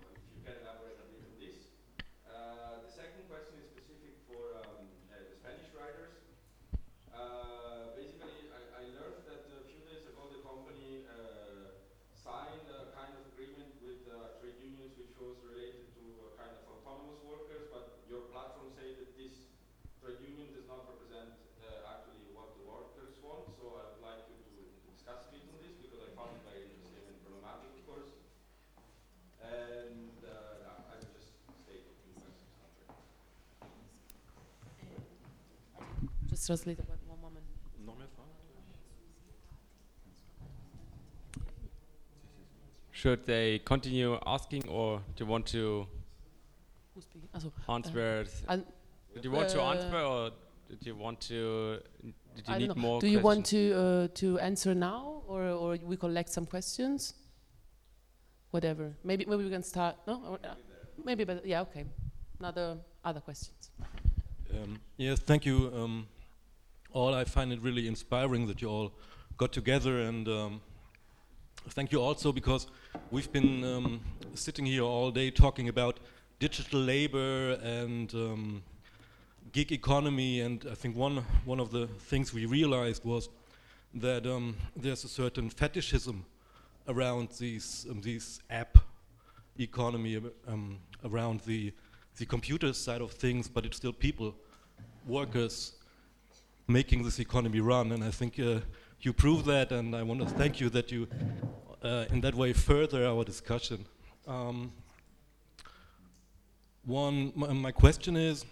[0.00, 1.58] if you can elaborate a bit on this.
[2.24, 6.14] Uh, the second question is specific for um, uh, the Spanish riders.
[7.12, 11.76] Uh, basically, I, I learned that a few days ago the company uh,
[12.16, 16.52] signed a kind of agreement with uh, trade unions which was related to a kind
[16.54, 19.34] of autonomous workers, but your platform say that this
[20.00, 21.30] trade union does not represent
[21.62, 23.46] uh, actually what the workers want.
[23.58, 24.54] So I would like you to
[24.90, 28.10] discuss a bit on this because I found it very interesting and problematic, of course.
[29.42, 31.34] And uh, I I will just
[31.66, 32.50] state a few questions.
[32.62, 32.86] after.
[36.42, 37.44] Just translate about one moment.
[37.86, 38.32] Noch mehr Fragen?
[42.90, 45.86] Should they continue asking or do you want to
[46.94, 47.28] Who's speaking?
[47.32, 48.26] Also, answer?
[48.48, 48.64] I'll-
[49.14, 50.30] did you want to uh, answer or
[50.68, 51.78] did you want to?
[52.34, 52.82] Did you I need don't know.
[52.82, 53.00] more?
[53.00, 57.14] Do you want to uh, to answer now, or or we collect some questions?
[58.50, 58.94] Whatever.
[59.04, 59.96] Maybe maybe we can start.
[60.06, 60.54] No, Or, uh,
[61.04, 61.84] maybe, but yeah, okay.
[62.40, 63.70] Another other questions.
[64.52, 65.70] Um, yes, thank you.
[65.74, 66.06] Um,
[66.92, 68.92] all I find it really inspiring that you all
[69.36, 70.60] got together, and um,
[71.70, 72.66] thank you also because
[73.10, 74.00] we've been um,
[74.34, 76.00] sitting here all day talking about
[76.38, 78.62] digital labor and um,
[79.52, 83.28] gig economy, and I think one one of the things we realized was
[83.94, 86.24] that um, there's a certain fetishism
[86.88, 88.78] around these um, these app
[89.58, 91.72] economy um, around the
[92.18, 94.34] the computer side of things, but it's still people,
[95.06, 95.72] workers,
[96.72, 97.92] making this economy run.
[97.92, 98.60] And I think uh,
[99.00, 101.06] you prove that, and I want to thank you that you,
[101.82, 103.86] uh, in that way, further our discussion.
[104.26, 104.72] Um,
[106.84, 108.44] one, my, my question is.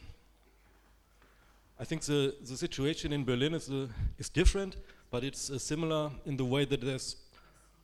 [1.78, 3.86] I think the, the situation in Berlin is, uh,
[4.18, 4.76] is different,
[5.10, 7.16] but it's uh, similar in the way that there's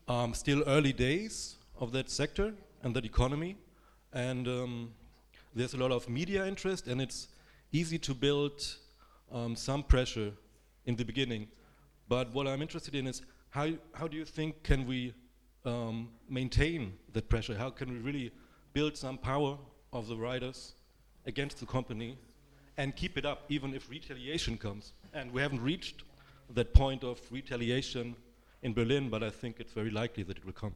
[0.06, 3.56] um, still early days of that sector and that economy.
[4.12, 4.90] And um,
[5.54, 7.28] there's a lot of media interest, and it's
[7.72, 8.76] easy to build
[9.32, 10.32] um, some pressure
[10.84, 11.48] in the beginning.
[12.08, 15.14] But what I'm interested in is how, how do you think can we
[15.64, 17.56] um, maintain that pressure?
[17.56, 18.30] How can we really
[18.72, 19.58] build some power
[19.92, 20.74] of the riders
[21.26, 22.18] against the company
[22.76, 24.92] and keep it up even if retaliation comes?
[25.14, 26.04] And we haven't reached
[26.54, 28.14] that point of retaliation
[28.62, 30.74] in Berlin, but I think it's very likely that it will come.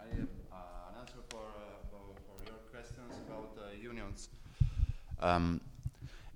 [0.00, 0.56] I have uh,
[0.90, 4.28] an answer for, uh, for, for your questions about uh, unions.
[5.20, 5.60] Um,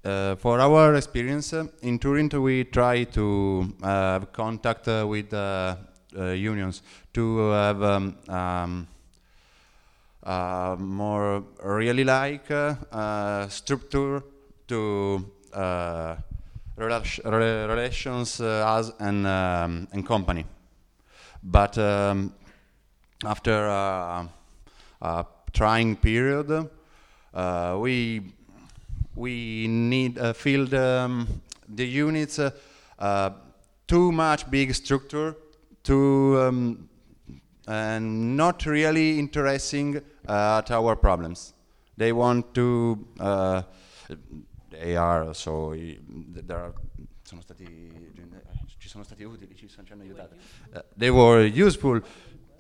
[0.05, 5.33] uh, for our experience uh, in Turin, we try to uh, have contact uh, with
[5.33, 5.77] uh,
[6.19, 6.83] uh, unions
[7.15, 8.89] to have um, um,
[10.79, 12.47] more really like
[13.49, 14.25] structure
[14.67, 15.25] to
[16.77, 20.45] relation- rela- relations as an, um, and company.
[21.45, 22.35] But um,
[23.25, 26.69] after a trying period,
[27.79, 28.33] we
[29.15, 30.33] we need uh,
[30.75, 31.29] um,
[31.69, 32.51] the units uh,
[32.99, 33.31] uh,
[33.87, 35.37] too much big structure
[35.85, 36.89] to um,
[37.67, 39.99] and not really interesting
[40.29, 41.55] uh, at our problems.
[41.97, 43.07] They want to.
[43.21, 43.63] Uh,
[44.71, 45.75] they are so.
[45.75, 46.73] There are,
[47.23, 47.67] sono stati,
[48.79, 50.35] ci sono stati utili, ci, sono- ci hanno aiutato.
[50.75, 52.01] Uh, they were useful.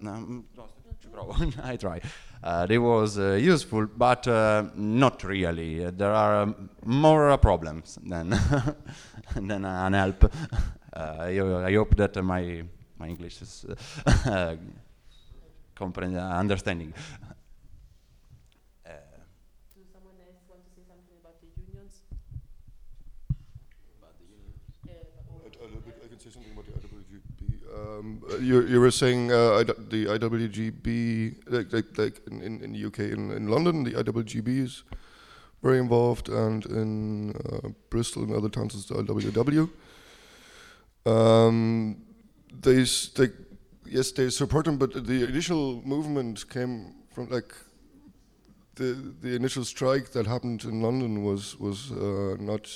[0.02, 0.68] Mm, no,
[1.00, 1.34] ci provo.
[1.64, 2.00] I try.
[2.42, 5.86] Uh, was uh, useful, but uh, not really.
[5.86, 8.30] Uh, there are um, more problems than
[9.36, 10.32] than an help.
[10.94, 12.62] Uh, I, I hope that uh, my
[12.98, 13.64] my English is
[14.26, 14.56] uh,
[16.20, 16.92] understanding.
[18.84, 18.90] Uh,
[19.72, 22.02] Does someone else want to say something about the unions?
[24.04, 24.08] I,
[25.64, 27.42] I, I can say something about the IWGB.
[28.02, 32.86] Um, uh, you, you were saying uh, the IWGB, like, like, like in, in, the
[32.86, 34.82] UK, in, in London, the IWGB is
[35.62, 39.70] very involved, and in uh, Bristol and other towns, it's the IWW.
[41.06, 42.02] Um,
[42.60, 43.32] they, they,
[43.86, 47.54] yes, they support them, but the initial movement came from like
[48.76, 52.70] the the initial strike that happened in London was was uh, not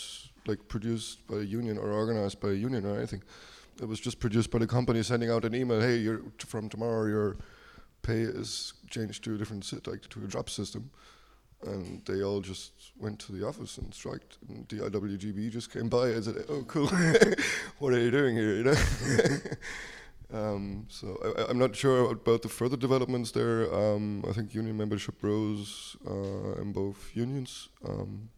[0.47, 3.23] like produced by a union or organized by a union or anything.
[3.81, 5.81] It was just produced by the company sending out an email.
[5.81, 7.37] Hey, you're from tomorrow your
[8.03, 10.91] pay is changed to a different si- like to a job system,
[11.67, 14.39] and they all just went to the office and striked.
[14.49, 16.89] And the IWGB just came by and said, "Oh, cool,
[17.79, 18.77] what are you doing here?" You know.
[20.33, 23.73] Um, so I, I'm not sure about the further developments there.
[23.73, 28.29] Um, I think union membership rose uh, in both unions, um,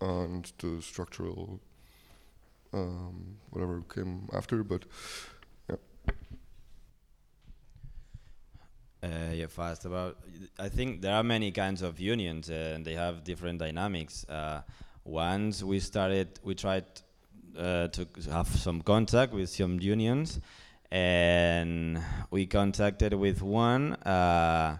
[0.00, 1.60] and the structural
[2.72, 4.62] um, whatever came after.
[4.62, 4.84] But
[9.02, 10.16] Uh, yeah, fast about.
[10.58, 14.26] I think there are many kinds of unions, uh, and they have different dynamics.
[14.28, 14.62] Uh,
[15.04, 16.84] once we started, we tried
[17.56, 20.40] uh, to have some contact with some unions,
[20.90, 22.02] and
[22.32, 24.78] we contacted with one uh,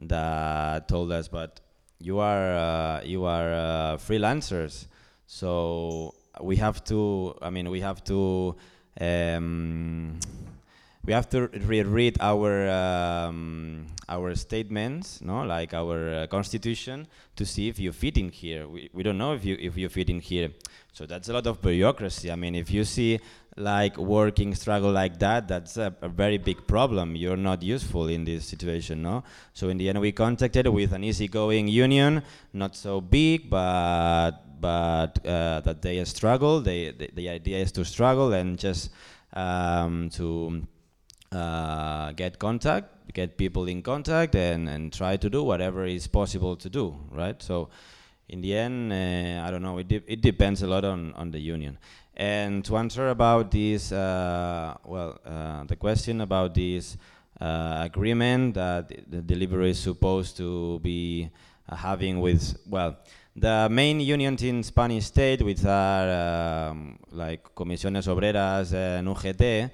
[0.00, 1.60] that told us, "But
[2.00, 4.86] you are uh, you are freelancers,
[5.28, 7.34] so we have to.
[7.42, 8.56] I mean, we have to."
[9.00, 10.18] Um,
[11.04, 17.06] we have to reread our um, our statements, no, like our uh, constitution,
[17.36, 18.68] to see if you fit in here.
[18.68, 20.50] We, we don't know if you if you fit in here.
[20.92, 22.30] So that's a lot of bureaucracy.
[22.30, 23.18] I mean, if you see
[23.56, 27.16] like working struggle like that, that's a, a very big problem.
[27.16, 29.24] You're not useful in this situation, no.
[29.54, 32.22] So in the end, we contacted with an easygoing union,
[32.52, 36.60] not so big, but but uh, that they struggle.
[36.60, 38.90] They, the the idea is to struggle and just
[39.32, 40.62] um, to
[41.32, 46.56] uh, get contact, get people in contact, and, and try to do whatever is possible
[46.56, 47.40] to do, right?
[47.42, 47.68] So,
[48.28, 49.78] in the end, uh, I don't know.
[49.78, 51.78] It, de- it depends a lot on, on the union.
[52.16, 56.96] And to answer about this, uh, well, uh, the question about this
[57.40, 61.30] uh, agreement that the Deliveroo is supposed to be
[61.68, 62.98] having with, well,
[63.36, 69.70] the main unions in Spanish state, which are um, like Comisiones Obreras and UGT,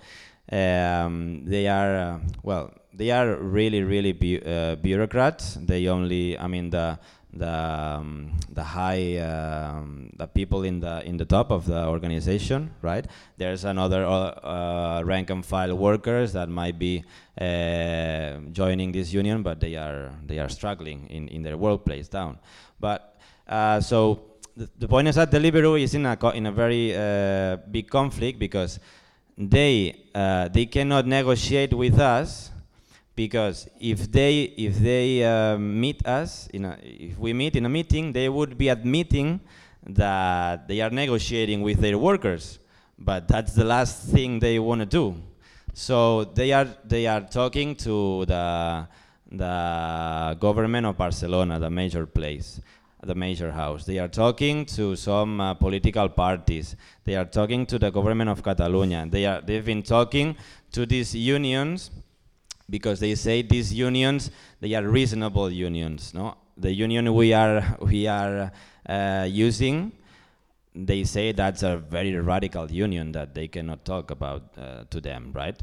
[0.53, 5.59] um, they are uh, well, they are really, really bu- uh, bureaucrats.
[5.61, 6.99] They only, I mean, the
[7.33, 12.71] the um, the high um, the people in the in the top of the organization,
[12.83, 13.07] right?
[13.37, 17.05] There's another uh, uh, rank and file workers that might be
[17.39, 22.39] uh, joining this union, but they are they are struggling in, in their workplace down.
[22.81, 23.16] But
[23.47, 24.23] uh, so
[24.57, 28.39] the, the point is that Deliveroo is in a in a very uh, big conflict
[28.39, 28.81] because
[29.37, 32.51] they uh, they cannot negotiate with us
[33.15, 37.69] because if they if they uh, meet us in a, if we meet in a
[37.69, 39.41] meeting they would be admitting
[39.89, 42.59] that they are negotiating with their workers.
[42.99, 45.15] But that's the last thing they want to do.
[45.75, 48.89] So they are they are talking to the
[49.31, 52.61] the government of Barcelona the major place
[53.07, 53.85] the major house.
[53.85, 56.77] They are talking to some uh, political parties.
[57.05, 59.07] They are talking to the government of Catalonia.
[59.09, 60.37] They are they've been talking
[60.73, 61.91] to these unions
[62.69, 64.31] because they say these unions
[64.61, 66.13] they are reasonable unions.
[66.15, 68.53] No, the union we are we are
[68.89, 69.93] uh, using.
[70.75, 75.33] They say that's a very radical union that they cannot talk about uh, to them,
[75.33, 75.59] right?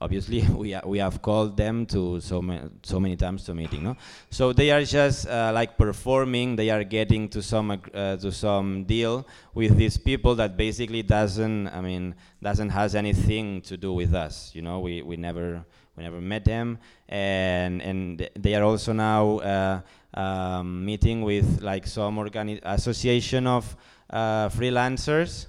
[0.00, 3.96] Obviously, we, we have called them to so, ma- so many times to meeting, no?
[4.30, 6.56] So they are just uh, like performing.
[6.56, 11.68] They are getting to some uh, to some deal with these people that basically doesn't.
[11.68, 14.52] I mean, doesn't has anything to do with us.
[14.54, 15.64] You know, we, we never
[15.96, 16.78] we never met them,
[17.08, 19.80] and and they are also now uh,
[20.14, 23.76] um, meeting with like some organi- association of
[24.10, 25.46] uh, freelancers.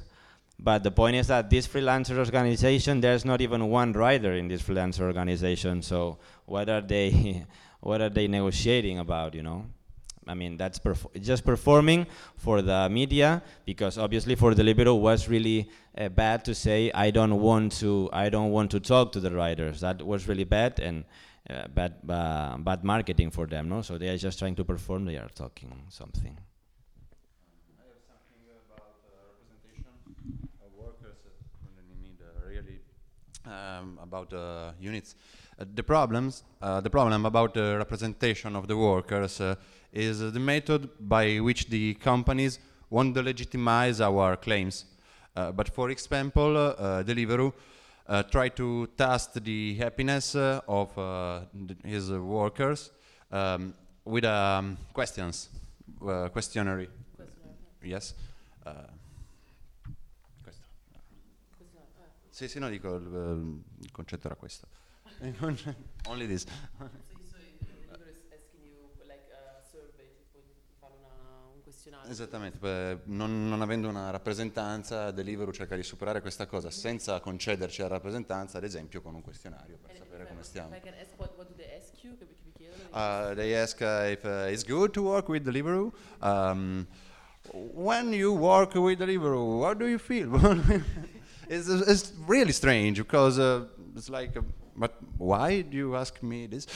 [0.62, 4.62] But the point is that this freelancer organization, there's not even one rider in this
[4.62, 5.82] freelancer organization.
[5.82, 7.46] So what are they,
[7.80, 9.36] what are they negotiating about?
[9.36, 9.66] You know,
[10.28, 15.70] I mean that's perf- just performing for the media because obviously for Deliveroo was really
[15.98, 19.32] uh, bad to say I don't want to, I don't want to talk to the
[19.32, 19.80] riders.
[19.80, 21.06] That was really bad and
[21.50, 23.70] uh, bad, uh, bad marketing for them.
[23.70, 25.06] No, so they are just trying to perform.
[25.06, 26.38] They are talking something.
[30.80, 31.30] workers uh,
[31.76, 32.80] really need uh, really
[33.50, 35.16] um, about uh, units.
[35.60, 39.56] Uh, the problems, uh, the problem about the representation of the workers uh,
[39.92, 44.86] is the method by which the companies want to legitimize our claims.
[45.36, 47.54] Uh, but for example, uh, Deliveroo
[48.08, 51.42] uh, try to test the happiness uh, of uh,
[51.86, 52.92] his workers
[53.32, 53.74] um,
[54.06, 55.50] with um, questions,
[56.08, 56.88] uh, questionnaire.
[57.84, 58.14] Yes.
[62.40, 64.66] Sì, sì, no, dico il, il concetto era questo.
[66.08, 66.46] Only this.
[72.08, 77.82] Esattamente, beh, non, non avendo una rappresentanza, Deliveroo cerca di superare questa cosa senza concederci
[77.82, 80.74] la rappresentanza, ad esempio con un questionario per sapere come stiamo.
[82.92, 85.92] Uh, they ask uh, if uh, it's good to work with Deliveroo.
[86.22, 86.88] Um,
[87.52, 90.30] when you work with Deliveroo, how do you feel?
[91.50, 94.42] it's, it's really strange because uh, it's like, uh,
[94.78, 96.68] but why do you ask me this?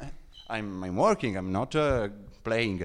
[0.50, 2.08] I'm, I'm working, I'm not uh,
[2.44, 2.84] playing.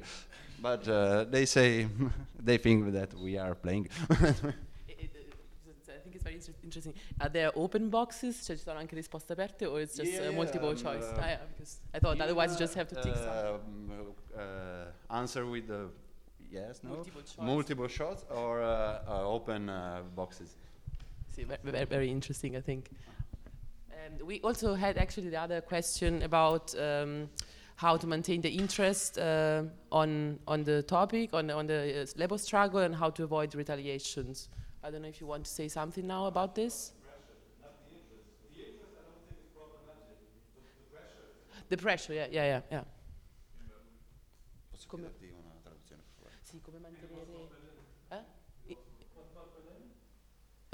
[0.62, 1.88] But uh, they say,
[2.44, 3.90] they think that we are playing.
[5.90, 6.94] I think it's very interesting.
[7.22, 8.42] Are there open boxes?
[8.44, 11.06] Cioè ci sono anche risposte aperte or it's just Yeah, uh, multiple um, choice?
[11.06, 15.46] uh, Ah, yeah, because I thought otherwise you just have to tick um, uh, answer
[15.46, 15.90] with the
[16.52, 17.38] yes, no, Multiple choice.
[17.46, 20.56] multiple shots or uh, uh, open uh, boxes.
[21.46, 22.90] Very, very interesting, I think.
[24.06, 27.30] And we also had actually the other question about um,
[27.76, 32.38] how to maintain the interest uh, on on the topic, on on the uh, labor
[32.38, 34.50] struggle, and how to avoid retaliations.
[34.84, 36.94] I don't know if you want to say something now about this.
[41.70, 42.84] The pressure, yeah, yeah, yeah, yeah.
[44.88, 45.12] Come-
[46.44, 47.50] Sì, come mantenere...
[48.10, 48.24] Eh?
[48.70, 48.78] I-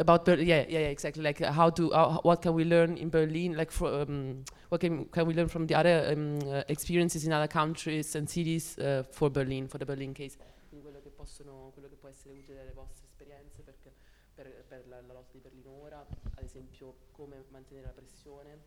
[0.04, 1.24] About Ber- yeah, yeah, yeah, exactly.
[1.24, 3.56] Like uh, how to, uh, what can we learn in Berlin?
[3.56, 7.32] Like, fro- um, what can can we learn from the other um, uh, experiences in
[7.32, 10.36] other countries and cities uh, for Berlin, for the Berlin case?
[10.68, 13.94] Quindi quello che possono, quello che può essere utile dalle vostre esperienze perché
[14.36, 18.60] per, per la, la lotta di Berlino ora, ad esempio, come mantenere la pressione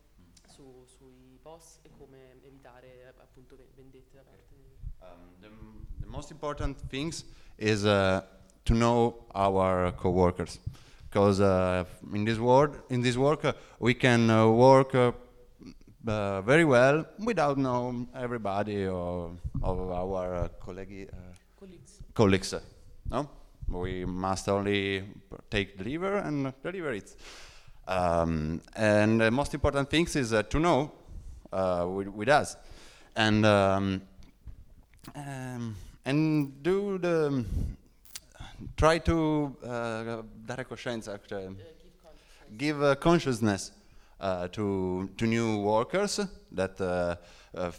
[0.47, 4.45] su, sui boss e come evitare appunto vendette da parte
[4.99, 5.49] Um, the,
[6.01, 7.23] the most important things
[7.59, 8.21] is uh,
[8.65, 10.59] to know our coworkers,
[11.17, 15.11] because uh, in this world, in this work, uh, we can uh, work uh,
[16.07, 19.31] uh, very well without knowing everybody or
[19.63, 21.15] of our uh, colleague, uh,
[21.59, 21.99] colleagues.
[22.13, 22.53] colleagues.
[23.09, 23.27] No,
[23.67, 25.05] we must only
[25.49, 27.15] take deliver and deliver it.
[27.87, 30.91] Um, and the most important things is uh, to know
[31.51, 32.55] uh, with, with us,
[33.15, 34.01] and um,
[35.15, 37.43] um, and do the
[38.75, 41.49] try to uh, dare cioè,
[42.55, 43.71] give uh, consciousness
[44.19, 46.19] uh, to to new workers
[46.51, 47.15] that uh,
[47.55, 47.71] uh,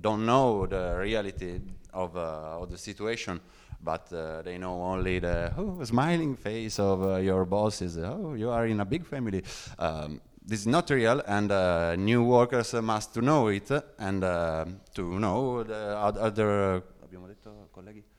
[0.00, 1.60] don't know the reality
[1.92, 3.40] of uh, of the situation,
[3.82, 8.34] but uh, they know only the oh, smiling face of uh, your boss is oh
[8.34, 9.42] you are in a big family.
[9.78, 14.22] Um, this is not real, and uh, new workers uh, must to know it and
[14.22, 16.82] uh, to know the other.
[17.02, 18.13] Abbiamo detto colleghi?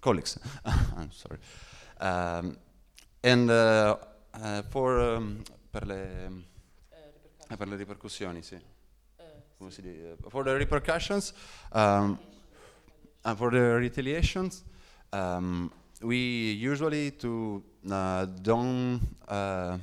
[0.00, 0.38] Colleagues.
[0.64, 1.38] I'm sorry.
[2.00, 2.56] Um,
[3.22, 3.96] and uh,
[4.34, 6.26] uh, for um, per le
[7.48, 8.58] eh, per le ripercussioni, sì.
[9.58, 10.16] Come si dice?
[10.28, 11.34] For the repercussions,
[11.72, 12.18] um,
[13.22, 14.64] and for the retaliations,
[15.12, 15.70] um,
[16.00, 19.76] we usually to uh, don't uh,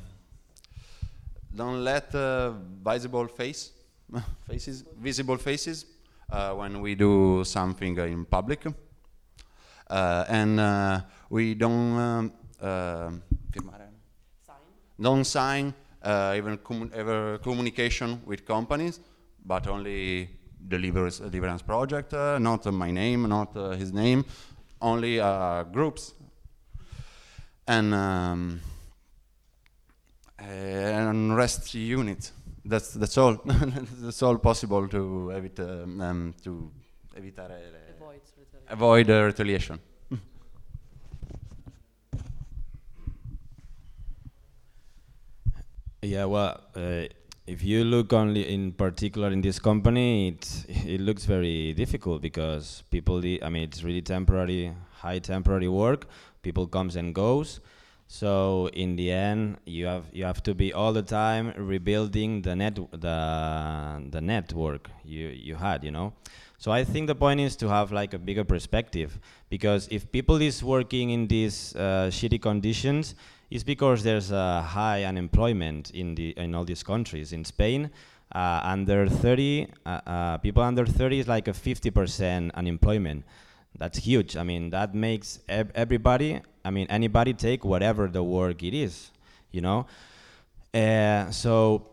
[1.54, 2.54] don't let uh,
[2.84, 3.72] visible face
[4.48, 5.86] faces visible faces
[6.32, 8.66] uh, when we do something in public.
[9.90, 13.10] Uh, and uh, we don't um, uh,
[15.00, 15.74] don't sign
[16.04, 19.00] uh, even commu- ever communication with companies,
[19.46, 20.30] but only
[20.68, 24.26] delivers deliverance project, not my name, not uh, his name,
[24.82, 26.14] only uh, groups.
[27.68, 28.62] And um,
[30.40, 32.32] and rest unit.
[32.64, 33.42] That's that's all.
[33.46, 36.72] that's all possible to evit um, um, to
[37.16, 37.87] evitare
[38.70, 39.20] Avoid retaliation.
[39.20, 39.80] uh, retaliation.
[46.02, 47.04] Yeah, well, uh,
[47.48, 52.84] if you look only in particular in this company, it it looks very difficult because
[52.92, 53.18] people.
[53.26, 56.08] i- I mean, it's really temporary, high temporary work.
[56.44, 57.60] People comes and goes.
[58.08, 62.56] So in the end, you have you have to be all the time rebuilding the
[62.56, 63.18] net the
[64.12, 65.84] the network you you had.
[65.84, 66.14] You know.
[66.60, 69.20] So I think the point is to have like a bigger perspective
[69.50, 73.14] because if people is working in these uh, shitty conditions,
[73.52, 77.32] it's because there's a high unemployment in the in all these countries.
[77.32, 77.92] In Spain,
[78.34, 83.24] uh, under 30 uh, uh, people under 30 is like a 50% unemployment.
[83.78, 84.36] That's huge.
[84.36, 89.12] I mean, that makes ev- everybody, I mean, anybody take whatever the work it is,
[89.52, 89.86] you know.
[90.74, 91.88] Uh, so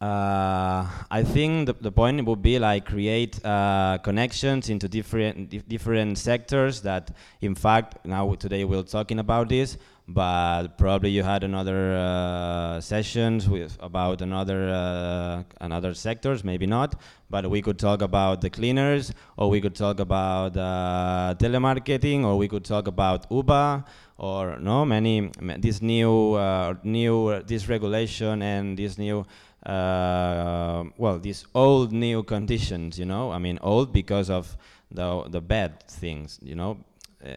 [0.00, 5.68] uh, I think the, the point would be like create uh, connections into different dif-
[5.68, 7.10] different sectors that,
[7.40, 13.48] in fact, now today we're talking about this, but probably you had another uh, sessions
[13.48, 19.12] with about another uh, another sectors, maybe not, but we could talk about the cleaners,
[19.36, 23.82] or we could talk about uh, telemarketing, or we could talk about Uber,
[24.18, 29.26] or no many this new uh, new uh, this regulation and this new
[29.66, 34.56] uh, well, these old new conditions, you know, I mean, old because of
[34.90, 36.78] the the bad things, you know.
[37.24, 37.34] Uh,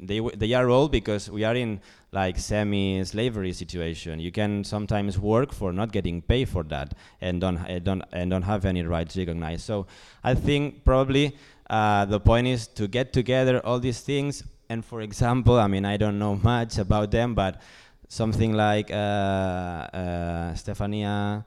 [0.00, 1.80] they they are old because we are in
[2.12, 4.20] like semi-slavery situation.
[4.20, 6.92] You can sometimes work for not getting paid for that,
[7.22, 9.62] and don't uh, don't and don't have any rights recognized.
[9.62, 9.86] So
[10.22, 11.34] I think probably
[11.70, 14.44] uh, the point is to get together all these things.
[14.68, 17.62] And for example, I mean, I don't know much about them, but
[18.12, 21.44] something like uh, uh, Stefania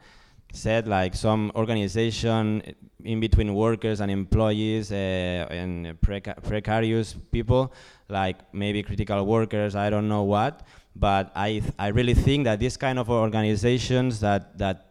[0.51, 2.63] said, like some organization
[3.03, 7.71] in between workers and employees uh, and preca- precarious people,
[8.09, 10.65] like maybe critical workers, I don't know what.
[10.95, 14.87] But I, I really think that this kind of organizations that, that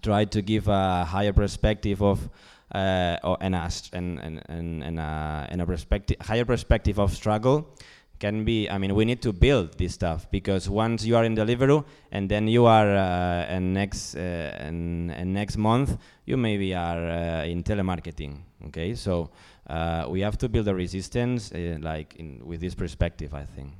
[0.00, 2.28] try to give a higher perspective of
[2.72, 7.74] uh, or, and, a, and, and, and, a, and a perspective, higher perspective of struggle
[8.18, 11.34] can be i mean we need to build this stuff because once you are in
[11.34, 16.74] deliveroo and then you are uh, and next uh, and, and next month you maybe
[16.74, 19.30] are uh, in telemarketing okay so
[19.68, 23.72] uh, we have to build a resistance uh, like in, with this perspective i think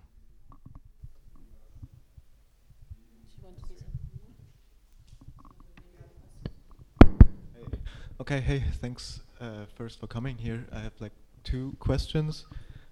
[8.21, 10.65] Okay, hey, thanks uh, first for coming here.
[10.73, 11.13] I have like
[11.43, 12.47] two questions.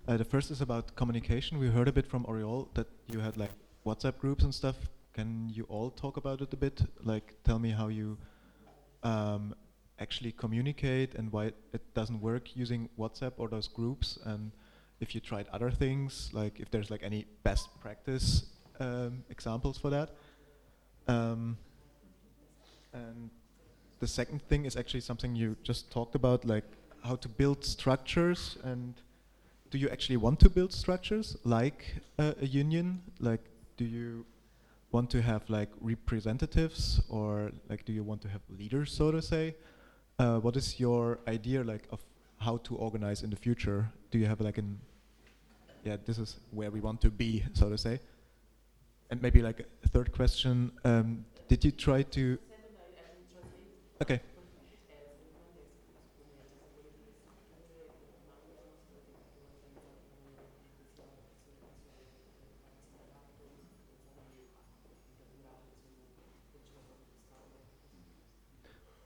[0.08, 1.58] Uh, the first is about communication.
[1.58, 3.52] We heard a bit from Oriol that you had like
[3.86, 4.74] WhatsApp groups and stuff.
[5.14, 6.82] Can you all talk about it a bit?
[7.04, 8.18] Like, tell me how you
[9.04, 9.54] um,
[10.00, 14.50] actually communicate and why it doesn't work using WhatsApp or those groups, and
[14.98, 18.46] if you tried other things, like if there's like any best practice
[18.80, 20.10] um, examples for that.
[21.06, 21.56] Um,
[22.92, 23.30] and
[24.00, 26.64] the second thing is actually something you just talked about, like
[27.04, 28.58] how to build structures.
[28.64, 28.94] And
[29.72, 33.00] do you actually want to build structures like uh, a union?
[33.18, 33.40] Like,
[33.78, 34.26] do you
[34.92, 39.22] want to have like representatives, or like, do you want to have leaders, so to
[39.22, 39.56] say?
[40.18, 42.00] Uh, what is your idea like of
[42.38, 43.90] how to organize in the future?
[44.10, 44.78] Do you have like an
[45.84, 47.98] yeah, this is where we want to be, so to say.
[49.10, 52.38] And maybe like a third question: um, Did you try to
[54.02, 54.20] Okay.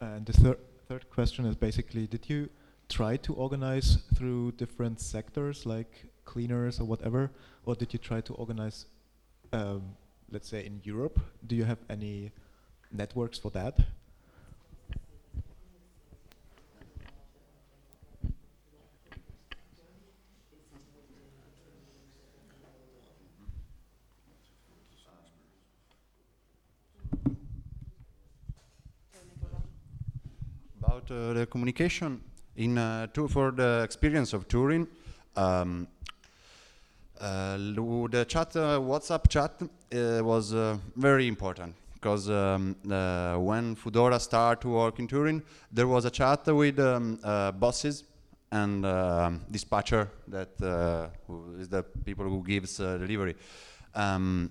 [0.01, 0.57] And the thir
[0.89, 2.49] third question is basically, did you
[2.89, 7.31] try to organize through different sectors like cleaners or whatever,
[7.65, 8.87] or did you try to organize,
[9.53, 9.97] um,
[10.31, 11.19] let's say, in Europe?
[11.47, 12.33] Do you have any
[12.93, 13.79] networks for that?
[31.07, 32.21] About uh, the communication
[32.57, 34.89] in uh, for the experience of Turin,
[35.37, 35.87] um,
[37.21, 43.77] uh, the chat, uh, WhatsApp chat, uh, was uh, very important because um, uh, when
[43.77, 45.43] Foodora started to work in Turin,
[45.73, 48.05] there was a chat with um, uh, bosses
[48.53, 51.09] and um dispatcher that uh,
[51.59, 53.35] is the people who gives uh, delivery,
[53.95, 54.51] um,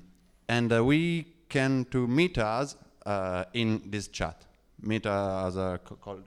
[0.49, 2.75] and uh, we can to meet us
[3.05, 4.45] uh, in this chat,
[4.81, 6.19] meet as a co-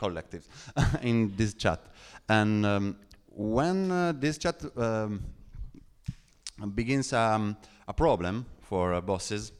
[0.00, 0.46] col- collective
[1.02, 1.80] in this chat,
[2.28, 2.96] and um,
[3.28, 5.22] when uh, this chat um,
[6.74, 7.56] begins um,
[7.86, 9.52] a problem for uh, bosses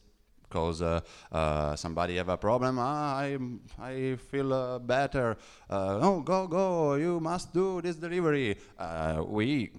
[0.43, 1.01] because uh,
[1.31, 3.39] uh, somebody have a problem ah, I,
[3.79, 5.37] I feel uh, better
[5.71, 8.57] uh, oh go go you must do this delivery.
[8.79, 9.71] Uh, we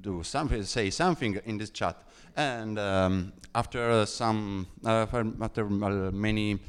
[0.00, 1.96] do something say something in this chat.
[2.36, 5.06] And um, after some uh,
[5.40, 6.60] after uh, many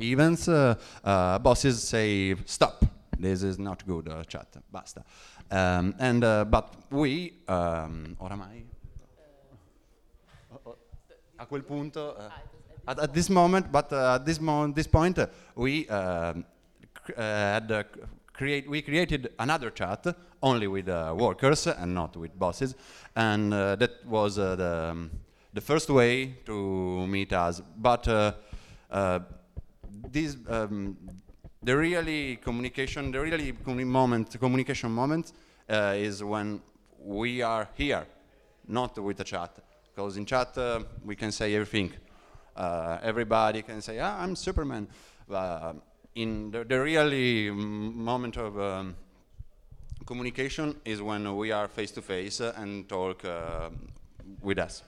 [0.00, 0.74] events uh,
[1.04, 2.84] uh, bosses say stop.
[3.18, 4.48] This is not good uh, chat.
[4.72, 5.04] Basta.
[5.50, 6.20] Um, and
[6.50, 8.62] but we um, oramai
[11.38, 12.14] a quel punto
[12.86, 15.18] at, at this moment but at this moment this point
[15.56, 15.86] we
[17.16, 17.84] had
[18.40, 20.06] create we created another chat
[20.42, 22.74] only with uh, workers and not with bosses.
[23.14, 25.10] And uh, that was uh, the um,
[25.52, 27.60] the first way to meet us.
[27.76, 28.06] But
[30.10, 30.96] this, um,
[31.62, 35.32] the really communication, the really communi moment, communication moment
[35.68, 36.60] uh, is when
[36.98, 38.06] we are here,
[38.66, 39.56] not with the chat.
[39.94, 41.92] Because in chat uh, we can say everything.
[42.56, 44.88] Uh, everybody can say, ah, I'm Superman.
[45.30, 45.74] Uh,
[46.14, 48.96] in the, the really moment of um,
[50.06, 53.70] communication is when we are face to face and talk uh,
[54.42, 54.82] with us.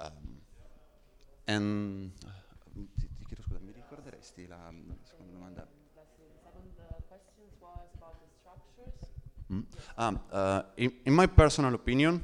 [0.00, 0.10] Um,
[1.46, 2.12] and
[4.34, 5.66] ricorderesti la seconda domanda?
[9.46, 9.60] Mm.
[9.96, 12.22] Um, uh, in, in, my personal opinion,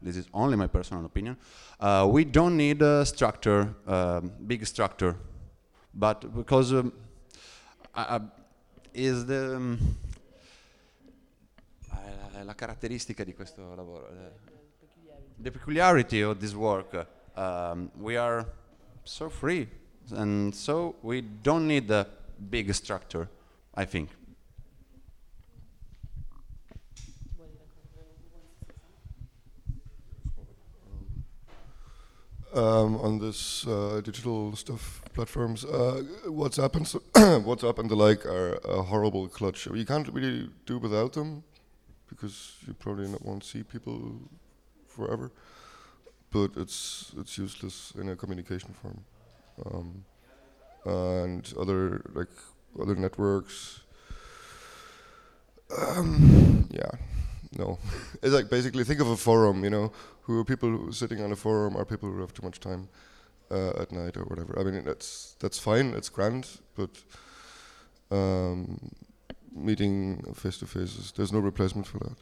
[0.00, 1.36] this is only my personal opinion,
[1.78, 5.16] uh, we don't need a structure, uh, big structure,
[5.94, 6.92] but because um,
[8.92, 9.78] is the um,
[12.42, 14.08] la caratteristica di questo lavoro,
[15.36, 17.06] the peculiarity of this work.
[17.34, 18.44] Um, we are
[19.04, 19.68] so free,
[20.12, 22.06] and so we don't need a
[22.50, 23.28] big structure,
[23.74, 24.10] I think.
[32.58, 35.64] um, on this uh, digital stuff platforms.
[35.64, 36.86] Uh, WhatsApp and
[37.44, 39.66] WhatsApp and the like are a horrible clutch.
[39.66, 41.44] You can't really do without them
[42.08, 44.20] because you probably not won't see people
[44.86, 45.30] forever.
[46.30, 49.04] But it's it's useless in a communication form.
[49.66, 50.04] Um,
[50.84, 52.28] and other like
[52.80, 53.80] other networks.
[55.76, 56.90] Um, yeah,
[57.56, 57.78] no.
[58.22, 61.32] it's like basically think of a forum, you know, who are people who sitting on
[61.32, 62.88] a forum are people who have too much time
[63.50, 64.58] uh, at night or whatever.
[64.58, 66.90] I mean, that's that's fine, it's grand, but
[68.10, 68.90] um,
[69.54, 72.16] meeting face to face, there's no replacement for that.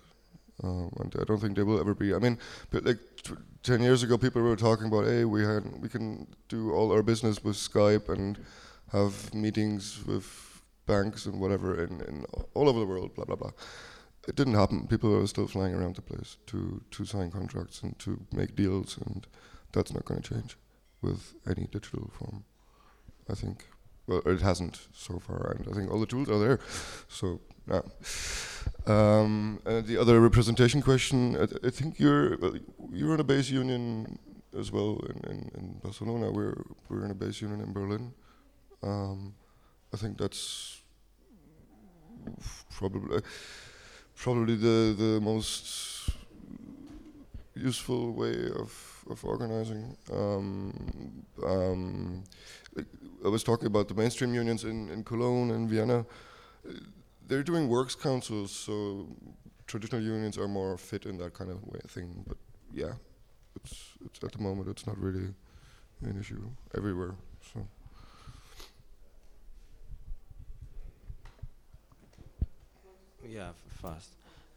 [0.62, 2.14] Um, and I don't think there will ever be.
[2.14, 2.38] I mean,
[2.70, 2.98] but like
[3.62, 7.02] ten years ago, people were talking about, hey, we had we can do all our
[7.02, 8.38] business with Skype and
[8.92, 12.24] have meetings with banks and whatever in, in
[12.54, 13.50] all over the world, blah blah blah
[14.26, 14.86] it didn't happen.
[14.86, 18.98] People are still flying around the place to to sign contracts and to make deals,
[18.98, 19.26] and
[19.72, 20.56] that's not going to change
[21.00, 22.44] with any digital form.
[23.28, 23.66] I think.
[24.06, 26.60] Well, it hasn't so far, and I think all the tools are there.
[27.08, 27.82] So, yeah.
[28.86, 32.38] Um, and the other representation question, I, th I think you're
[32.92, 34.18] you're in a base union
[34.58, 36.30] as well in, in, in, Barcelona.
[36.30, 38.14] We're we're in a base union in Berlin.
[38.82, 39.34] Um,
[39.92, 40.82] I think that's
[42.70, 43.22] probably
[44.14, 46.10] probably the the most
[47.54, 48.70] useful way of
[49.10, 49.96] of organizing.
[50.12, 50.72] Um,
[53.24, 56.04] I was talking about the mainstream unions in, in Cologne and Vienna.
[57.26, 59.08] They're doing works councils, so
[59.66, 62.24] traditional unions are more fit in that kind of way thing.
[62.26, 62.36] But
[62.72, 62.92] yeah,
[63.56, 65.34] it's it's at the moment it's not really
[66.02, 67.14] an issue everywhere.
[67.52, 67.66] So.
[73.28, 73.50] Yeah,
[73.82, 74.10] fast.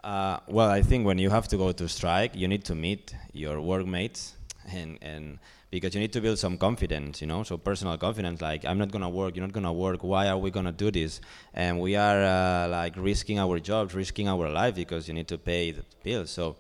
[0.04, 3.16] Uh, well, I think when you have to go to strike, you need to meet
[3.34, 4.36] your workmates,
[4.72, 5.40] and and
[5.72, 8.42] because you need to build some confidence, you know, so personal confidence.
[8.42, 10.04] Like I'm not gonna work, you're not gonna work.
[10.04, 11.22] Why are we gonna do this?
[11.54, 15.38] And we are uh, like risking our jobs, risking our life because you need to
[15.38, 16.32] pay the bills.
[16.32, 16.56] So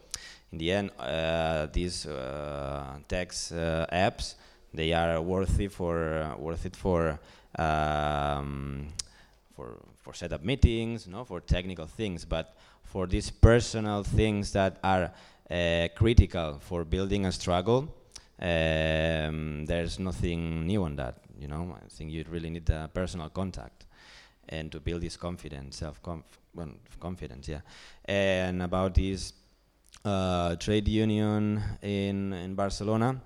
[0.51, 4.35] in the end, uh, these uh, tax uh, apps
[4.73, 7.19] they are worthy for uh, worth it for.
[7.57, 8.89] Um,
[9.55, 15.11] for for setup meetings, no, for technical things, but for these personal things that are
[15.51, 17.93] uh, critical for building a struggle,
[18.41, 21.17] um, there's nothing new on that.
[21.37, 23.85] You know, I think you really need a personal contact
[24.49, 25.99] and to build this confidence, self
[26.55, 27.61] well, confidence, yeah.
[28.05, 29.33] And about this
[30.03, 33.21] uh, trade union in in Barcelona,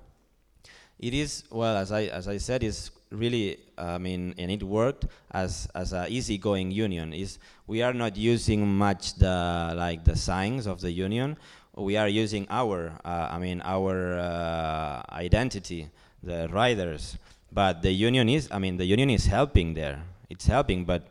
[1.00, 5.06] it is well as I as I said, is really, I mean, and it worked
[5.32, 7.14] as as a easygoing union.
[7.14, 11.38] Is we are not using much the like the signs of the union.
[11.76, 15.90] We are using our, uh, I mean, our uh, identity,
[16.22, 17.18] the riders.
[17.52, 20.04] But the union is, I mean, the union is helping there.
[20.30, 21.08] It's helping, but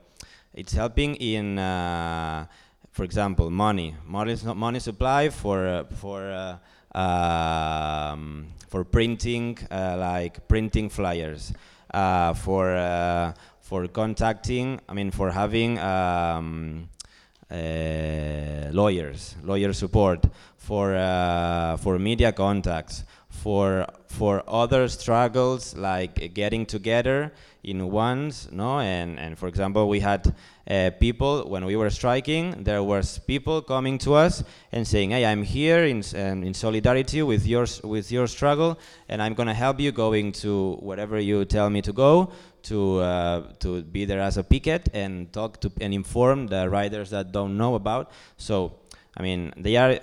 [0.55, 2.47] it's helping in, uh,
[2.93, 3.97] for example, money.
[4.06, 6.30] Money, money supply for uh, for.
[6.30, 6.59] Uh,
[6.94, 11.55] um, for printing, uh, like printing flyers
[11.90, 14.78] for for contacting.
[14.86, 16.90] I mean, for having um,
[18.72, 20.24] lawyers, lawyer support,
[20.56, 20.94] for
[21.80, 27.32] for media contacts, for for other struggles like getting together
[27.64, 28.80] in ones no?
[28.80, 30.34] And and for example we had
[30.68, 35.26] uh, people when we were striking there was people coming to us and saying hey
[35.26, 39.54] i'm here in um, in solidarity with yours with your struggle and i'm going to
[39.54, 42.30] help you going to wherever you tell me to go
[42.62, 47.10] to uh, to be there as a picket and talk to and inform the riders
[47.10, 48.72] that don't know about so
[49.16, 49.98] i mean they are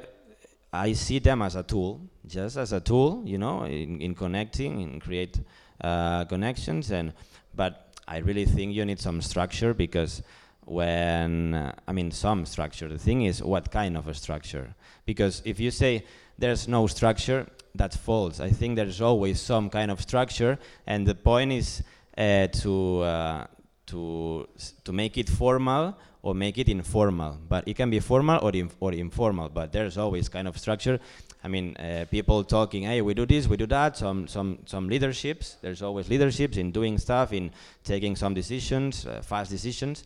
[0.72, 4.82] I see them as a tool, just as a tool, you know, in, in connecting
[4.84, 5.40] and create
[5.82, 6.92] uh, connections.
[6.92, 7.14] And
[7.56, 10.22] but I really think you need some structure because
[10.66, 12.88] when uh, I mean some structure.
[12.88, 14.76] The thing is, what kind of a structure?
[15.06, 16.06] Because if you say
[16.38, 18.40] there's no structure, that's false.
[18.40, 21.82] I think there's always some kind of structure, and the point is
[22.20, 23.48] to uh,
[23.88, 24.48] to
[24.84, 27.38] to make it formal or make it informal.
[27.48, 29.50] But it can be formal or inf- or informal.
[29.50, 31.00] But there's always kind of structure.
[31.44, 33.96] I mean, uh, people talking, hey, we do this, we do that.
[33.98, 35.58] Some some some leaderships.
[35.62, 37.52] There's always leaderships in doing stuff, in
[37.84, 40.04] taking some decisions, uh, fast decisions.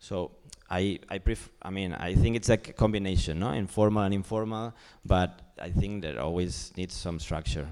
[0.00, 0.32] So
[0.70, 4.74] I I pref- I mean, I think it's a combination, no, informal and informal.
[5.04, 5.30] But
[5.60, 7.68] I think there always needs some structure.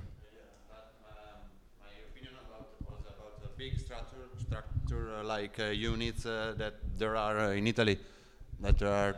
[1.81, 6.74] my opinion about was about the big structure, structure uh, like uh, units uh, that
[6.98, 7.98] there are uh, in Italy.
[8.60, 9.16] That there are,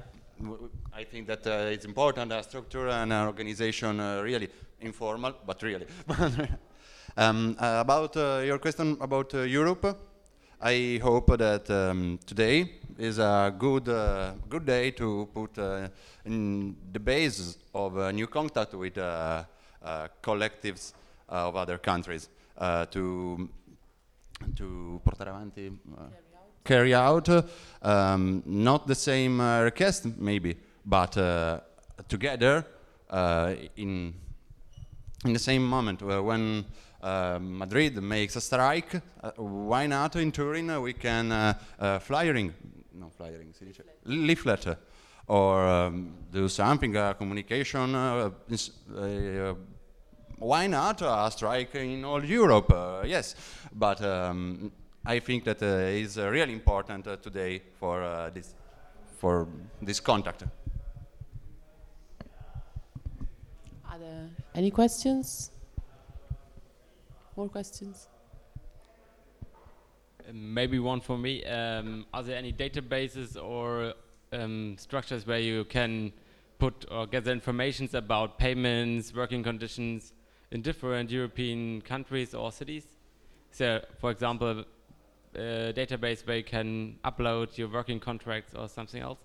[0.94, 4.48] I think that it's important a structure and an organization really
[4.80, 5.86] informal, but really.
[7.16, 9.96] um, about your question about Europe,
[10.60, 15.88] I hope that um, today is a good uh, good day to put uh,
[16.24, 19.44] in the base of a new contact with uh,
[20.22, 20.92] collectives
[21.28, 22.28] of other countries
[22.90, 23.48] to
[24.55, 25.66] to portare avanti
[25.97, 26.02] uh,
[26.64, 27.28] carry out
[27.82, 31.60] um, not the same uh, request maybe but uh,
[32.09, 32.64] together
[33.77, 34.14] in
[35.24, 36.64] in the same moment when
[37.40, 39.01] Madrid makes a strike,
[39.36, 41.56] why not in Turin we can
[42.01, 42.55] flyering,
[42.94, 43.82] no flyering, si dice?
[44.05, 44.77] leaflet,
[45.27, 48.31] or um, do something, uh, communication, uh,
[48.97, 49.55] uh,
[50.38, 52.72] why not a strike in all Europe?
[52.72, 53.34] Uh, yes,
[53.72, 54.72] but um,
[55.04, 58.54] I think that uh, is uh, really important uh, today for uh, this
[59.18, 59.48] for
[59.80, 60.44] this contact.
[63.90, 65.50] Are there any questions?
[67.36, 68.09] More questions?
[70.20, 71.44] Uh, Maybe one for me.
[71.44, 73.94] Um, are there any databases or
[74.32, 76.12] um, structures where you can
[76.59, 80.12] put or gather informations about payments, working conditions
[80.52, 82.86] in different European countries or cities?
[83.50, 84.64] So, for example,
[85.34, 89.18] a database where you can upload your working contracts or something else?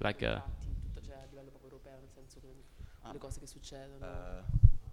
[0.00, 0.42] Like a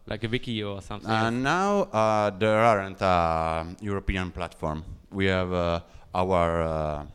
[0.06, 1.10] like a wiki or something.
[1.10, 4.84] Uh, now uh, there aren't a European platform.
[5.12, 5.82] We have uh,
[6.14, 7.06] our uh,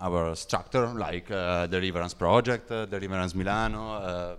[0.00, 4.36] our structure like uh, Deliverance Project, uh, Deliverance Milano, uh,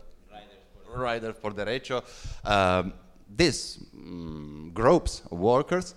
[0.95, 2.03] Rider for Derecho.
[2.45, 2.93] Um,
[3.35, 5.95] these mm, groups of workers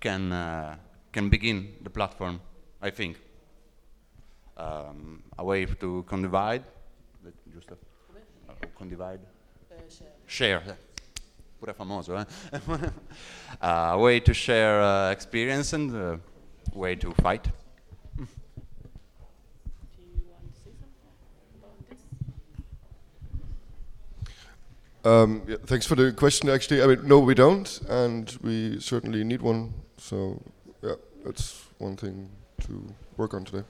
[0.00, 0.76] can uh,
[1.12, 2.40] can begin the platform.
[2.82, 3.16] I think
[4.56, 6.62] um, a way to condivide,
[7.50, 7.76] giusto?
[8.48, 9.20] Uh, condivide
[10.26, 10.62] share.
[10.66, 10.74] eh.
[11.58, 12.90] Pure famoso, eh?
[13.60, 16.16] a way to share uh, experience and uh,
[16.74, 17.48] way to fight.
[25.04, 26.48] Um, yeah, thanks for the question.
[26.48, 29.74] Actually, I mean, no, we don't, and we certainly need one.
[29.98, 30.40] So,
[30.82, 30.94] yeah,
[31.24, 32.30] that's one thing
[32.62, 32.82] to
[33.18, 33.64] work on today.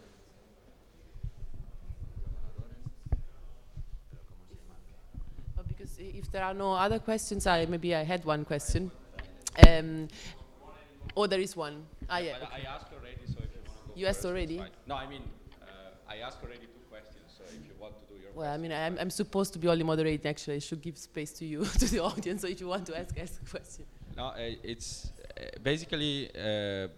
[5.59, 8.93] Uh, Because if there are no other questions, I maybe I had one question.
[9.69, 10.06] Um,
[11.16, 11.85] oh, there is one.
[12.09, 12.36] Ah, yeah.
[12.52, 14.62] I asked already, so if you want to go You asked already?
[14.86, 15.23] No, I mean,
[15.62, 15.66] uh,
[16.09, 18.73] I asked already two questions, so if you want to do your Well, I mean,
[18.73, 20.27] I'm, I'm supposed to be only moderating.
[20.35, 22.43] Actually, I should give space to you, to the audience.
[22.43, 23.85] So if you want to ask, ask a question.
[24.16, 24.90] No, uh, it's
[25.36, 26.89] uh, basically uh,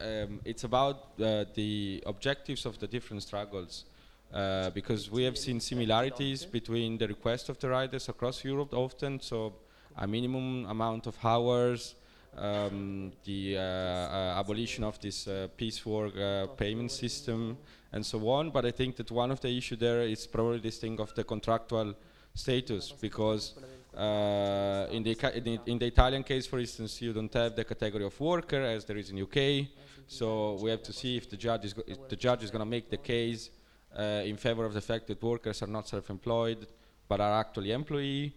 [0.00, 3.84] um, it's about uh, the objectives of the different struggles.
[4.32, 9.20] Uh, because we have seen similarities between the request of the riders across Europe often,
[9.20, 9.52] so
[9.98, 11.96] a minimum amount of hours,
[12.38, 17.58] um, the uh, uh, abolition of this uh, piece work uh, payment system,
[17.92, 18.50] and so on.
[18.50, 21.24] But I think that one of the issue there is probably this thing of the
[21.24, 21.94] contractual
[22.34, 23.54] status, because
[23.96, 28.18] uh, in, the, in, the Italian case, for instance, you don't have the category of
[28.18, 29.68] worker as there is in UK.
[30.06, 32.70] So we have to see if the judge is, if the judge is going to
[32.70, 33.50] make the case
[33.98, 36.66] uh, in favor of the fact that workers are not self-employed
[37.08, 38.34] but are actually employee.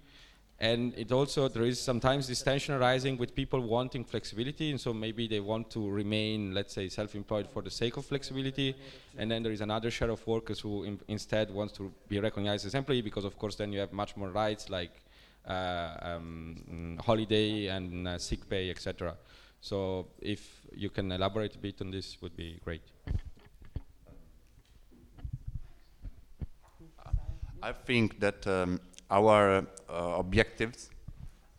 [0.60, 4.94] And it also, there is sometimes this tension arising with people wanting flexibility, and so
[4.94, 8.74] maybe they want to remain, let's say, self-employed for the sake of flexibility,
[9.18, 12.74] and then there is another share of workers who instead wants to be recognized as
[12.74, 15.02] employee, because of course then you have much more rights like
[15.46, 19.14] uh, um, holiday and uh, sick pay, etc.
[19.60, 22.82] So if you can elaborate a bit on this, would be great.
[27.62, 28.80] I think that um,
[29.10, 30.90] our uh, objectives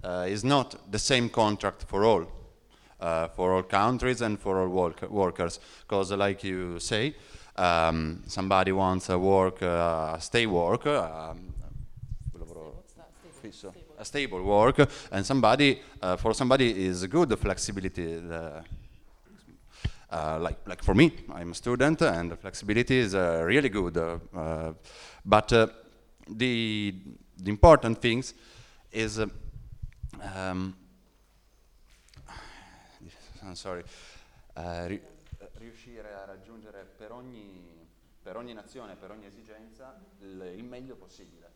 [0.05, 2.27] uh, is not the same contract for all,
[3.01, 5.60] uh, for all countries and for all work workers.
[5.81, 7.14] Because, like you say,
[7.56, 11.55] um, somebody wants a work, uh, stay work, um,
[13.98, 14.78] a stable work,
[15.10, 18.20] and somebody, uh, for somebody is good flexibility.
[20.09, 24.20] Uh, like, like for me, I'm a student, and the flexibility is really good.
[25.24, 25.48] but
[26.28, 26.94] the
[27.37, 28.35] the important things
[28.91, 29.27] is, uh,
[30.35, 30.75] um,
[33.43, 33.85] I'm sorry,
[34.55, 35.01] uh, ri
[35.55, 37.89] riuscire a raggiungere per ogni,
[38.23, 41.56] per ogni nazione, per ogni esigenza, il, il meglio possibile.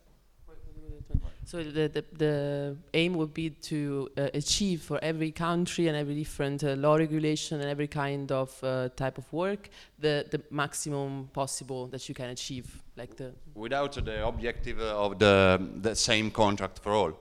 [1.50, 6.14] So the, the, the, aim would be to uh, achieve for every country and every
[6.14, 9.68] different uh, law regulation and every kind of uh, type of work
[9.98, 12.80] the, the maximum possible that you can achieve.
[12.96, 17.12] like the Without the objective of the, the same contract for all,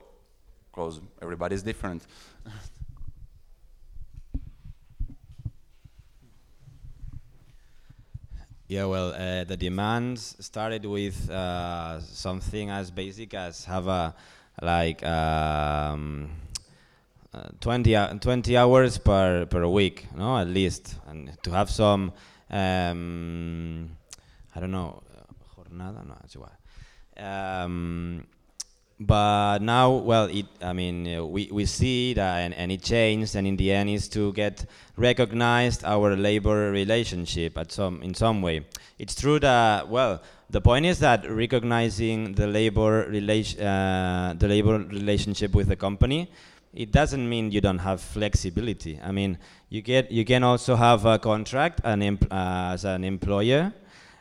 [0.70, 2.06] because everybody's different.
[8.70, 14.14] Yeah, well, uh, the demands started with uh, something as basic as have a
[14.62, 16.30] like um,
[17.34, 22.12] uh, 20, uh, 20 hours per per week, no, at least, and to have some
[22.48, 23.90] um,
[24.54, 25.02] I don't know,
[25.56, 26.54] jornada, no, it's igual.
[27.18, 28.24] Um,
[29.00, 33.34] but now, well, it, I mean, uh, we, we see that and, and it changed,
[33.34, 38.42] and in the end, is to get recognized our labor relationship at some in some
[38.42, 38.66] way.
[38.98, 40.20] It's true that well,
[40.50, 46.30] the point is that recognizing the labor relation uh, the labor relationship with the company,
[46.74, 49.00] it doesn't mean you don't have flexibility.
[49.02, 49.38] I mean,
[49.70, 53.72] you get you can also have a contract an uh, as an employer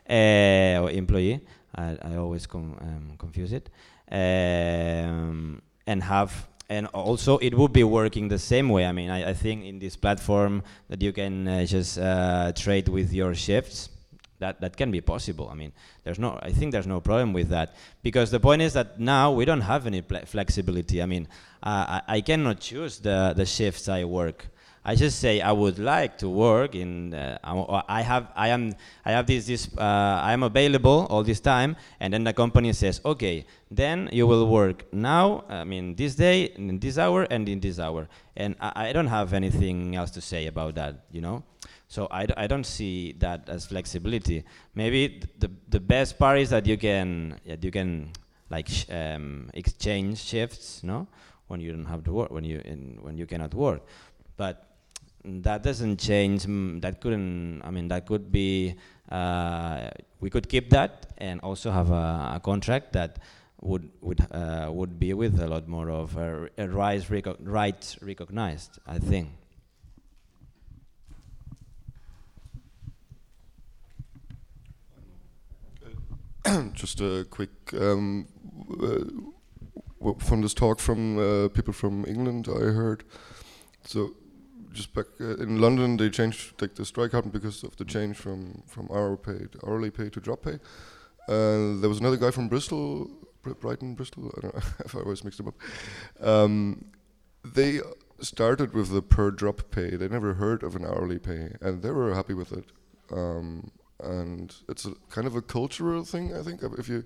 [0.10, 1.42] uh, or employee.
[1.76, 3.70] I, I always com um, confuse it
[4.12, 8.86] um, and have and also it would be working the same way.
[8.86, 12.88] I mean, I, I think in this platform that you can uh, just uh, trade
[12.88, 13.90] with your shifts.
[14.38, 15.50] That that can be possible.
[15.52, 15.74] I mean,
[16.06, 16.40] there's no.
[16.42, 19.62] I think there's no problem with that because the point is that now we don't
[19.62, 21.02] have any flexibility.
[21.02, 21.28] I mean,
[21.62, 24.48] uh, I, I cannot choose the the shifts I work.
[24.86, 27.14] I just say I would like to work in.
[27.14, 27.38] Uh,
[27.88, 28.74] I have I am
[29.06, 32.74] I have this this uh, I am available all this time, and then the company
[32.74, 35.44] says, okay, then you will work now.
[35.50, 39.08] I mean this day, in this hour, and in this hour, and I, I don't
[39.08, 41.44] have anything else to say about that, you know.
[41.88, 44.44] So I d- I don't see that as flexibility.
[44.76, 48.12] Maybe the the best part is that you can you can
[48.50, 51.08] like sh um, exchange shifts, no,
[51.48, 53.82] when you don't have to work, when you in, when you cannot work,
[54.38, 54.69] but
[55.24, 56.44] that doesn't change.
[56.44, 57.62] Mm, that couldn't.
[57.64, 58.76] I mean, that could be.
[59.10, 59.90] Uh,
[60.20, 63.20] we could keep that and also have a, a contract that
[63.62, 67.98] would would uh, would be with a lot more of a, a rights, reco rights
[68.02, 68.80] recognized.
[68.88, 69.30] I think.
[76.74, 78.28] Just a quick um,
[78.82, 82.48] uh, from this talk from uh, people from England.
[82.50, 83.04] I heard
[83.86, 84.16] so
[84.72, 88.18] just back uh, in London, they changed like the strike happened because of the change
[88.18, 90.60] from from hour pay to hourly pay to drop pay.
[91.28, 93.10] Uh, there was another guy from Bristol,
[93.44, 94.32] Br Brighton, Bristol.
[94.38, 96.26] I don't know if I always mixed them up.
[96.26, 96.86] Um,
[97.44, 97.80] they
[98.22, 99.96] started with the per drop pay.
[99.96, 102.66] They never heard of an hourly pay, and they were happy with it.
[103.12, 103.72] Um,
[104.02, 106.62] and it's a kind of a cultural thing, I think.
[106.64, 107.04] If you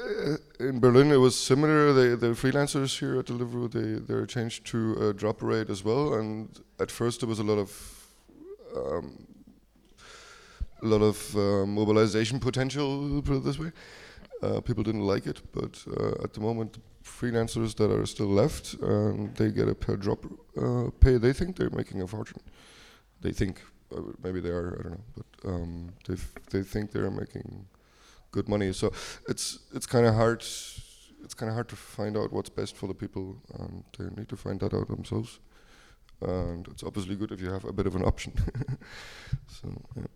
[0.00, 1.92] uh, in Berlin, it was similar.
[1.92, 6.14] They, the freelancers here at Deliveroo, they they changed to a drop rate as well.
[6.14, 6.48] And
[6.80, 7.70] at first, there was a lot of
[8.76, 9.26] um,
[10.82, 13.22] a lot of uh, mobilization potential.
[13.22, 13.72] Put it this way.
[14.42, 18.74] Uh, people didn't like it, but uh, at the moment, freelancers that are still left,
[18.82, 20.24] um, they get a per drop
[20.56, 21.16] uh, pay.
[21.16, 22.40] They think they're making a fortune.
[23.20, 23.62] They think
[24.22, 24.78] maybe they are.
[24.78, 26.16] I don't know, but um, they
[26.50, 27.66] they think they're making
[28.32, 28.72] good money.
[28.72, 28.92] So
[29.28, 30.40] it's it's kind of hard.
[31.24, 34.28] It's kind of hard to find out what's best for the people, and they need
[34.28, 35.38] to find that out themselves.
[36.20, 38.32] And it's obviously good if you have a bit of an option.
[39.46, 40.06] so yeah.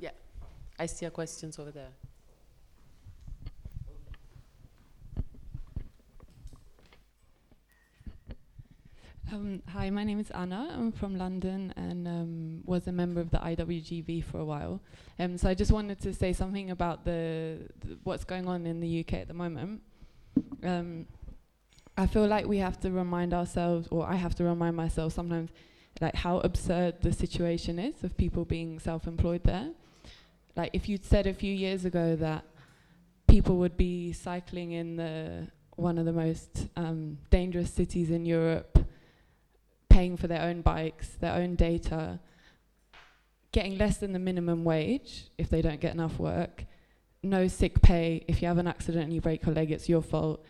[0.00, 0.10] yeah,
[0.78, 2.05] I see your questions over there.
[9.32, 10.68] Um, hi, my name is Anna.
[10.72, 14.80] I'm from London and um, was a member of the IWGB for a while.
[15.18, 18.78] Um, so I just wanted to say something about the, the what's going on in
[18.78, 19.82] the UK at the moment.
[20.62, 21.06] Um,
[21.96, 25.50] I feel like we have to remind ourselves, or I have to remind myself sometimes,
[26.00, 29.70] like how absurd the situation is of people being self-employed there.
[30.54, 32.44] Like if you'd said a few years ago that
[33.26, 38.85] people would be cycling in the one of the most um, dangerous cities in Europe
[39.96, 42.20] paying for their own bikes, their own data,
[43.50, 46.64] getting less than the minimum wage if they don't get enough work,
[47.22, 50.02] no sick pay, if you have an accident and you break your leg, it's your
[50.02, 50.44] fault,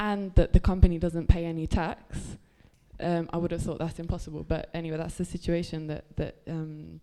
[0.00, 2.38] and that the company doesn't pay any tax.
[2.98, 7.00] Um, I would have thought that's impossible, but anyway, that's the situation that that um,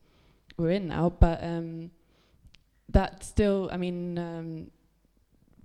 [0.58, 1.10] we're in now.
[1.26, 1.92] But um,
[2.90, 4.72] that still, I mean, um,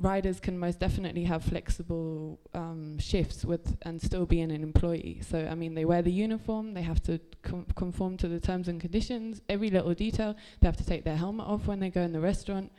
[0.00, 5.20] riders can most definitely have flexible um, shifts with and still be an employee.
[5.22, 8.68] So I mean, they wear the uniform, they have to com conform to the terms
[8.68, 10.34] and conditions, every little detail.
[10.60, 12.72] They have to take their helmet off when they go in the restaurant.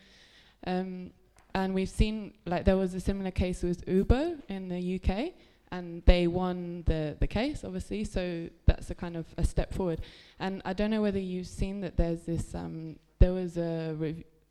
[0.65, 1.11] Um,
[1.53, 5.33] and we've seen like there was a similar case with Uber in the UK,
[5.71, 8.03] and they won the the case, obviously.
[8.03, 10.01] So that's a kind of a step forward.
[10.39, 12.55] And I don't know whether you've seen that there's this.
[12.55, 13.95] Um, there was a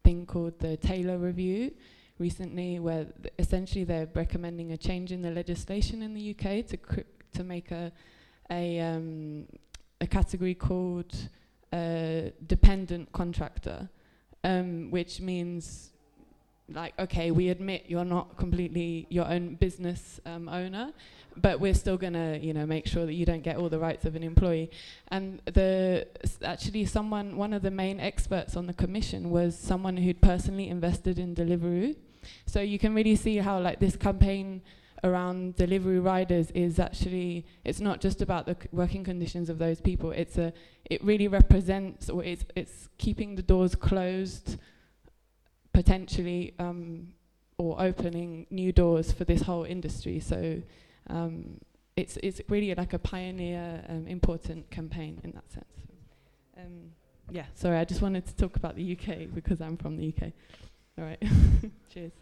[0.04, 1.72] thing called the Taylor Review
[2.20, 6.76] recently where th essentially they're recommending a change in the legislation in the UK to
[7.36, 7.90] to make a
[8.50, 9.46] a um,
[10.00, 11.12] a category called
[11.72, 13.88] uh, dependent contractor,
[14.44, 15.90] um, which means
[16.72, 20.92] like okay, we admit you're not completely your own business um, owner,
[21.36, 24.04] but we're still gonna you know make sure that you don't get all the rights
[24.04, 24.70] of an employee.
[25.08, 26.06] And the
[26.42, 31.18] actually someone one of the main experts on the commission was someone who'd personally invested
[31.18, 31.96] in Deliveroo
[32.46, 34.62] so you can really see how like this campaign
[35.02, 40.10] around delivery riders is actually it's not just about the working conditions of those people.
[40.10, 40.52] It's a
[40.84, 44.58] it really represents or it's it's keeping the doors closed
[45.72, 47.08] potentially um,
[47.58, 50.20] or opening new doors for this whole industry.
[50.20, 50.62] So
[51.08, 51.60] um,
[51.96, 55.66] it's it's really like a pioneer um, important campaign in that sense.
[56.56, 56.92] Um,
[57.32, 60.32] yeah sorry I just wanted to talk about the UK because I'm from the UK
[61.00, 61.22] all right.
[61.92, 62.12] Cheers.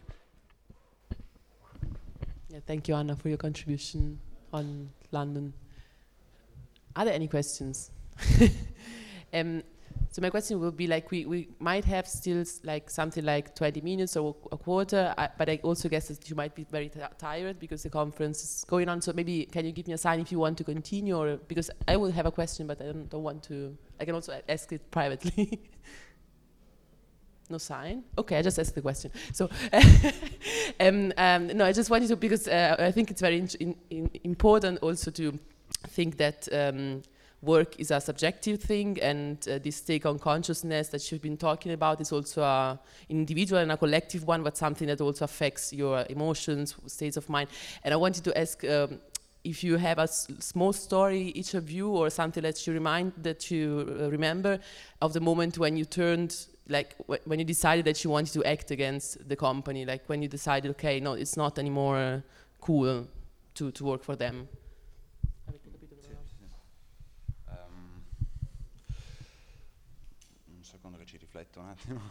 [2.49, 4.19] Yeah, thank you, Anna, for your contribution
[4.53, 5.53] on London.
[6.95, 7.91] Are there any questions?
[9.33, 9.63] um,
[10.11, 13.81] so my question will be like we, we might have still like something like 20
[13.81, 17.59] minutes or a quarter, I, but I also guess that you might be very tired
[17.59, 19.01] because the conference is going on.
[19.01, 21.69] So maybe can you give me a sign if you want to continue, or because
[21.87, 23.77] I will have a question, but I don't, don't want to.
[23.99, 25.59] I can also ask it privately.
[27.49, 28.03] no sign.
[28.17, 29.11] Okay, I just asked the question.
[29.33, 29.49] So,
[30.79, 34.09] um, um, no, I just wanted to because uh, I think it's very in, in
[34.23, 35.37] important also to
[35.87, 37.01] think that um,
[37.41, 41.71] work is a subjective thing, and uh, this take on consciousness that you've been talking
[41.71, 42.77] about is also an
[43.09, 47.49] individual and a collective one, but something that also affects your emotions, states of mind.
[47.83, 48.63] And I wanted to ask.
[48.63, 48.99] Um,
[49.41, 53.49] if you have a small story, each of you, or something that you remind that
[53.49, 54.59] you uh, remember
[55.01, 56.35] of the moment when you turned
[56.69, 60.27] like when you decided that you wanted to act against the company, like when you
[60.27, 62.21] decided, okay, no, it's not anymore uh,
[62.61, 63.07] cool
[63.55, 64.47] to, to work for them?
[67.47, 68.03] Um,
[70.47, 72.01] un secondo che ci rifletto un attimo.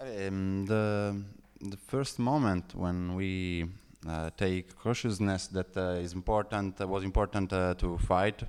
[0.00, 1.22] um, the,
[1.60, 3.68] the first moment when we
[4.08, 8.44] uh, take consciousness that uh, is important uh, was important uh, to fight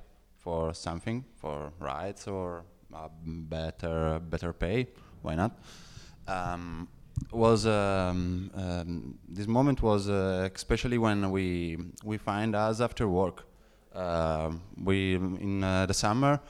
[0.48, 2.64] for something, for rights or
[3.54, 4.78] better better pay.
[5.24, 5.52] Why not?
[6.26, 6.88] Um,
[7.32, 13.38] was um, um, this moment was uh, especially when we we find us after work.
[13.94, 14.52] Uh,
[14.88, 15.16] we
[15.46, 16.40] in uh, the summer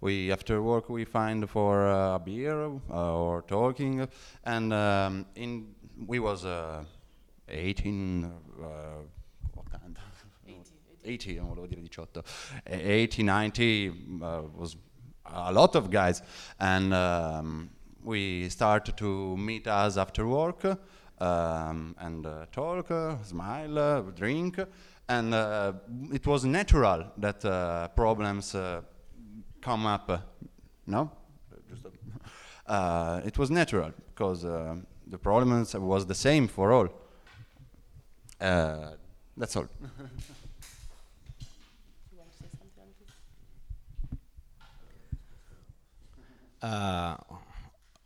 [0.00, 2.58] we after work we find for a beer
[2.90, 4.06] uh, or talking
[4.44, 5.50] and um, in
[6.06, 6.84] we was uh,
[7.48, 8.68] 18 uh,
[11.06, 12.22] 80, non volevo dire 18,
[12.64, 14.76] 80, 90 uh, was
[15.24, 16.22] a lot of guys.
[16.58, 17.70] And um,
[18.02, 20.64] we started to meet us after work
[21.18, 24.58] um, and uh, talk, uh, smile, uh, drink.
[25.08, 25.72] And uh,
[26.12, 28.54] it was natural that uh, problems
[29.60, 30.10] come up.
[30.86, 31.10] no?
[33.24, 36.88] it was natural because the problems was the same for all.
[38.38, 39.68] that's all.
[46.66, 47.16] Uh,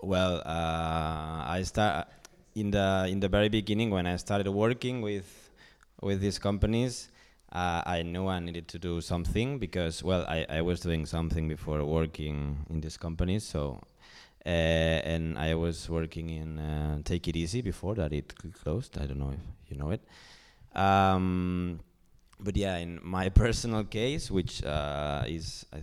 [0.03, 2.09] well, uh, I start
[2.55, 5.29] in the in the very beginning when I started working with
[6.03, 7.09] with these companies.
[7.51, 11.49] Uh, I knew I needed to do something because, well, I, I was doing something
[11.49, 13.45] before working in these companies.
[13.45, 13.81] So,
[14.45, 18.99] uh, and I was working in uh, Take Eat Easy before that it closed.
[18.99, 20.03] I don't know if you know it.
[20.79, 21.81] Um,
[22.39, 25.81] but yeah, in my personal case, which uh, is I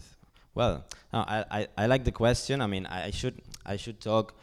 [0.57, 2.61] well, no, I, I, I like the question.
[2.61, 3.35] I mean, I, I should
[3.65, 4.33] I should talk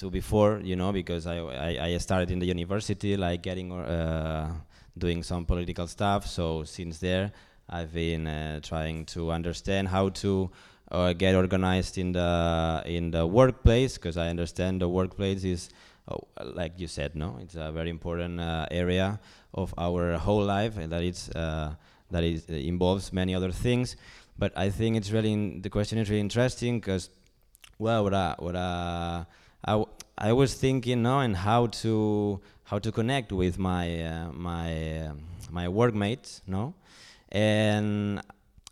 [0.00, 4.52] to before, you know, because I, I, I started in the university, like getting uh,
[4.96, 6.26] doing some political stuff.
[6.26, 7.32] So since there,
[7.68, 10.50] I've been uh, trying to understand how to
[10.90, 15.70] uh, get organized in the in the workplace, because I understand the workplace is,
[16.08, 16.20] oh,
[16.54, 19.18] like you said, no, it's a very important uh, area
[19.52, 21.74] of our whole life, and that it's uh,
[22.10, 23.96] that it involves many other things.
[24.38, 27.10] But I think it's really in, the question is really interesting because,
[27.78, 29.26] well, what I, what I,
[29.66, 29.84] I,
[30.18, 35.12] I was thinking, no, and how to how to connect with my uh, my uh,
[35.50, 36.74] my workmates, no,
[37.30, 38.20] and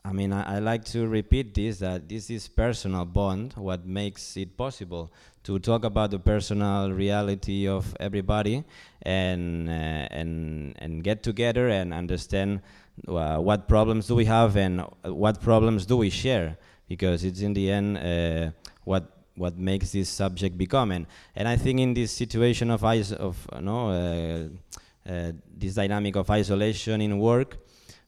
[0.05, 4.37] I mean I, I like to repeat this that this is personal bond, what makes
[4.37, 5.13] it possible
[5.45, 8.65] to talk about the personal reality of everybody
[9.03, 12.61] and uh, and and get together and understand
[13.09, 16.56] uh, what problems do we have and what problems do we share
[16.89, 18.51] because it's in the end uh,
[18.85, 23.12] what what makes this subject become and and I think in this situation of is
[23.12, 27.56] of no uh, uh, this dynamic of isolation in work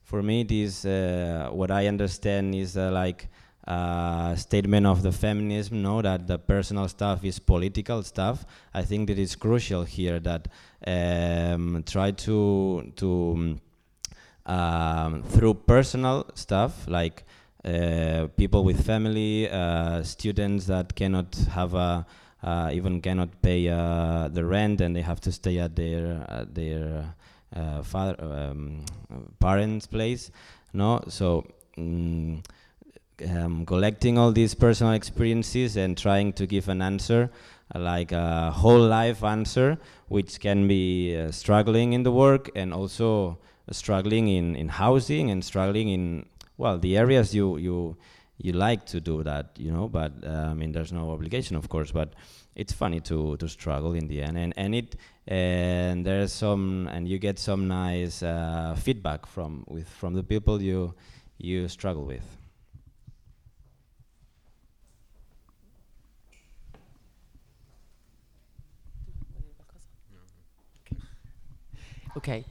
[0.02, 3.28] for me this uh, what I understand is uh, like
[3.66, 8.44] uh, statement of the feminism, no, that the personal stuff is political stuff.
[8.74, 10.48] I think that it's crucial here that
[10.86, 13.58] um, try to to
[14.46, 17.24] um, through personal stuff like
[17.64, 22.06] uh, people with family, uh, students that cannot have a
[22.42, 27.14] uh, even cannot pay uh, the rent and they have to stay at their their
[27.56, 28.84] uh, father um,
[29.40, 30.30] parents' place.
[30.72, 31.46] No, so.
[31.76, 32.44] Mm,
[33.30, 37.30] um, collecting all these personal experiences and trying to give an answer,
[37.74, 43.38] like a whole life answer, which can be uh, struggling in the work and also
[43.70, 46.26] struggling in, in housing and struggling in
[46.56, 47.96] well the areas you you
[48.38, 49.88] you like to do that, you know.
[49.88, 52.14] But uh, I mean, there's no obligation, of course, but
[52.56, 54.96] it's funny to to struggle in the end, and and it
[55.26, 60.60] and there's some and you get some nice uh, feedback from with from the people
[60.60, 60.94] you
[61.38, 62.24] you struggle with.
[72.16, 72.44] Okay.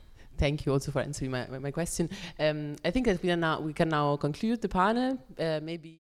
[0.44, 2.10] Thank you also for answering my, my, question.
[2.38, 5.18] Um, I think that we, are now, we can now conclude the panel.
[5.40, 6.03] Uh, maybe.